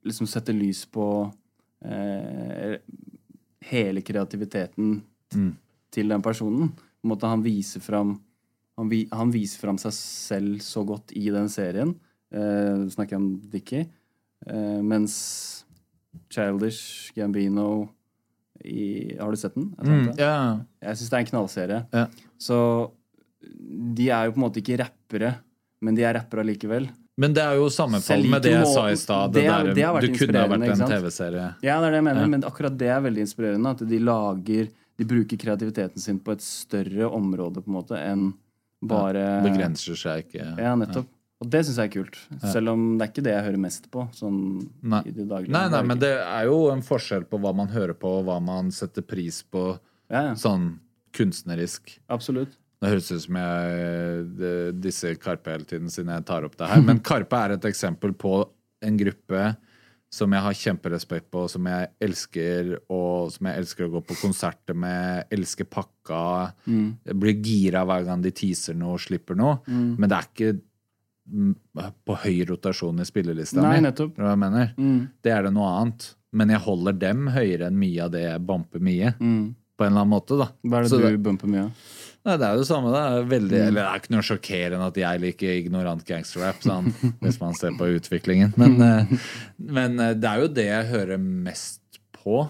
liksom 0.06 0.28
setter 0.30 0.54
lys 0.58 0.84
på 0.90 1.06
eh, 1.86 2.78
hele 3.72 4.02
kreativiteten 4.06 5.00
Mm. 5.32 5.54
til 5.90 6.10
den 6.12 6.22
personen. 6.22 6.74
På 6.76 7.06
en 7.08 7.12
måte 7.14 7.30
han 7.32 7.40
viser 7.46 7.80
fram 7.80 8.18
han, 8.78 8.90
vi, 8.92 9.06
han 9.12 9.30
viser 9.32 9.62
fram 9.62 9.78
seg 9.80 9.94
selv 9.96 10.60
så 10.66 10.84
godt 10.86 11.14
i 11.16 11.30
den 11.32 11.48
serien. 11.52 11.94
Eh, 12.36 12.82
snakker 12.92 13.16
jeg 13.16 13.22
om 13.22 13.30
Dickie. 13.52 13.86
Eh, 14.46 14.82
mens 14.84 15.16
Childish 16.32 17.12
Gambino 17.16 17.90
i, 18.64 19.18
Har 19.20 19.32
du 19.32 19.38
sett 19.38 19.56
den? 19.56 19.72
Mm, 19.82 20.12
yeah. 20.20 20.60
Jeg 20.84 20.98
syns 21.00 21.10
det 21.10 21.18
er 21.18 21.24
en 21.26 21.30
knallserie. 21.32 21.80
Yeah. 21.94 22.08
Så 22.38 22.58
de 23.96 24.10
er 24.14 24.28
jo 24.28 24.34
på 24.36 24.42
en 24.42 24.46
måte 24.46 24.62
ikke 24.62 24.78
rappere, 24.84 25.32
men 25.82 25.96
de 25.98 26.04
er 26.06 26.14
rappere 26.20 26.44
allikevel. 26.46 26.90
Men 27.22 27.34
det 27.36 27.42
er 27.44 27.58
jo 27.60 27.68
sammenfall 27.74 28.24
med 28.30 28.42
det 28.46 28.54
jeg 28.54 28.68
sa 28.70 28.84
i 28.90 28.98
stad. 28.98 29.34
det 29.34 29.44
Det 29.44 29.76
det 29.76 30.12
du 30.12 30.14
kunne 30.18 30.44
ha 30.44 30.48
vært 30.48 30.70
en? 30.70 30.86
TV-serie. 30.94 31.48
Ja, 31.66 31.80
det 31.82 31.88
er 31.90 31.92
det 31.92 32.00
jeg 32.00 32.08
mener, 32.08 32.22
Ja. 32.22 32.28
men 32.28 32.42
akkurat 32.48 32.78
det 32.78 32.88
er 32.88 33.02
veldig 33.02 33.26
inspirerende. 33.26 33.70
At 33.76 33.88
de 33.88 34.00
lager 34.00 34.70
De 34.98 35.06
bruker 35.06 35.38
kreativiteten 35.38 35.98
sin 35.98 36.20
på 36.20 36.32
et 36.32 36.42
større 36.42 37.08
område 37.10 37.64
på 37.64 37.68
en 37.72 37.74
måte 37.74 37.98
enn 37.98 38.34
bare 38.86 39.42
Begrenser 39.42 39.96
seg 39.98 40.28
ikke. 40.28 40.46
Ja, 40.60 40.76
nettopp. 40.76 41.08
Og 41.42 41.50
det 41.50 41.64
syns 41.66 41.80
jeg 41.82 41.90
er 41.90 41.94
kult. 41.96 42.18
Selv 42.54 42.76
om 42.76 42.84
det 43.00 43.06
er 43.06 43.12
ikke 43.12 43.24
det 43.26 43.34
jeg 43.34 43.46
hører 43.48 43.62
mest 43.64 43.88
på. 43.94 44.06
Sånn 44.14 44.38
Nei. 44.86 45.02
i 45.10 45.14
det 45.16 45.26
daglige. 45.26 45.54
Nei, 45.56 45.66
nei, 45.74 45.82
men 45.90 46.02
det 46.02 46.14
er 46.22 46.46
jo 46.46 46.68
en 46.70 46.84
forskjell 46.86 47.26
på 47.32 47.40
hva 47.42 47.54
man 47.58 47.72
hører 47.74 47.98
på, 47.98 48.20
og 48.20 48.28
hva 48.30 48.38
man 48.44 48.70
setter 48.76 49.06
pris 49.06 49.42
på 49.50 49.72
ja, 49.74 50.30
ja. 50.30 50.36
sånn 50.38 50.76
kunstnerisk. 51.18 51.96
Absolutt. 52.14 52.54
Det 52.82 52.90
høres 52.90 53.10
ut 53.14 53.26
som 53.26 53.38
jeg 53.38 54.22
det, 54.38 54.54
disse 54.82 55.16
Karpe 55.22 55.54
hele 55.54 55.68
tiden, 55.70 55.90
siden 55.94 56.14
jeg 56.14 56.26
tar 56.30 56.46
opp 56.46 56.58
det 56.62 56.70
her. 56.70 56.86
Men 56.86 57.02
Karpe 57.10 57.42
er 57.42 57.58
et 57.58 57.68
eksempel 57.70 58.14
på 58.18 58.38
en 58.82 58.98
gruppe 59.02 59.52
som 60.12 60.34
jeg 60.36 60.44
har 60.44 60.58
kjemperespekt 60.60 61.30
på, 61.32 61.46
som 61.48 61.68
jeg 61.72 61.88
elsker, 62.04 62.74
og 62.92 63.30
som 63.32 63.48
jeg 63.48 63.62
elsker 63.62 63.86
å 63.86 63.94
gå 63.94 64.02
på 64.10 64.18
konserter 64.20 64.76
med. 64.76 65.30
Elsker 65.32 65.70
pakka. 65.72 66.24
Jeg 66.68 67.16
blir 67.22 67.38
gira 67.40 67.86
hver 67.88 68.04
gang 68.10 68.26
de 68.26 68.34
teaser 68.36 68.76
noe 68.78 68.98
og 68.98 69.06
slipper 69.06 69.40
noe. 69.40 69.62
Men 69.72 70.10
det 70.12 70.18
er 70.18 70.28
ikke 70.28 70.52
mm, 70.58 70.68
på 72.06 72.18
høy 72.26 72.42
rotasjon 72.50 73.00
i 73.02 73.08
spillelista 73.08 73.62
Nei, 73.64 73.80
mi. 73.80 73.90
mener? 74.40 74.74
Det 75.24 75.32
er 75.34 75.48
det 75.48 75.54
noe 75.56 75.72
annet. 75.80 76.12
Men 76.32 76.52
jeg 76.54 76.64
holder 76.64 76.96
dem 76.96 77.26
høyere 77.34 77.68
enn 77.68 77.80
mye 77.80 78.06
av 78.06 78.14
det 78.14 78.22
jeg 78.24 78.44
bumper 78.48 78.84
mye. 78.84 79.12
På 79.18 79.86
en 79.88 79.92
eller 79.92 80.04
annen 80.06 80.14
måte, 80.14 80.38
da. 80.40 80.48
Hva 80.64 80.80
er 80.80 80.86
det 80.86 80.92
Så 80.94 81.02
du 81.02 81.18
bumper 81.26 81.52
mye 81.52 81.66
av? 81.68 81.90
Nei, 82.22 82.36
det 82.38 82.46
er 82.46 82.54
jo 82.54 82.62
det 82.62 82.68
samme. 82.70 82.92
Det 82.94 83.02
er, 83.02 83.24
veldig, 83.32 83.60
eller 83.66 83.80
det 83.80 83.86
er 83.90 84.02
ikke 84.04 84.14
noe 84.14 84.26
sjokkerende 84.28 84.90
at 84.92 84.98
jeg 85.02 85.22
liker 85.24 85.54
ignorant 85.58 86.04
gangsterrap, 86.06 86.60
sånn, 86.62 86.92
hvis 87.24 87.40
man 87.42 87.56
ser 87.58 87.74
på 87.80 87.88
utviklingen. 87.98 88.54
Men, 88.62 88.76
eh, 88.86 89.16
men 89.58 89.98
eh, 90.00 90.14
det 90.20 90.30
er 90.30 90.44
jo 90.44 90.52
det 90.54 90.68
jeg 90.68 90.90
hører 90.92 91.18
mest 91.18 91.82
på. 92.22 92.44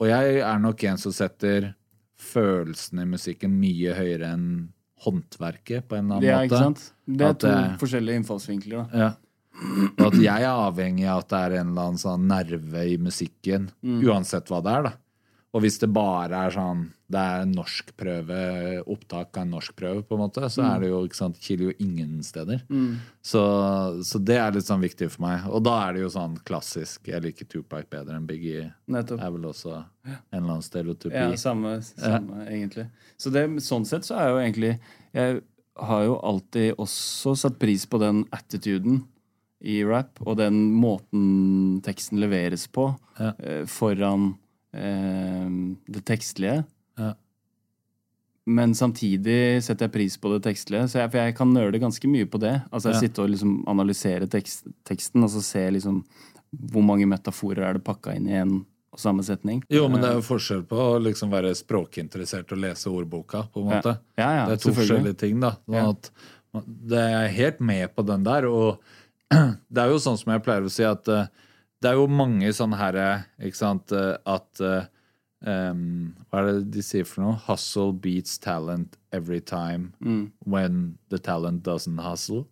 Og 0.00 0.06
jeg 0.08 0.40
er 0.40 0.62
nok 0.64 0.86
en 0.88 1.02
som 1.02 1.12
setter 1.12 1.74
følelsene 2.20 3.04
i 3.04 3.10
musikken 3.12 3.52
mye 3.60 3.94
høyere 3.96 4.32
enn 4.34 4.46
håndverket, 5.04 5.88
på 5.88 5.96
en 5.96 6.04
eller 6.10 6.16
annen 6.16 6.28
Ja, 6.28 6.38
måte. 6.38 6.48
ikke 6.50 6.58
sant? 6.58 6.92
Det 7.06 7.20
er 7.26 7.30
At 7.30 7.38
to 7.40 7.46
det- 7.48 7.78
forskjellige 7.80 8.16
innfallsvinkler, 8.20 8.76
da. 8.90 8.98
Ja. 8.98 9.10
Og 9.98 10.06
at 10.06 10.14
jeg 10.22 10.42
er 10.42 10.56
avhengig 10.70 11.06
av 11.06 11.18
at 11.18 11.28
det 11.28 11.38
er 11.38 11.60
en 11.60 11.68
eller 11.72 11.82
annen 11.90 11.98
sånn 11.98 12.26
nerve 12.26 12.84
i 12.88 12.96
musikken, 12.96 13.70
uansett 13.84 14.46
hva 14.48 14.62
det 14.62 14.72
er, 14.72 14.82
da. 14.82 14.92
Og 15.52 15.64
hvis 15.64 15.80
det 15.82 15.88
bare 15.90 16.44
er 16.46 16.52
sånn 16.54 16.84
Det 17.10 17.18
er 17.18 17.40
en 17.42 17.50
norskprøve, 17.56 18.36
opptak 18.86 19.34
av 19.34 19.42
en 19.42 19.50
norskprøve, 19.56 20.04
på 20.06 20.14
en 20.14 20.20
måte, 20.22 20.46
så 20.46 20.62
er 20.62 20.80
det 20.84 20.90
jo 20.92 21.00
ikke 21.08 21.18
sant, 21.18 21.40
kiler 21.42 21.64
jo 21.64 21.72
ingen 21.82 22.20
steder. 22.22 22.60
Så, 23.20 23.40
så 24.06 24.20
det 24.22 24.36
er 24.38 24.52
litt 24.54 24.68
sånn 24.68 24.84
viktig 24.84 25.08
for 25.10 25.24
meg. 25.26 25.48
Og 25.50 25.64
da 25.66 25.72
er 25.88 25.96
det 25.96 26.04
jo 26.04 26.10
sånn 26.14 26.36
klassisk 26.46 27.08
Jeg 27.10 27.24
liker 27.24 27.48
Tupac 27.50 27.88
bedre 27.90 28.14
enn 28.14 28.28
Biggie. 28.28 28.68
Nettopp. 28.86 29.20
er 29.26 29.30
vel 29.34 29.48
også 29.50 29.72
en 29.74 30.14
eller 30.30 30.52
annen 30.52 30.62
stereotypi. 30.62 31.16
Ja, 31.18 31.34
samme, 31.36 31.80
samme 31.82 32.46
egentlig. 32.46 32.86
Så 33.18 33.32
det, 33.34 33.42
sånn 33.66 33.84
sett 33.90 34.06
så 34.06 34.14
er 34.22 34.30
jo 34.30 34.38
egentlig 34.44 34.76
Jeg 35.18 35.42
har 35.80 36.04
jo 36.04 36.14
alltid 36.30 36.74
også 36.78 37.34
satt 37.42 37.58
pris 37.58 37.86
på 37.90 37.98
den 37.98 38.22
attituden 38.30 39.02
i 39.60 39.82
rap, 39.84 40.16
og 40.24 40.38
den 40.38 40.70
måten 40.78 41.80
teksten 41.84 42.20
leveres 42.22 42.68
på, 42.72 42.94
Ja. 43.18 43.32
eh, 43.42 43.64
foran 43.68 44.36
eh, 44.74 45.48
det 45.90 46.04
tekstlige. 46.08 46.64
Ja. 46.98 47.14
Men 48.50 48.72
samtidig 48.74 49.62
setter 49.62 49.86
jeg 49.86 49.92
pris 49.94 50.16
på 50.18 50.32
det 50.32 50.40
tekstlige, 50.48 50.88
så 50.90 51.02
jeg, 51.04 51.10
for 51.12 51.20
jeg 51.22 51.36
kan 51.38 51.52
nøle 51.54 51.78
ganske 51.82 52.08
mye 52.10 52.26
på 52.26 52.40
det. 52.42 52.56
Altså 52.72 52.90
jeg 52.90 52.94
Ja. 52.96 53.00
sitter 53.06 53.22
og 53.22 53.30
liksom 53.30 53.52
analyserer 53.68 54.26
tekst, 54.26 54.66
teksten, 54.84 55.22
og 55.22 55.30
så 55.30 55.42
ser 55.42 55.70
liksom 55.76 56.04
hvor 56.72 56.82
mange 56.82 57.06
metaforer 57.06 57.62
er 57.68 57.72
det 57.78 57.84
pakka 57.84 58.16
inn 58.16 58.26
i 58.26 58.32
en 58.40 58.66
og 58.92 58.98
samme 58.98 59.22
setning. 59.22 59.62
Jo, 59.70 59.84
men 59.86 60.00
det 60.02 60.08
er 60.10 60.16
jo 60.18 60.24
forskjell 60.26 60.64
på 60.66 60.74
å 60.74 60.98
liksom 60.98 61.30
være 61.30 61.52
språkinteressert 61.54 62.50
og 62.50 62.58
lese 62.58 62.90
ordboka, 62.90 63.44
på 63.54 63.60
en 63.62 63.68
måte. 63.70 63.92
Ja, 64.18 64.30
ja, 64.34 64.46
det 64.48 64.56
er 64.56 64.64
to 64.64 64.72
forskjellige 64.74 65.16
ting, 65.16 65.38
da. 65.38 65.52
Sånn 65.68 65.90
at 65.94 66.10
det 66.66 66.98
er 66.98 67.28
helt 67.28 67.60
med 67.60 67.94
på 67.94 68.02
den 68.04 68.24
der, 68.26 68.48
og 68.50 68.80
det 69.30 69.78
er 69.78 69.92
jo 69.92 70.00
sånn 70.02 70.18
som 70.18 70.32
jeg 70.34 70.42
pleier 70.42 70.66
å 70.66 70.72
si, 70.74 70.82
at 70.82 71.06
eh, 71.06 71.28
det 71.82 71.90
er 71.90 71.98
jo 71.98 72.06
mange 72.12 72.50
sånne 72.56 72.76
herre, 72.80 73.08
ikke 73.40 73.56
sant, 73.56 73.92
eh, 73.96 74.16
at 74.28 74.60
eh, 74.60 74.84
em, 75.48 76.14
Hva 76.30 76.42
er 76.42 76.48
det 76.60 76.70
de 76.76 76.82
sier 76.84 77.06
for 77.08 77.24
noe? 77.24 77.38
Hustle 77.48 77.92
beats 77.96 78.38
talent 78.38 78.96
every 79.12 79.40
time 79.40 79.92
Mm. 80.04 80.30
when 80.44 80.98
the 81.10 81.18
talent 81.18 81.62
doesn't 81.64 82.00
hustle. 82.04 82.46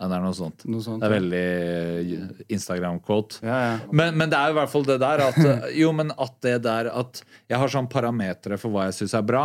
Ja, 0.00 0.08
det 0.10 0.16
er 0.16 0.24
noe 0.24 0.34
sånt. 0.34 0.64
Noe 0.66 0.82
sånt, 0.82 1.00
det 1.04 1.06
er 1.06 1.12
veldig 1.14 1.42
eh, 1.44 2.40
Instagram-quote. 2.56 3.38
Ja, 3.46 3.58
ja. 3.68 3.74
Men, 3.94 4.16
men 4.18 4.32
det 4.32 4.40
er 4.40 4.50
jo 4.50 4.56
i 4.56 4.58
hvert 4.58 4.72
fall 4.72 4.86
det 4.88 4.96
der 5.04 5.22
at 5.28 5.38
eh, 5.38 5.68
Jo, 5.84 5.92
men 5.94 6.10
at 6.18 6.34
det 6.42 6.56
der 6.64 6.88
at 6.90 7.20
Jeg 7.52 7.60
har 7.62 7.70
sånn 7.76 7.86
parametere 7.92 8.58
for 8.58 8.74
hva 8.74 8.88
jeg 8.88 8.96
syns 8.98 9.14
er 9.20 9.22
bra. 9.28 9.44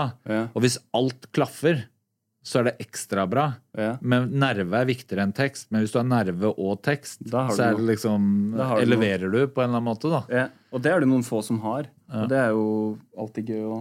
Og 0.55 0.63
hvis 0.65 0.79
alt 0.97 1.27
klaffer, 1.35 1.83
så 2.45 2.61
er 2.61 2.69
det 2.69 2.75
ekstra 2.85 3.25
bra. 3.29 3.45
Ja. 3.77 3.91
Men 4.01 4.29
nerve 4.39 4.79
er 4.79 4.87
viktigere 4.87 5.25
enn 5.27 5.35
tekst. 5.35 5.67
Men 5.69 5.83
hvis 5.83 5.93
du 5.93 5.99
har 5.99 6.07
nerve 6.07 6.53
og 6.55 6.79
tekst, 6.85 7.21
så 7.27 7.69
du 7.75 7.83
liksom 7.89 8.55
du 8.55 8.63
Eleverer 8.79 9.27
du 9.29 9.41
på 9.51 9.61
en 9.61 9.69
eller 9.69 9.81
annen 9.81 9.89
måte, 9.89 10.11
da. 10.11 10.23
Ja, 10.31 10.47
og 10.71 10.83
det 10.83 10.93
er 10.93 11.03
det 11.03 11.11
noen 11.11 11.25
få 11.27 11.43
som 11.45 11.59
har. 11.65 11.91
Og 12.09 12.29
det 12.31 12.39
er 12.39 12.51
jo 12.55 12.67
alltid 13.19 13.53
gøy 13.53 13.63
å 13.67 13.79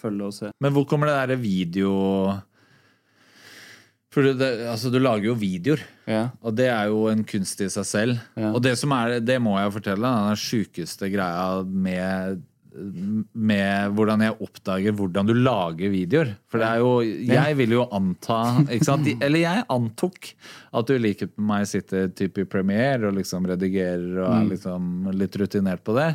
følge 0.00 0.28
og 0.28 0.36
se. 0.36 0.52
Men 0.60 0.74
hvor 0.74 0.86
kommer 0.88 1.10
det 1.10 1.18
derre 1.18 1.36
video 1.40 1.90
For 4.10 4.26
det, 4.26 4.48
altså, 4.66 4.90
du 4.90 4.98
lager 4.98 5.30
jo 5.30 5.38
videoer. 5.38 5.82
Ja. 6.10 6.24
Og 6.42 6.56
det 6.58 6.66
er 6.72 6.90
jo 6.90 7.04
en 7.12 7.22
kunst 7.28 7.60
i 7.62 7.70
seg 7.70 7.86
selv. 7.86 8.22
Ja. 8.34 8.50
Og 8.50 8.62
det 8.64 8.74
som 8.80 8.92
er, 8.96 9.20
det 9.22 9.38
må 9.42 9.54
jeg 9.60 9.74
fortelle, 9.76 10.14
den 10.26 10.40
sjukeste 10.40 11.12
greia 11.12 11.60
med 11.62 12.42
med 12.70 13.94
hvordan 13.96 14.22
jeg 14.24 14.36
oppdager 14.44 14.94
hvordan 14.96 15.28
du 15.28 15.34
lager 15.36 15.92
videoer. 15.92 16.32
For 16.50 16.62
det 16.62 16.68
er 16.68 16.82
jo 16.82 16.90
Jeg 17.02 17.56
vil 17.58 17.74
jo 17.76 17.86
anta? 17.96 18.40
Eller 18.70 19.38
jeg 19.42 19.64
antok 19.72 20.30
at 20.70 20.86
du 20.86 20.94
i 20.94 21.02
likhet 21.02 21.32
med 21.36 21.48
meg 21.50 21.68
sitter 21.70 22.10
type 22.14 22.44
i 22.44 22.48
premiere 22.48 23.10
og 23.10 23.16
liksom 23.18 23.48
redigerer 23.50 24.20
og 24.22 24.28
er 24.30 24.48
liksom 24.52 25.10
litt 25.18 25.38
rutinert 25.40 25.82
på 25.86 25.96
det. 25.98 26.10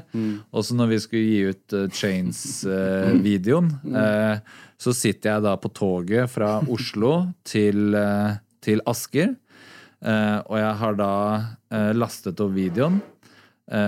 Også 0.55 0.77
når 0.77 0.93
vi 0.93 1.01
skulle 1.03 1.25
gi 1.25 1.41
ut 1.51 1.75
uh, 1.75 1.87
Chains-videoen, 1.91 3.71
eh, 3.95 4.37
så 4.79 4.93
sitter 4.95 5.35
jeg 5.35 5.45
da 5.45 5.55
på 5.59 5.71
toget 5.75 6.31
fra 6.31 6.57
Oslo 6.71 7.17
til, 7.47 7.95
eh, 7.95 8.37
til 8.63 8.83
Asker. 8.87 9.35
Eh, 10.05 10.39
og 10.45 10.57
jeg 10.59 10.73
har 10.81 10.97
da 10.99 11.11
eh, 11.73 11.91
lastet 11.95 12.41
opp 12.43 12.51
videoen, 12.53 12.99
eh, 12.99 13.14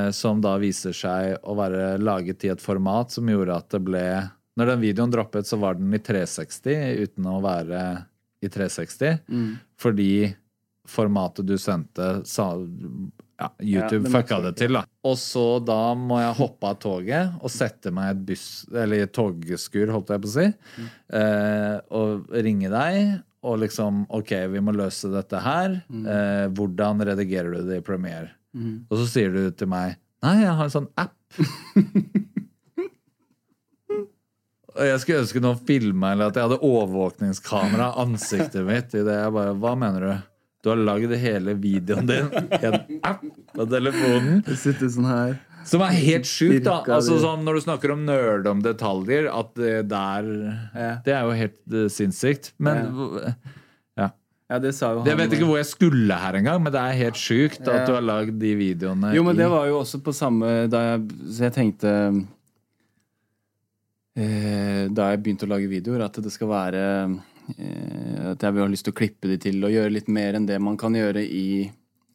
som 0.09 0.39
da 0.41 0.55
viser 0.57 0.95
seg 0.97 1.35
å 1.45 1.53
være 1.53 1.99
laget 2.01 2.47
i 2.47 2.49
et 2.49 2.63
format 2.63 3.13
som 3.13 3.27
gjorde 3.29 3.59
at 3.61 3.67
det 3.75 3.81
ble 3.85 4.05
Når 4.57 4.71
den 4.71 4.81
videoen 4.81 5.11
droppet, 5.13 5.45
så 5.45 5.59
var 5.61 5.77
den 5.77 5.93
i 5.93 5.99
360 6.01 7.03
uten 7.03 7.27
å 7.29 7.35
være 7.43 7.81
i 8.41 8.49
360. 8.49 9.19
Fordi 9.77 10.33
formatet 10.87 11.45
du 11.45 11.57
sendte, 11.61 12.25
sa 12.25 12.47
ja, 13.37 13.51
YouTube 13.59 14.09
ja, 14.09 14.13
fucka 14.15 14.39
det 14.41 14.53
til, 14.57 14.73
da. 14.79 14.83
Og 15.05 15.17
så 15.19 15.59
da 15.61 15.93
må 15.97 16.17
jeg 16.23 16.37
hoppe 16.39 16.71
av 16.71 16.79
toget 16.81 17.35
og 17.37 17.53
sette 17.53 17.91
meg 17.93 18.09
i 18.09 18.15
et 18.15 18.23
buss, 18.31 18.47
eller 18.71 18.97
i 18.97 19.05
et 19.05 19.13
togskur, 19.13 19.91
holdt 19.93 20.13
jeg 20.13 20.23
på 20.23 20.31
å 20.31 20.35
si, 20.39 20.47
eh, 21.19 21.75
og 21.99 22.31
ringe 22.33 22.71
deg. 22.73 23.19
Og 23.47 23.59
liksom 23.61 24.07
OK, 24.17 24.33
vi 24.49 24.63
må 24.63 24.73
løse 24.75 25.11
dette 25.13 25.39
her. 25.43 25.77
Eh, 25.85 26.47
hvordan 26.57 27.05
redigerer 27.11 27.59
du 27.59 27.69
det 27.69 27.83
i 27.83 27.85
Premiere? 27.85 28.33
Og 28.55 28.99
så 29.01 29.07
sier 29.11 29.33
du 29.33 29.51
til 29.51 29.69
meg 29.71 29.97
Nei, 30.25 30.39
jeg 30.41 30.53
har 30.57 30.65
en 30.65 30.73
sånn 30.73 30.87
app. 30.97 31.13
Og 34.77 34.85
jeg 34.85 35.01
skulle 35.01 35.23
ønske 35.23 35.41
noen 35.41 35.59
filma, 35.65 36.11
eller 36.13 36.31
at 36.31 36.37
jeg 36.37 36.45
hadde 36.47 36.57
overvåkningskamera 36.65 37.91
av 37.91 38.01
ansiktet 38.05 38.65
mitt 38.65 38.93
i 38.93 39.03
det. 39.05 39.15
Jeg 39.23 39.33
bare, 39.33 39.53
Hva 39.57 39.73
mener 39.79 40.05
du? 40.05 40.11
Du 40.65 40.71
har 40.71 40.81
lagd 40.81 41.13
hele 41.21 41.53
videoen 41.57 42.09
din 42.09 42.29
i 42.33 42.59
en 42.65 42.77
app 43.05 43.21
på 43.53 43.65
telefonen. 43.69 44.41
Det 44.45 44.57
sitter 44.59 44.89
sånn 44.93 45.09
her. 45.09 45.37
Som 45.67 45.83
er 45.83 45.97
helt 45.97 46.27
sjukt, 46.29 46.63
da. 46.65 46.79
Altså 46.95 47.17
sånn 47.19 47.41
Når 47.43 47.57
du 47.57 47.63
snakker 47.65 47.91
om 47.91 48.05
nerd 48.07 48.47
om 48.47 48.61
detaljer, 48.63 49.27
at 49.33 49.49
det 49.59 49.89
der 49.91 50.29
Det 51.05 51.13
er 51.13 51.25
jo 51.27 51.33
helt 51.35 51.57
eh, 51.73 51.89
sinnssykt. 51.91 52.53
Men 52.63 52.85
ja. 52.87 53.33
Ja, 54.49 54.59
det 54.63 54.73
sa 54.77 54.93
jo 54.93 54.99
han. 55.01 55.07
Jeg 55.09 55.17
vet 55.19 55.33
ikke 55.35 55.45
hvor 55.49 55.57
jeg 55.59 55.67
skulle 55.67 56.15
her 56.21 56.37
engang, 56.39 56.61
men 56.63 56.71
det 56.71 56.79
er 56.79 56.93
helt 57.01 57.15
sjukt 57.19 57.61
at 57.67 57.81
Ja. 57.81 57.85
du 57.85 57.93
har 57.97 58.01
lagd 58.05 58.37
de 58.39 58.53
videoene 58.55 59.13
Jo, 59.13 59.23
men 59.27 59.35
det 59.35 59.49
var 59.51 59.67
jo 59.67 59.79
også 59.81 59.99
på 60.01 60.13
samme 60.15 60.69
da 60.71 60.79
jeg, 60.97 61.01
Så 61.27 61.43
jeg 61.49 61.53
tenkte 61.57 61.91
eh, 64.15 64.87
Da 64.93 65.09
jeg 65.11 65.23
begynte 65.23 65.47
å 65.47 65.51
lage 65.51 65.67
videoer, 65.71 66.05
at 66.07 66.19
det 66.23 66.31
skal 66.33 66.47
være 66.51 66.83
eh, 67.57 68.31
At 68.33 68.43
jeg 68.45 68.53
vil 68.55 68.63
ha 68.65 68.69
lyst 68.71 68.87
til 68.87 68.95
å 68.95 68.99
klippe 69.01 69.27
de 69.31 69.37
til 69.41 69.59
og 69.67 69.73
gjøre 69.75 69.91
litt 69.97 70.07
mer 70.11 70.37
enn 70.39 70.47
det 70.49 70.59
man 70.63 70.77
kan 70.79 70.95
gjøre 70.97 71.23
i, 71.23 71.67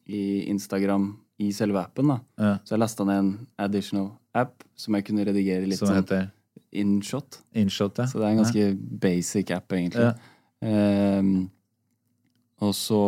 i 0.09 0.23
Instagram 0.51 1.11
i 1.43 1.51
selve 1.55 1.81
appen. 1.81 2.07
da 2.13 2.19
Ja. 2.39 2.53
Så 2.63 2.75
jeg 2.75 2.83
lasta 2.83 3.05
ned 3.07 3.17
en 3.23 3.31
additional 3.59 4.11
app 4.33 4.63
som 4.75 4.95
jeg 4.97 5.05
kunne 5.05 5.25
redigere 5.25 5.65
litt 5.69 5.79
Som 5.81 5.89
sånn 5.89 6.01
heter 6.01 6.31
inshot. 6.73 7.39
InShot. 7.53 7.97
Ja. 8.01 8.05
Så 8.09 8.17
det 8.17 8.25
er 8.25 8.31
en 8.33 8.39
ganske 8.41 8.63
basic 9.01 9.51
app, 9.53 9.69
egentlig. 9.77 10.07
Ja. 10.09 10.13
Og 12.63 12.73
så 12.77 12.99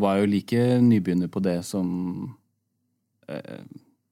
var 0.00 0.16
jeg 0.16 0.26
jo 0.26 0.32
like 0.32 0.62
nybegynner 0.82 1.30
på 1.32 1.42
det 1.44 1.58
som 1.68 1.88
eh, 3.30 3.60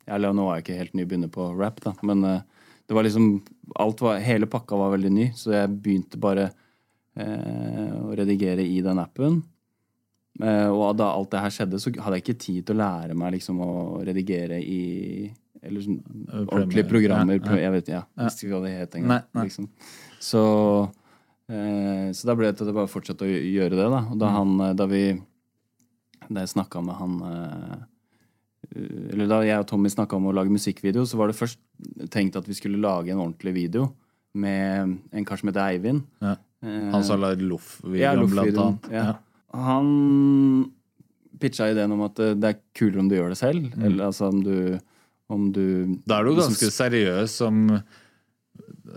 Eller 0.06 0.34
nå 0.36 0.48
er 0.48 0.58
jeg 0.58 0.66
ikke 0.66 0.80
helt 0.82 0.98
nybegynner 0.98 1.32
på 1.32 1.48
rap, 1.58 1.80
da, 1.84 1.94
men 2.06 2.24
eh, 2.28 2.42
det 2.84 2.96
var 2.96 3.06
liksom 3.06 3.38
alt 3.80 4.02
var, 4.04 4.20
Hele 4.20 4.46
pakka 4.50 4.76
var 4.76 4.92
veldig 4.92 5.12
ny, 5.12 5.30
så 5.36 5.54
jeg 5.56 5.72
begynte 5.72 6.20
bare 6.20 6.50
eh, 7.16 7.94
å 7.96 8.12
redigere 8.12 8.64
i 8.66 8.82
den 8.84 9.00
appen. 9.00 9.40
Eh, 10.42 10.68
og 10.68 10.96
da 10.98 11.12
alt 11.14 11.30
det 11.32 11.40
her 11.46 11.54
skjedde, 11.54 11.80
så 11.80 11.94
hadde 11.94 12.18
jeg 12.18 12.26
ikke 12.26 12.42
tid 12.42 12.66
til 12.66 12.76
å 12.76 12.82
lære 12.82 13.16
meg 13.18 13.38
liksom 13.38 13.62
å 13.64 13.72
redigere 14.04 14.60
i 14.60 14.82
eller 15.64 15.80
sånn 15.80 16.00
ordentlige 16.44 16.84
programmer. 16.90 17.38
Jeg 17.56 17.72
vet 17.78 17.86
ja, 17.94 18.02
jeg 18.18 18.28
visste 18.28 18.44
ikke 18.44 18.58
hva 18.58 18.66
det 18.66 18.74
het 18.76 18.96
engang. 18.98 19.22
Liksom. 19.40 19.68
Så, 20.20 20.42
så 21.48 22.24
da 22.24 22.34
ble 22.38 22.48
det 22.48 22.56
til 22.56 22.64
at 22.64 22.70
jeg 22.72 22.76
bare 22.78 22.88
fortsatte 22.92 23.26
å 23.26 23.28
gjøre 23.28 23.76
det. 23.76 23.88
Da. 23.92 24.00
Og 24.10 24.18
da, 24.18 24.28
Mm. 24.30 24.36
han, 24.38 24.60
eh, 24.70 24.74
da 24.74 24.86
vi 24.86 25.02
Da 26.30 26.40
jeg 26.40 26.48
snakka 26.54 26.80
med 26.82 26.94
han 26.96 27.16
eh, 27.20 27.82
Eller 29.12 29.26
da 29.28 29.42
jeg 29.44 29.58
og 29.60 29.66
Tommy 29.68 29.88
snakka 29.92 30.16
om 30.16 30.24
å 30.30 30.32
lage 30.34 30.48
musikkvideo, 30.50 31.04
så 31.04 31.16
var 31.20 31.28
det 31.28 31.36
først 31.36 31.58
tenkt 32.08 32.34
at 32.36 32.46
vi 32.48 32.54
skulle 32.56 32.80
lage 32.80 33.10
en 33.12 33.18
ordentlig 33.20 33.52
video 33.54 33.90
med 34.34 34.98
en 35.12 35.24
kar 35.24 35.36
som 35.36 35.50
heter 35.50 35.68
Eivind. 35.68 36.02
Ja. 36.22 36.36
Eh, 36.64 36.90
Han 36.90 37.04
som 37.04 37.20
la 37.20 37.28
lagd 37.34 37.42
Loff-videoen, 37.46 38.30
blant 38.32 38.56
annet. 38.56 38.88
Ja. 38.90 39.04
Ja. 39.04 39.14
Han 39.52 40.72
pitcha 41.38 41.68
ideen 41.70 41.92
om 41.92 42.00
at 42.08 42.18
eh, 42.24 42.32
det 42.34 42.48
er 42.54 42.58
kulere 42.74 43.00
om 43.04 43.08
du 43.08 43.14
gjør 43.16 43.28
det 43.34 43.38
selv. 43.38 43.68
Mm. 43.76 43.84
Eller 43.84 44.06
altså 44.08 44.28
om 44.32 44.40
du, 44.42 44.80
om 45.28 45.52
du 45.52 46.00
Da 46.08 46.18
er 46.20 46.24
du 46.24 46.34
ganske 46.40 46.72
seriøs 46.72 47.28
som 47.36 47.66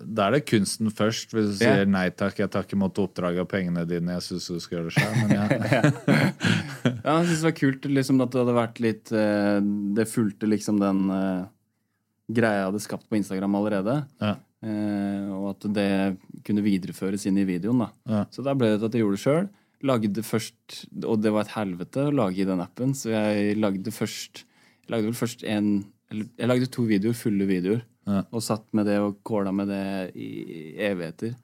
Da 0.04 0.28
er 0.28 0.38
det 0.38 0.46
kunsten 0.50 0.92
først. 0.94 1.34
Hvis 1.36 1.52
du 1.54 1.60
sier 1.62 1.86
nei 1.90 2.08
takk, 2.16 2.40
jeg 2.42 2.52
tar 2.54 2.66
ikke 2.66 2.78
imot 2.78 3.00
oppdraget 3.02 3.44
og 3.44 3.50
pengene 3.52 3.86
dine, 3.90 4.18
jeg 4.18 4.26
syns 4.28 4.50
du 4.52 4.64
skal 4.64 4.80
gjøre 4.80 4.92
det 4.92 4.98
sjøl. 4.98 5.14
Ja. 5.38 5.46
Ja, 6.88 7.14
jeg 7.20 7.28
synes 7.28 7.42
det 7.42 7.48
var 7.48 7.56
kult 7.58 7.86
liksom, 7.92 8.22
at 8.24 8.32
det 8.32 8.40
hadde 8.42 8.56
vært 8.56 8.78
litt 8.84 9.10
eh, 9.12 9.58
Det 9.98 10.06
fulgte 10.08 10.48
liksom 10.48 10.78
den 10.80 11.02
uh, 11.12 11.48
greia 12.32 12.62
jeg 12.62 12.68
hadde 12.70 12.84
skapt 12.84 13.08
på 13.10 13.18
Instagram 13.20 13.58
allerede. 13.60 13.96
Ja. 14.24 14.36
Uh, 14.64 15.28
og 15.38 15.50
at 15.52 15.68
det 15.76 15.90
kunne 16.48 16.64
videreføres 16.66 17.28
inn 17.30 17.38
i 17.42 17.48
videoen. 17.48 17.86
da. 17.86 18.26
Så 18.34 18.46
da 18.46 18.56
ble 18.58 18.74
det 18.76 18.88
at 18.88 18.96
jeg 18.96 19.04
gjorde 19.04 19.20
det 19.20 19.24
sjøl. 19.26 19.50
Lagde 19.86 20.24
først 20.26 20.80
Og 21.06 21.20
det 21.22 21.30
var 21.34 21.46
et 21.46 21.54
helvete 21.54 22.08
å 22.08 22.14
lage 22.16 22.42
i 22.42 22.48
den 22.50 22.64
appen, 22.64 22.96
så 22.98 23.12
jeg 23.14 23.60
lagde 23.62 23.94
først 23.94 24.42
Jeg 24.42 24.94
lagde 24.94 25.12
vel 25.12 25.20
først 25.20 25.44
en 25.46 25.68
eller, 26.10 26.30
Jeg 26.40 26.50
lagde 26.50 26.70
to 26.74 26.88
videoer, 26.88 27.18
fulle 27.18 27.46
videoer, 27.46 27.84
Ja. 28.08 28.22
og 28.32 28.42
satt 28.42 28.64
med 28.74 28.86
det 28.88 28.98
og 29.04 29.18
kåla 29.28 29.52
med 29.52 29.68
det 29.68 30.16
i 30.16 30.30
evigheter. 30.88 31.36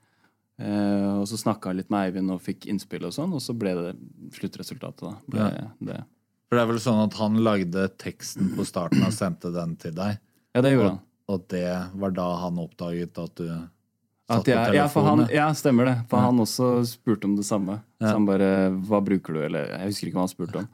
Eh, 0.61 1.09
og 1.19 1.25
så 1.27 1.35
snakka 1.41 1.71
jeg 1.71 1.81
litt 1.81 1.89
med 1.91 2.07
Eivind 2.07 2.31
og 2.31 2.41
fikk 2.45 2.67
innspill 2.71 3.03
og 3.09 3.11
sånn, 3.15 3.33
og 3.35 3.41
så 3.43 3.55
ble 3.57 3.73
det 3.75 3.95
sluttresultatet. 4.37 5.01
da 5.01 5.15
ble 5.27 5.39
Ja. 5.39 5.67
det. 5.81 6.03
For 6.47 6.57
det 6.57 6.61
er 6.63 6.67
vel 6.71 6.79
sånn 6.79 7.03
at 7.07 7.13
han 7.17 7.35
lagde 7.43 7.87
teksten 7.97 8.55
på 8.55 8.65
starten 8.65 9.03
og 9.03 9.11
sendte 9.11 9.51
den 9.51 9.75
til 9.75 9.91
deg? 9.97 10.19
Ja, 10.53 10.61
det 10.61 10.71
gjorde 10.75 10.85
og, 10.85 10.89
han. 10.91 10.99
Og 11.33 11.47
det 11.49 11.91
var 11.95 12.11
da 12.11 12.27
han 12.43 12.55
oppdaget 12.61 13.17
at 13.17 13.35
du 13.35 13.47
At 13.49 14.37
satt 14.37 14.45
på 14.45 14.51
jeg, 14.53 14.75
ja, 14.75 14.87
for 14.87 15.03
han, 15.03 15.27
ja, 15.33 15.49
stemmer 15.51 15.85
det. 15.85 15.97
For 16.09 16.17
Ja. 16.19 16.25
han 16.29 16.37
også 16.39 16.85
spurte 16.85 17.25
om 17.25 17.35
det 17.35 17.43
samme. 17.45 17.81
Så 17.99 18.13
han 18.13 18.25
bare 18.25 18.69
'Hva 18.71 19.03
bruker 19.03 19.33
du?' 19.33 19.41
Eller 19.43 19.65
jeg 19.67 19.87
husker 19.87 20.07
ikke 20.07 20.15
hva 20.15 20.27
han 20.27 20.35
spurte 20.35 20.55
om. 20.59 20.67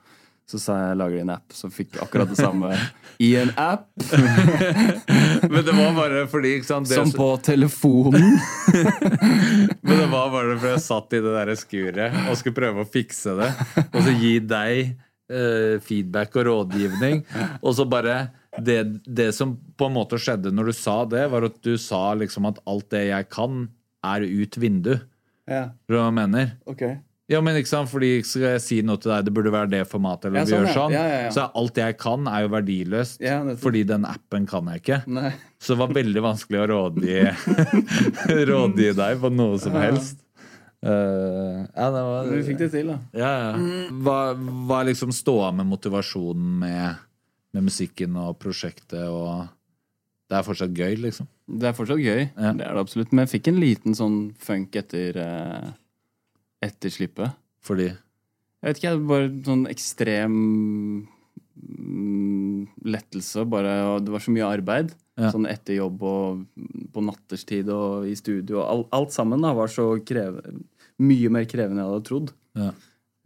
Så 0.50 0.58
sa 0.58 0.76
jeg 0.82 0.98
'lager 0.98 1.20
i 1.20 1.22
en 1.22 1.30
app', 1.36 1.54
så 1.54 1.70
fikk 1.70 1.94
jeg 1.94 2.02
akkurat 2.02 2.32
det 2.32 2.40
samme 2.40 2.72
i 3.22 3.36
en 3.38 3.52
app. 3.54 3.86
Men 5.52 5.60
det 5.68 5.76
var 5.78 5.92
bare 5.94 6.24
fordi 6.32 6.56
ikke 6.58 6.70
sant, 6.72 6.90
det, 6.90 6.96
Som 6.98 7.12
på 7.14 7.28
telefonen. 7.46 8.40
Men 9.86 9.94
det 9.94 10.08
var 10.10 10.32
bare 10.34 10.56
fordi 10.56 10.72
jeg 10.74 10.82
satt 10.88 11.14
i 11.14 11.22
det 11.22 11.34
der 11.36 11.52
skuret 11.60 12.18
og 12.24 12.40
skulle 12.40 12.58
prøve 12.58 12.82
å 12.82 12.90
fikse 12.90 13.36
det. 13.38 13.50
Og 13.92 14.00
så 14.08 14.16
gi 14.18 14.32
deg 14.42 14.96
uh, 15.30 15.76
feedback 15.86 16.40
og 16.40 16.48
rådgivning. 16.50 17.22
Og 17.62 17.76
så 17.78 17.86
bare 17.90 18.18
det, 18.58 18.80
det 19.06 19.30
som 19.38 19.54
på 19.78 19.90
en 19.90 19.98
måte 20.00 20.18
skjedde 20.18 20.54
når 20.56 20.72
du 20.72 20.78
sa 20.80 21.04
det, 21.12 21.28
var 21.30 21.46
at 21.52 21.60
du 21.66 21.76
sa 21.78 22.16
liksom 22.18 22.50
at 22.50 22.58
alt 22.66 22.90
det 22.96 23.04
jeg 23.12 23.30
kan, 23.30 23.68
er 24.02 24.26
ut 24.26 24.58
vindu. 24.58 24.96
Ja, 25.50 25.70
Skjønner 25.86 25.94
du 25.94 26.00
hva 26.00 26.08
jeg 26.08 26.18
mener? 26.24 26.52
ok 26.70 26.84
Ja, 27.30 27.42
men 27.46 27.60
ikke 27.60 27.70
sant, 27.70 27.92
fordi 27.92 28.24
Skal 28.26 28.46
jeg 28.56 28.62
si 28.64 28.78
noe 28.86 28.98
til 29.02 29.12
deg, 29.14 29.28
det 29.28 29.34
burde 29.36 29.52
være 29.54 29.70
det 29.70 29.84
formatet, 29.90 30.30
eller 30.32 30.42
Ja, 30.42 30.46
vi 30.48 30.54
sånn, 30.56 30.64
gjør 30.66 30.78
sånn. 30.80 30.96
Ja, 30.96 31.04
ja, 31.06 31.20
ja. 31.28 31.34
Så 31.36 31.46
alt 31.62 31.78
jeg 31.78 31.98
kan, 32.02 32.30
er 32.32 32.46
jo 32.46 32.54
verdiløst. 32.56 33.22
Fordi 33.62 33.84
den 33.92 34.08
appen 34.10 34.48
kan 34.50 34.72
jeg 34.74 34.82
ikke. 34.84 35.02
Nei. 35.20 35.34
Så 35.62 35.76
det 35.76 35.82
var 35.84 35.94
veldig 36.00 36.24
vanskelig 36.26 36.64
å 36.64 36.66
rådgi, 36.72 37.20
rådgi 38.52 38.90
deg 38.98 39.22
på 39.22 39.32
noe 39.36 39.60
som 39.62 39.78
helst. 39.78 40.24
Eh, 40.80 41.60
ja, 41.76 41.90
det 41.92 42.02
var, 42.08 42.30
vi 42.32 42.44
fikk 42.48 42.62
det 42.62 42.70
til, 42.72 42.94
da. 42.94 42.98
Ja, 43.20 43.32
ja. 43.44 43.90
Hva, 44.00 44.18
hva 44.40 44.80
er 44.80 44.90
liksom 44.94 45.12
ståa 45.16 45.52
med 45.58 45.68
motivasjonen 45.68 46.54
med, 46.62 47.02
med 47.56 47.66
musikken 47.68 48.16
og 48.22 48.38
prosjektet 48.40 49.04
og 49.12 49.50
Det 50.30 50.38
er 50.38 50.46
fortsatt 50.46 50.74
gøy, 50.78 50.96
liksom? 51.04 51.28
Det 51.50 51.68
er 51.68 51.76
fortsatt 51.76 52.00
gøy. 52.00 52.24
Ja. 52.38 52.54
Det 52.54 52.64
er 52.64 52.76
det 52.78 52.82
absolutt. 52.84 53.12
Men 53.12 53.26
jeg 53.26 53.32
fikk 53.34 53.48
en 53.50 53.60
liten 53.60 53.96
sånn 53.98 54.18
funk 54.40 54.78
etter 54.78 55.18
eh, 55.18 55.70
Etter 56.66 56.94
slippet. 56.94 57.38
Fordi 57.64 57.90
Jeg 57.90 58.68
vet 58.68 58.80
ikke, 58.80 58.90
jeg 58.92 59.08
bare 59.08 59.30
sånn 59.46 59.66
ekstrem 59.72 60.34
mm, 61.56 62.64
lettelse. 62.92 63.46
Bare, 63.48 63.76
det 64.04 64.12
var 64.12 64.24
så 64.24 64.34
mye 64.36 64.50
arbeid. 64.58 64.92
Ja. 65.20 65.32
Sånn 65.34 65.48
etter 65.52 65.76
jobb 65.80 66.04
og 66.08 66.44
på 66.94 67.04
natterstid 67.04 67.72
og 67.76 68.08
i 68.08 68.16
studio. 68.20 68.64
Alt, 68.64 68.88
alt 68.96 69.16
sammen 69.16 69.44
da 69.44 69.52
var 69.56 69.72
så 69.72 69.92
krevende, 70.04 70.64
mye 71.00 71.32
mer 71.32 71.48
krevende 71.50 71.80
enn 71.80 71.86
jeg 71.86 71.92
hadde 71.94 72.08
trodd. 72.08 72.32
Ja. 72.60 72.72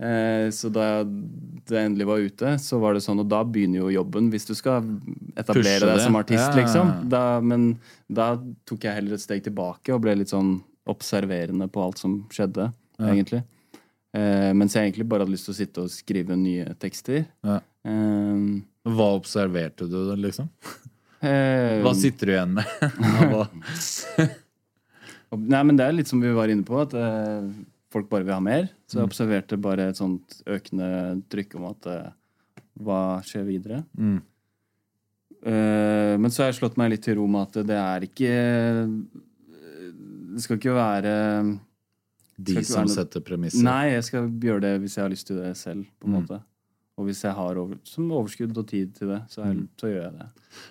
Eh, 0.03 0.49
så 0.49 0.71
da 0.73 1.03
det 1.05 1.79
endelig 1.79 2.07
var 2.09 2.23
ute, 2.25 2.53
så 2.59 2.79
var 2.81 2.97
det 2.97 3.03
sånn, 3.05 3.21
og 3.21 3.29
da 3.29 3.43
begynner 3.45 3.83
jo 3.83 3.93
jobben, 3.93 4.31
hvis 4.33 4.47
du 4.49 4.55
skal 4.57 4.87
etablere 5.39 5.85
deg 5.85 6.01
som 6.01 6.17
artist, 6.19 6.49
ja. 6.49 6.55
liksom. 6.57 6.93
Da, 7.13 7.23
men 7.45 7.75
da 8.11 8.33
tok 8.67 8.87
jeg 8.87 8.97
heller 8.97 9.17
et 9.17 9.23
steg 9.23 9.45
tilbake 9.45 9.93
og 9.93 10.01
ble 10.03 10.17
litt 10.19 10.33
sånn 10.33 10.57
observerende 10.89 11.69
på 11.71 11.83
alt 11.85 12.01
som 12.01 12.23
skjedde, 12.33 12.71
egentlig. 13.11 13.41
Eh, 14.13 14.51
mens 14.53 14.75
jeg 14.75 14.87
egentlig 14.87 15.07
bare 15.09 15.25
hadde 15.25 15.33
lyst 15.33 15.47
til 15.49 15.55
å 15.55 15.57
sitte 15.57 15.83
og 15.83 15.91
skrive 15.93 16.37
nye 16.37 16.75
tekster. 16.79 17.25
Ja. 17.43 17.59
Eh, 17.89 18.43
Hva 18.93 19.09
observerte 19.17 19.87
du, 19.89 19.99
liksom? 20.21 20.49
eh, 21.23 21.81
Hva 21.83 21.93
sitter 21.97 22.29
du 22.29 22.35
igjen 22.35 22.53
med? 22.59 22.65
Nei, 25.33 25.63
men 25.65 25.77
det 25.79 25.85
er 25.87 25.95
litt 25.97 26.11
som 26.11 26.21
vi 26.21 26.29
var 26.35 26.51
inne 26.53 26.65
på, 26.67 26.77
at 26.83 26.93
eh, 26.93 27.47
folk 27.93 28.09
bare 28.11 28.27
vil 28.27 28.35
ha 28.35 28.43
mer. 28.43 28.67
Så 28.85 28.99
jeg 28.99 29.09
observerte 29.09 29.57
bare 29.61 29.89
et 29.89 29.97
sånt 29.97 30.39
økende 30.45 30.89
trykk 31.33 31.57
om 31.57 31.65
at 31.71 31.89
eh, 31.89 32.11
hva 32.85 33.01
skjer 33.25 33.47
videre? 33.47 33.81
Mm. 33.97 34.21
Uh, 35.43 36.15
men 36.23 36.31
så 36.31 36.43
har 36.45 36.53
jeg 36.53 36.61
slått 36.61 36.77
meg 36.79 36.93
litt 36.93 37.03
til 37.03 37.17
ro 37.17 37.25
med 37.27 37.49
at 37.49 37.65
det 37.67 37.75
er 37.75 38.05
ikke 38.05 38.35
Det 40.31 40.43
skal 40.45 40.55
ikke 40.55 40.75
være 40.77 41.15
De 42.41 42.63
som 42.63 42.85
noe- 42.85 42.93
setter 42.93 43.21
premisser. 43.21 43.61
Nei, 43.63 43.91
jeg 43.93 44.03
skal 44.03 44.29
gjøre 44.29 44.61
det 44.61 44.81
hvis 44.81 44.95
jeg 44.97 45.03
har 45.03 45.09
lyst 45.13 45.27
til 45.27 45.37
det 45.37 45.55
selv, 45.57 45.85
på 46.01 46.07
en 46.07 46.13
Mm. 46.13 46.21
måte. 46.27 46.41
Og 46.97 47.07
hvis 47.07 47.23
jeg 47.23 47.33
har 47.33 47.55
over, 47.57 47.75
som 47.83 48.09
overskudd 48.11 48.55
og 48.57 48.67
tid 48.67 48.93
til 48.95 49.07
det, 49.07 49.21
så, 49.29 49.41
er, 49.41 49.53
Mm. 49.53 49.67
så 49.77 49.87
gjør 49.89 50.03
jeg 50.03 50.13
det. 50.19 50.27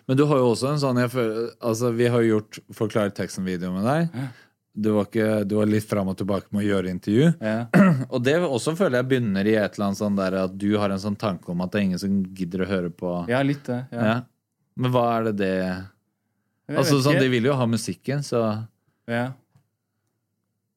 Men 0.07 0.17
du 0.17 0.27
har 0.27 0.37
jo 0.37 0.51
også 0.55 0.69
en 0.73 0.79
sånn 0.79 1.11
føler, 1.11 1.51
altså 1.61 1.93
Vi 1.97 2.07
har 2.07 2.21
gjort 2.23 2.59
Forklar 2.73 3.11
teksten-video 3.11 3.73
med 3.73 3.85
deg. 3.85 4.23
Du 4.75 4.93
var, 4.95 5.05
ikke, 5.05 5.47
du 5.47 5.57
var 5.57 5.67
litt 5.67 5.85
fram 5.85 6.09
og 6.09 6.17
tilbake 6.17 6.47
med 6.51 6.65
å 6.65 6.69
gjøre 6.69 6.89
intervju. 6.91 7.35
Ja. 7.43 7.67
Og 8.11 8.23
det 8.25 8.37
også 8.41 8.75
føler 8.75 9.03
jeg 9.03 9.09
begynner 9.09 9.45
i 9.47 9.55
et 9.57 9.75
eller 9.77 9.87
annet 9.89 9.99
sånn 9.99 10.17
der 10.17 10.33
at 10.45 10.57
du 10.57 10.79
har 10.79 10.91
en 10.91 10.99
sånn 10.99 11.19
tanke 11.19 11.49
om 11.51 11.61
at 11.61 11.71
det 11.73 11.79
er 11.81 11.85
ingen 11.85 11.99
som 11.99 12.23
gidder 12.25 12.65
å 12.65 12.69
høre 12.69 12.91
på. 12.91 13.29
ja, 13.29 13.43
litt 13.43 13.65
det. 13.65 13.87
Ja. 13.93 14.03
Ja. 14.05 14.21
Men 14.77 14.91
hva 14.93 15.19
er 15.19 15.25
det 15.25 15.37
det 15.37 15.85
Altså 16.71 17.03
sånn. 17.03 17.19
De 17.21 17.29
vil 17.29 17.43
jo 17.45 17.53
ha 17.55 17.67
musikken, 17.67 18.21
så 18.25 18.67
Ja. 19.09 19.33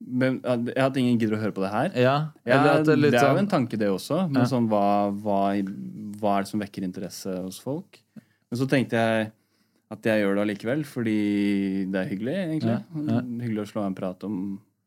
Men, 0.08 0.40
ja, 0.46 0.86
at 0.86 0.98
ingen 1.02 1.18
gidder 1.18 1.38
å 1.38 1.42
høre 1.42 1.52
på 1.56 1.64
det 1.64 1.72
her? 1.74 1.88
Ja. 1.98 2.16
Ja, 2.46 2.60
Eller 2.60 2.70
at 2.76 2.84
det, 2.86 2.86
det 2.86 2.94
er 2.94 3.02
litt 3.02 3.14
er 3.16 3.24
jo 3.24 3.30
sånn 3.32 3.40
en 3.42 3.48
tanke, 3.50 3.78
det 3.82 3.88
også. 3.90 4.20
Men 4.30 4.44
Ja. 4.44 4.50
sånn, 4.52 4.68
hva, 4.70 4.84
hva, 5.10 5.40
hva 6.22 6.38
er 6.38 6.46
det 6.46 6.52
som 6.52 6.60
vekker 6.62 6.84
interesse 6.86 7.34
hos 7.42 7.58
folk? 7.60 8.00
Men 8.16 8.60
så 8.60 8.68
tenkte 8.70 8.92
jeg 9.02 9.32
at 9.92 10.02
jeg 10.10 10.22
gjør 10.24 10.36
det 10.36 10.44
allikevel, 10.46 10.84
fordi 10.86 11.18
det 11.92 12.00
er 12.04 12.10
hyggelig, 12.12 12.36
egentlig. 12.46 12.76
Ja, 12.76 13.04
ja. 13.16 13.22
Hyggelig 13.46 13.64
å 13.66 13.70
slå 13.74 13.86
en 13.88 13.96
prat 13.98 14.24
om 14.28 14.40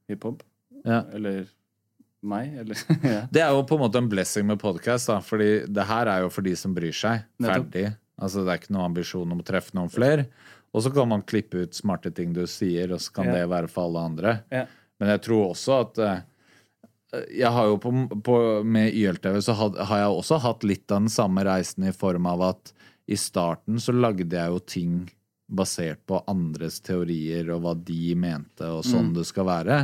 hiphop. 0.09 0.43
ja. 0.85 1.03
Eller 1.13 1.47
meg, 2.23 2.55
eller 2.59 2.75
ja. 3.07 3.21
Det 3.31 3.43
er 3.43 3.51
jo 3.55 3.63
på 3.67 3.77
en 3.79 3.83
måte 3.85 3.99
en 4.01 4.09
blessing 4.11 4.47
med 4.47 4.59
podkast, 4.59 5.11
fordi 5.27 5.67
det 5.71 5.85
her 5.87 6.07
er 6.11 6.25
jo 6.25 6.31
for 6.35 6.43
de 6.43 6.55
som 6.59 6.75
bryr 6.75 6.95
seg. 6.95 7.23
Ferdig. 7.43 7.85
Altså 8.19 8.43
Det 8.47 8.51
er 8.55 8.59
ikke 8.63 8.75
noen 8.75 8.89
ambisjon 8.91 9.31
om 9.35 9.39
å 9.43 9.47
treffe 9.47 9.75
noen 9.79 9.91
flere. 9.91 10.25
Og 10.75 10.83
så 10.85 10.91
kan 10.93 11.09
man 11.09 11.23
klippe 11.23 11.63
ut 11.63 11.75
smarte 11.79 12.11
ting 12.15 12.33
du 12.35 12.43
sier, 12.51 12.91
og 12.93 12.99
så 13.01 13.13
kan 13.15 13.27
Ja. 13.31 13.33
det 13.39 13.49
være 13.49 13.69
for 13.71 13.87
alle 13.87 14.03
andre. 14.11 14.33
Ja. 14.53 14.67
Men 14.99 15.15
jeg 15.15 15.25
tror 15.29 15.53
også 15.53 15.79
at 15.83 16.01
eh, 16.05 16.25
jeg 17.39 17.53
har 17.55 17.71
jo 17.71 17.79
på, 17.81 17.93
på, 18.25 18.39
Med 18.69 18.93
YLTV 18.93 19.39
så 19.41 19.55
had, 19.57 19.79
har 19.89 20.03
jeg 20.03 20.17
også 20.19 20.41
hatt 20.45 20.67
litt 20.69 20.91
av 20.91 21.07
den 21.07 21.13
samme 21.13 21.45
reisen 21.47 21.87
i 21.89 21.95
form 21.97 22.29
av 22.29 22.51
at 22.51 22.75
i 23.09 23.17
starten 23.17 23.81
så 23.81 23.95
lagde 23.97 24.37
jeg 24.37 24.53
jo 24.53 24.59
ting 24.69 24.97
basert 25.49 26.03
på 26.05 26.19
andres 26.29 26.77
teorier 26.85 27.49
og 27.55 27.63
hva 27.65 27.73
de 27.73 28.13
mente, 28.21 28.67
og 28.69 28.83
sånn 28.85 29.15
det 29.17 29.25
skal 29.25 29.47
være. 29.49 29.79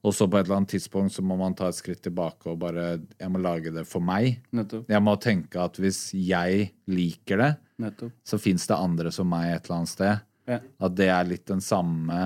Og 0.00 0.14
så 0.16 0.24
på 0.24 0.38
et 0.38 0.46
eller 0.46 0.62
annet 0.62 0.72
tidspunkt 0.72 1.12
så 1.12 1.20
må 1.20 1.36
man 1.36 1.52
ta 1.58 1.68
et 1.68 1.76
skritt 1.76 2.00
tilbake 2.06 2.48
og 2.48 2.56
bare 2.62 2.86
Jeg 3.20 3.28
må 3.28 3.42
lage 3.44 3.72
det 3.74 3.84
for 3.84 4.00
meg. 4.00 4.40
Nettopp. 4.56 4.88
Jeg 4.88 5.04
må 5.04 5.16
tenke 5.20 5.60
at 5.60 5.76
hvis 5.76 6.14
jeg 6.16 6.70
liker 6.88 7.42
det, 7.44 7.50
Nettopp. 7.84 8.16
så 8.24 8.40
fins 8.40 8.64
det 8.70 8.80
andre 8.80 9.12
som 9.12 9.28
meg 9.28 9.52
et 9.52 9.68
eller 9.68 9.82
annet 9.82 9.92
sted. 9.92 10.24
Ja. 10.48 10.58
At 10.80 10.96
det 10.96 11.10
er 11.12 11.28
litt 11.28 11.44
den 11.46 11.60
samme 11.60 12.20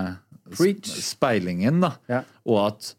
Preach. 0.51 0.91
speilingen, 1.03 1.81
da. 1.81 1.93
Ja. 2.09 2.23
Og 2.47 2.59
at 2.67 2.95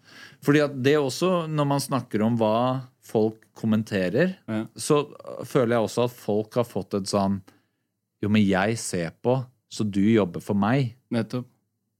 Fordi 0.45 0.61
at 0.63 0.75
det 0.83 0.95
også, 0.97 1.47
når 1.49 1.65
man 1.67 1.79
snakker 1.79 2.21
om 2.25 2.37
hva 2.37 2.81
folk 3.05 3.41
kommenterer, 3.55 4.35
Ja. 4.47 4.65
så 4.75 5.05
føler 5.45 5.75
jeg 5.77 5.85
også 5.87 6.03
at 6.05 6.11
folk 6.11 6.53
har 6.55 6.63
fått 6.65 6.93
et 6.93 7.07
sånn 7.09 7.41
Jo, 8.21 8.29
men 8.29 8.41
jeg 8.45 8.77
ser 8.77 9.11
på, 9.23 9.45
så 9.69 9.83
du 9.89 9.99
jobber 10.01 10.41
for 10.41 10.55
meg. 10.55 10.95
Nettopp. 11.11 11.45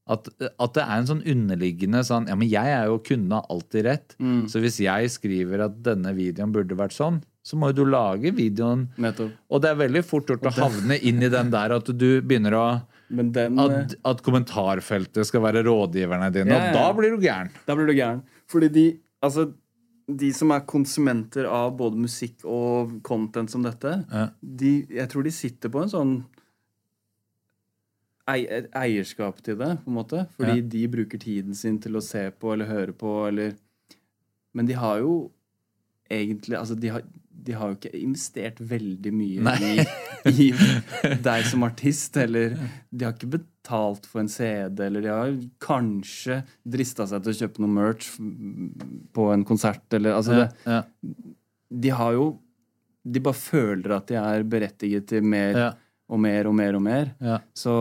At, 0.08 0.28
at 0.60 0.74
det 0.74 0.84
er 0.84 1.00
en 1.00 1.08
sånn 1.10 1.24
underliggende 1.26 2.04
sånn 2.06 2.28
Ja, 2.30 2.36
men 2.38 2.48
jeg 2.50 2.66
er 2.70 2.86
jo 2.86 3.00
kunden 3.00 3.32
har 3.34 3.46
alltid 3.50 3.86
rett. 3.86 4.16
Mm. 4.20 4.48
Så 4.50 4.62
hvis 4.62 4.78
jeg 4.80 5.10
skriver 5.10 5.66
at 5.66 5.80
denne 5.86 6.14
videoen 6.16 6.52
burde 6.54 6.78
vært 6.78 6.94
sånn, 6.94 7.22
så 7.46 7.58
må 7.58 7.70
jo 7.72 7.84
du 7.84 7.86
lage 7.90 8.32
videoen. 8.34 8.88
Nettopp. 8.98 9.32
Og 9.50 9.62
det 9.62 9.70
er 9.72 9.76
veldig 9.82 10.04
fort 10.06 10.28
gjort 10.30 10.46
å 10.50 10.54
havne 10.60 10.98
inn 11.02 11.22
i 11.26 11.30
den 11.30 11.50
der 11.54 11.74
at 11.78 11.86
du 11.98 12.22
begynner 12.22 12.54
å 12.58 12.66
den 13.10 13.60
At, 13.60 13.96
at 14.06 14.22
kommentarfeltet 14.26 15.28
skal 15.28 15.42
være 15.46 15.64
rådgiverne 15.68 16.32
dine, 16.34 16.50
Ja, 16.50 16.64
ja, 16.66 16.70
og 16.72 16.74
da 16.80 16.94
blir 16.98 17.14
du 17.16 17.22
gæren. 17.22 17.52
Da 17.68 17.76
blir 17.78 17.88
du 17.88 17.94
gæren. 17.94 18.24
Fordi 18.48 18.68
de, 18.74 18.86
altså, 19.22 19.52
de 20.08 20.32
som 20.34 20.52
er 20.52 20.66
konsumenter 20.70 21.46
av 21.50 21.76
både 21.78 21.98
musikk 21.98 22.44
og 22.46 23.00
content 23.04 23.50
som 23.52 23.64
dette, 23.66 24.06
Ja. 24.12 24.30
de, 24.42 24.86
jeg 24.90 25.10
tror 25.10 25.24
de 25.24 25.32
sitter 25.32 25.70
på 25.70 25.82
en 25.84 25.90
sånn 25.90 26.16
eierskap 28.28 29.42
til 29.46 29.58
det, 29.60 29.72
på 29.84 29.92
en 29.92 29.98
måte. 30.00 30.24
Fordi 30.38 30.62
de 30.62 30.88
bruker 30.90 31.22
tiden 31.22 31.54
sin 31.58 31.78
til 31.80 31.96
å 31.98 32.02
se 32.04 32.32
på 32.32 32.54
eller 32.54 32.66
høre 32.66 32.94
på, 32.98 33.28
eller 33.30 33.54
Men 34.56 34.66
de 34.66 34.74
har 34.74 35.00
jo 35.00 35.32
egentlig 36.10 36.56
Altså, 36.58 36.76
de 36.80 36.88
har, 36.88 37.02
de 37.46 37.54
har 37.58 37.72
jo 37.72 37.78
ikke 37.78 37.92
investert 38.00 38.60
veldig 38.60 39.12
mye 39.14 39.54
i, 39.62 39.74
i 40.32 40.48
deg 41.22 41.46
som 41.50 41.66
artist, 41.68 42.18
eller 42.18 42.56
De 42.90 43.06
har 43.06 43.14
ikke 43.14 43.30
betalt 43.38 44.08
for 44.10 44.24
en 44.24 44.32
CD, 44.32 44.82
eller 44.88 45.06
de 45.06 45.12
har 45.14 45.36
kanskje 45.64 46.40
drista 46.64 47.06
seg 47.10 47.24
til 47.26 47.34
å 47.36 47.40
kjøpe 47.44 47.64
noe 47.64 47.76
merch 47.76 48.10
på 49.16 49.30
en 49.34 49.46
konsert, 49.48 49.86
eller 49.94 50.18
altså 50.18 50.40
Ja, 50.40 50.44
det, 50.44 50.74
ja, 50.74 50.82
De 51.86 51.96
har 52.02 52.18
jo 52.18 52.28
De 53.06 53.22
bare 53.22 53.38
føler 53.38 53.98
at 54.00 54.08
de 54.10 54.18
er 54.22 54.46
berettiget 54.50 55.10
til 55.14 55.26
mer 55.26 55.60
ja, 55.62 55.72
og 56.10 56.22
mer 56.22 56.46
og 56.50 56.54
mer 56.54 56.76
og 56.78 56.82
mer. 56.86 57.08
Så 57.58 57.74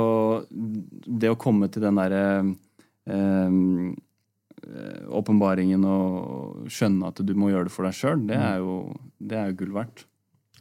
det 1.04 1.28
å 1.28 1.36
komme 1.40 1.68
til 1.72 1.84
den 1.84 1.98
derre 2.00 2.22
eh, 2.40 2.52
eh, 3.12 3.56
åpenbaringen 5.14 5.84
og 5.88 6.66
skjønne 6.72 7.10
at 7.10 7.20
du 7.26 7.34
må 7.38 7.50
gjøre 7.52 7.68
det 7.68 7.74
for 7.74 7.86
deg 7.88 7.96
sjøl, 7.98 8.22
det, 8.28 8.38
jo- 8.60 8.94
det 9.20 9.38
er 9.40 9.50
jo 9.52 9.58
gull 9.62 9.74
verdt. 9.76 10.04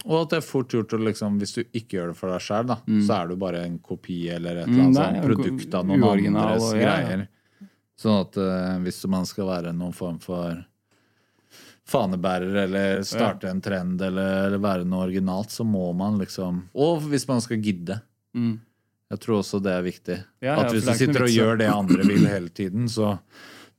Og 0.04 0.18
at 0.26 0.34
det 0.34 0.38
er 0.42 0.44
fort 0.44 0.74
gjort 0.74 0.92
å 0.92 0.98
liksom 1.00 1.38
Hvis 1.40 1.54
du 1.56 1.62
ikke 1.64 1.96
gjør 1.96 2.10
det 2.12 2.18
for 2.20 2.28
deg 2.34 2.42
sjøl, 2.44 2.74
mm. 2.84 2.98
så 3.08 3.22
er 3.22 3.30
du 3.30 3.38
bare 3.40 3.62
en 3.64 3.78
kopi 3.80 4.18
eller 4.36 4.64
et 4.66 4.68
Mm, 4.68 4.74
eller 4.74 4.84
annet 4.90 5.24
sånt 5.24 5.24
produkt 5.30 5.78
av 5.80 5.86
noen 5.88 6.04
andres 6.36 6.66
og 6.68 6.76
ja, 6.82 6.84
greier. 6.98 7.24
Sånn 8.04 8.20
at 8.26 8.38
uh, 8.42 8.80
hvis 8.84 9.00
man 9.08 9.26
skal 9.30 9.48
være 9.48 9.72
noen 9.78 9.94
form 9.96 10.18
for 10.20 10.60
fanebærer 11.88 12.56
eller 12.64 13.02
starte 13.08 13.50
en 13.52 13.62
trend 13.64 14.02
eller, 14.02 14.48
eller 14.48 14.62
være 14.64 14.86
noe 14.88 15.06
originalt, 15.08 15.52
så 15.52 15.64
må 15.68 15.90
man 15.96 16.18
liksom 16.22 16.66
Og 16.74 17.02
hvis 17.12 17.28
man 17.28 17.42
skal 17.44 17.60
gidde. 17.64 18.00
Mm. 18.36 18.60
Jeg 19.14 19.20
tror 19.22 19.40
også 19.42 19.60
det 19.62 19.74
er 19.76 19.84
viktig. 19.86 20.16
Ja, 20.42 20.54
ja, 20.56 20.62
at 20.64 20.72
hvis 20.74 20.88
du 20.88 20.92
er 20.94 21.00
sitter 21.00 21.26
og 21.28 21.34
gjør 21.34 21.60
det 21.60 21.68
andre 21.70 22.08
vil 22.08 22.24
hele 22.28 22.50
tiden, 22.50 22.88
så 22.90 23.18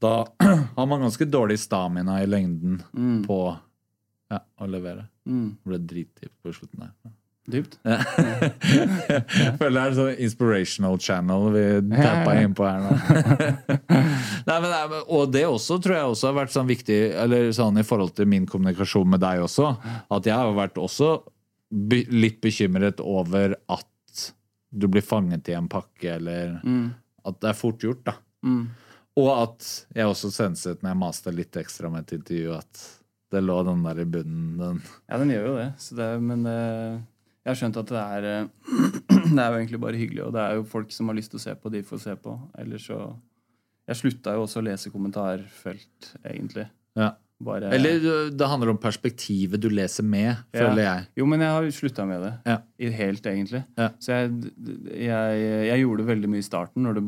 da 0.04 0.14
har 0.76 0.86
man 0.90 1.04
ganske 1.08 1.26
dårlig 1.32 1.58
stamina 1.62 2.20
i 2.22 2.28
lengden 2.30 2.80
Mm. 2.94 3.20
på 3.26 3.40
ja, 4.30 4.38
å 4.60 4.66
levere. 4.70 5.06
Mm. 5.28 5.50
Det 5.62 5.70
ble 5.72 5.78
dritdypt 5.90 6.36
på 6.44 6.52
slutten 6.56 6.84
der. 6.86 7.12
Dypt. 7.44 7.74
Ja. 7.84 7.98
Jeg 8.64 9.50
føler 9.60 9.74
det 9.74 9.80
er 9.82 9.90
en 9.90 9.96
sånn 9.98 10.20
inspirational 10.24 10.94
channel 11.04 11.50
vi 11.52 11.64
tappa 11.92 12.38
inn 12.40 12.54
på 12.56 12.64
her 12.64 12.80
nå. 12.86 12.94
Nei, 14.48 14.56
men, 14.64 14.94
og 15.12 15.28
det 15.34 15.42
også 15.48 15.76
tror 15.84 15.96
jeg 15.98 16.08
også 16.14 16.30
har 16.30 16.38
vært 16.38 16.54
sånn 16.54 16.68
viktig 16.70 16.96
Eller 17.20 17.50
sånn 17.56 17.76
i 17.80 17.84
forhold 17.86 18.14
til 18.16 18.28
min 18.32 18.46
kommunikasjon 18.48 19.08
med 19.12 19.20
deg 19.24 19.42
også. 19.44 19.74
At 20.12 20.28
jeg 20.28 20.36
har 20.40 20.56
vært 20.56 20.80
også 20.80 21.18
litt 22.14 22.40
bekymret 22.44 23.00
over 23.04 23.56
at 23.72 24.24
du 24.74 24.88
blir 24.90 25.04
fanget 25.06 25.52
i 25.52 25.54
en 25.58 25.68
pakke, 25.70 26.16
eller 26.16 26.56
Mm. 26.64 26.94
at 27.28 27.36
det 27.44 27.48
er 27.52 27.54
fort 27.60 27.84
gjort, 27.84 28.00
da. 28.08 28.16
Mm. 28.44 28.64
Og 29.20 29.30
at 29.30 29.66
jeg 29.94 30.10
også 30.10 30.32
senset 30.34 30.82
når 30.82 30.90
jeg 30.90 31.00
maste 31.04 31.34
litt 31.34 31.56
ekstra 31.60 31.90
med 31.92 32.06
et 32.06 32.16
intervju, 32.18 32.54
at 32.56 32.84
det 33.34 33.42
lå 33.42 33.56
den 33.66 33.82
der 33.86 34.00
i 34.02 34.06
bunnen. 34.06 34.54
Den. 34.58 34.80
Ja, 35.10 35.18
den 35.22 35.32
gjør 35.34 35.46
jo 35.48 35.56
det. 35.58 35.68
Så 35.82 35.98
det 35.98 36.08
men 36.22 36.46
eh, 36.50 37.02
jeg 37.44 37.50
har 37.50 37.60
skjønt 37.60 37.78
at 37.82 37.92
det 37.92 38.02
er 38.02 38.28
eh, 38.30 38.48
Det 39.34 39.40
er 39.40 39.52
jo 39.52 39.58
egentlig 39.58 39.80
bare 39.82 39.98
hyggelig, 40.00 40.22
og 40.26 40.34
det 40.36 40.42
er 40.42 40.58
jo 40.58 40.66
folk 40.68 40.92
som 40.94 41.10
har 41.10 41.16
lyst 41.18 41.32
til 41.32 41.40
å 41.40 41.44
se 41.44 41.54
på, 41.58 41.72
de 41.72 41.82
får 41.86 42.02
se 42.02 42.16
på. 42.20 42.34
Ellers 42.60 42.88
så 42.90 42.98
Jeg 43.88 44.00
slutta 44.00 44.34
jo 44.36 44.44
også 44.46 44.62
å 44.62 44.64
lese 44.64 44.92
kommentarfelt, 44.92 46.14
egentlig. 46.24 46.66
Ja. 46.96 47.10
Bare 47.42 47.70
Eller 47.74 48.30
det 48.30 48.46
handler 48.46 48.70
om 48.70 48.78
perspektivet 48.78 49.60
du 49.60 49.66
leser 49.72 50.06
med, 50.06 50.38
føler 50.54 50.82
jeg. 50.84 51.06
Jo, 51.18 51.26
men 51.26 51.42
jeg 51.42 51.56
har 51.56 51.66
slutta 51.74 52.06
med 52.06 52.22
det. 52.22 52.32
Ja. 52.46 52.58
I 52.78 52.90
helt, 52.94 53.26
egentlig. 53.26 53.64
Ja. 53.76 53.88
Så 53.98 54.14
jeg, 54.14 54.52
jeg, 55.02 55.40
jeg 55.68 55.82
gjorde 55.82 56.06
veldig 56.06 56.30
mye 56.30 56.44
i 56.44 56.46
starten, 56.46 56.86
når 56.86 57.00
det 57.00 57.04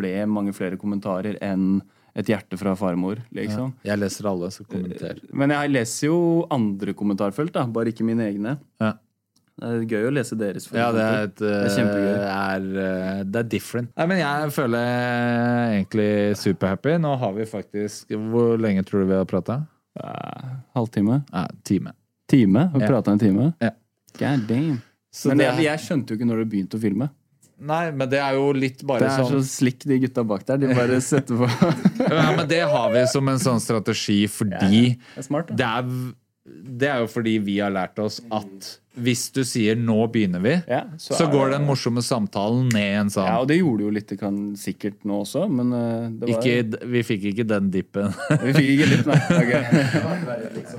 ble 0.00 0.12
mange 0.26 0.54
flere 0.56 0.80
kommentarer 0.80 1.38
enn 1.44 1.78
et 2.18 2.26
hjerte 2.32 2.58
fra 2.58 2.72
farmor, 2.74 3.20
liksom. 3.36 3.76
Jeg 3.86 4.00
leser 4.00 4.26
alle, 4.26 4.48
så 4.50 4.64
kommenter. 4.66 5.20
Men 5.30 5.54
jeg 5.54 5.70
leser 5.70 6.08
jo 6.08 6.18
andre 6.50 6.94
kommentarfelt, 6.98 7.52
da, 7.54 7.62
bare 7.70 7.92
ikke 7.92 8.06
mine 8.08 8.26
egne. 8.26 8.56
Ja. 8.82 8.96
Det 9.58 9.68
er 9.74 9.84
gøy 9.90 10.04
å 10.06 10.10
lese 10.14 10.36
deres. 10.38 10.68
Ja, 10.70 10.88
det 10.94 11.02
er, 11.02 11.24
et, 11.26 11.40
uh, 11.42 11.48
Det 11.50 11.66
er 11.66 11.74
kjempegøy. 11.74 12.12
Er, 12.30 12.66
uh, 12.78 13.22
det 13.26 13.40
er 13.42 13.48
different. 13.56 13.90
Nei, 13.98 14.06
men 14.12 14.20
jeg 14.22 14.52
føler 14.54 14.84
jeg 14.86 15.78
egentlig 15.80 16.10
superhappy. 16.44 16.94
Nå 17.02 17.14
har 17.18 17.32
vi 17.34 17.46
faktisk 17.50 18.14
Hvor 18.30 18.54
lenge 18.62 18.84
tror 18.86 19.02
du 19.02 19.10
vi 19.10 19.18
har 19.18 19.26
prata? 19.28 19.60
Uh, 19.98 20.52
halvtime? 20.78 21.22
Uh, 21.34 21.46
time. 21.66 21.94
Time? 22.30 22.68
Har 22.70 22.78
vi 22.78 22.86
Ja. 22.86 22.92
prata 22.94 23.10
en 23.16 23.18
time? 23.18 23.52
Ja. 23.60 23.72
God 24.18 24.46
damn. 24.48 24.82
Så 25.12 25.28
Men 25.32 25.38
det 25.38 25.46
jeg, 25.48 25.64
jeg 25.64 25.80
skjønte 25.86 26.12
jo 26.12 26.18
ikke 26.20 26.28
når 26.28 26.44
du 26.44 26.50
begynte 26.52 26.78
å 26.78 26.82
filme. 26.82 27.08
Nei, 27.58 27.90
men 27.90 28.06
det 28.06 28.20
er 28.22 28.36
jo 28.38 28.52
litt 28.54 28.84
bare 28.86 29.08
sånn 29.10 29.18
Det 29.18 29.24
er 29.24 29.30
så 29.32 29.38
slikk, 29.42 29.80
slick, 29.82 29.86
de 29.90 29.96
gutta 30.04 30.22
bak 30.30 30.44
der. 30.46 30.60
De 30.62 30.68
bare 30.78 31.00
setter 31.10 31.40
på 31.40 31.48
Ja, 32.06 32.28
men 32.36 32.46
det 32.46 32.60
har 32.70 32.92
vi 32.94 33.02
som 33.10 33.28
en 33.32 33.40
sånn 33.42 33.58
strategi 33.62 34.20
fordi 34.30 34.82
Det 34.94 35.18
er 35.18 35.26
smart, 35.26 35.50
det 35.58 35.66
er, 35.66 35.88
det 36.78 36.88
er 36.88 37.00
jo 37.02 37.08
fordi 37.10 37.38
vi 37.42 37.58
har 37.62 37.70
lært 37.74 37.98
oss 38.02 38.20
at 38.32 38.78
hvis 38.98 39.28
du 39.32 39.44
sier 39.46 39.76
'nå 39.78 40.10
begynner 40.10 40.40
vi', 40.42 40.62
Ja, 40.66 40.80
så, 40.98 41.14
så, 41.14 41.26
går 41.30 41.50
det- 41.50 41.58
den 41.58 41.66
morsomme 41.68 42.02
samtalen 42.02 42.68
ned 42.74 42.94
en 43.00 43.10
sånn 43.14 43.26
Ja, 43.26 43.38
og 43.40 43.46
det 43.48 43.58
gjorde 43.60 43.84
jo 43.86 43.90
litt 43.90 44.18
kan, 44.18 44.54
sikkert 44.56 45.04
nå 45.04 45.20
også, 45.22 45.44
men 45.50 45.72
eh, 45.72 46.08
det 46.18 46.28
var 46.34 46.42
ikke, 46.42 46.86
Vi 46.90 47.02
fikk 47.02 47.22
ikke 47.32 47.46
den 47.46 47.70
dippen. 47.70 48.10
Vi 48.42 48.52
fikk 48.52 48.70
ikke 48.74 48.88
litt, 48.90 49.06
nei. 49.06 49.20
Ok. 49.38 49.52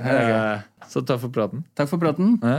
Eh, 0.00 0.60
Så 0.90 1.02
takk 1.06 1.20
for 1.20 1.30
praten. 1.30 1.64
Takk 1.76 1.88
for 1.88 1.98
praten. 2.02 2.38
Ja. 2.42 2.58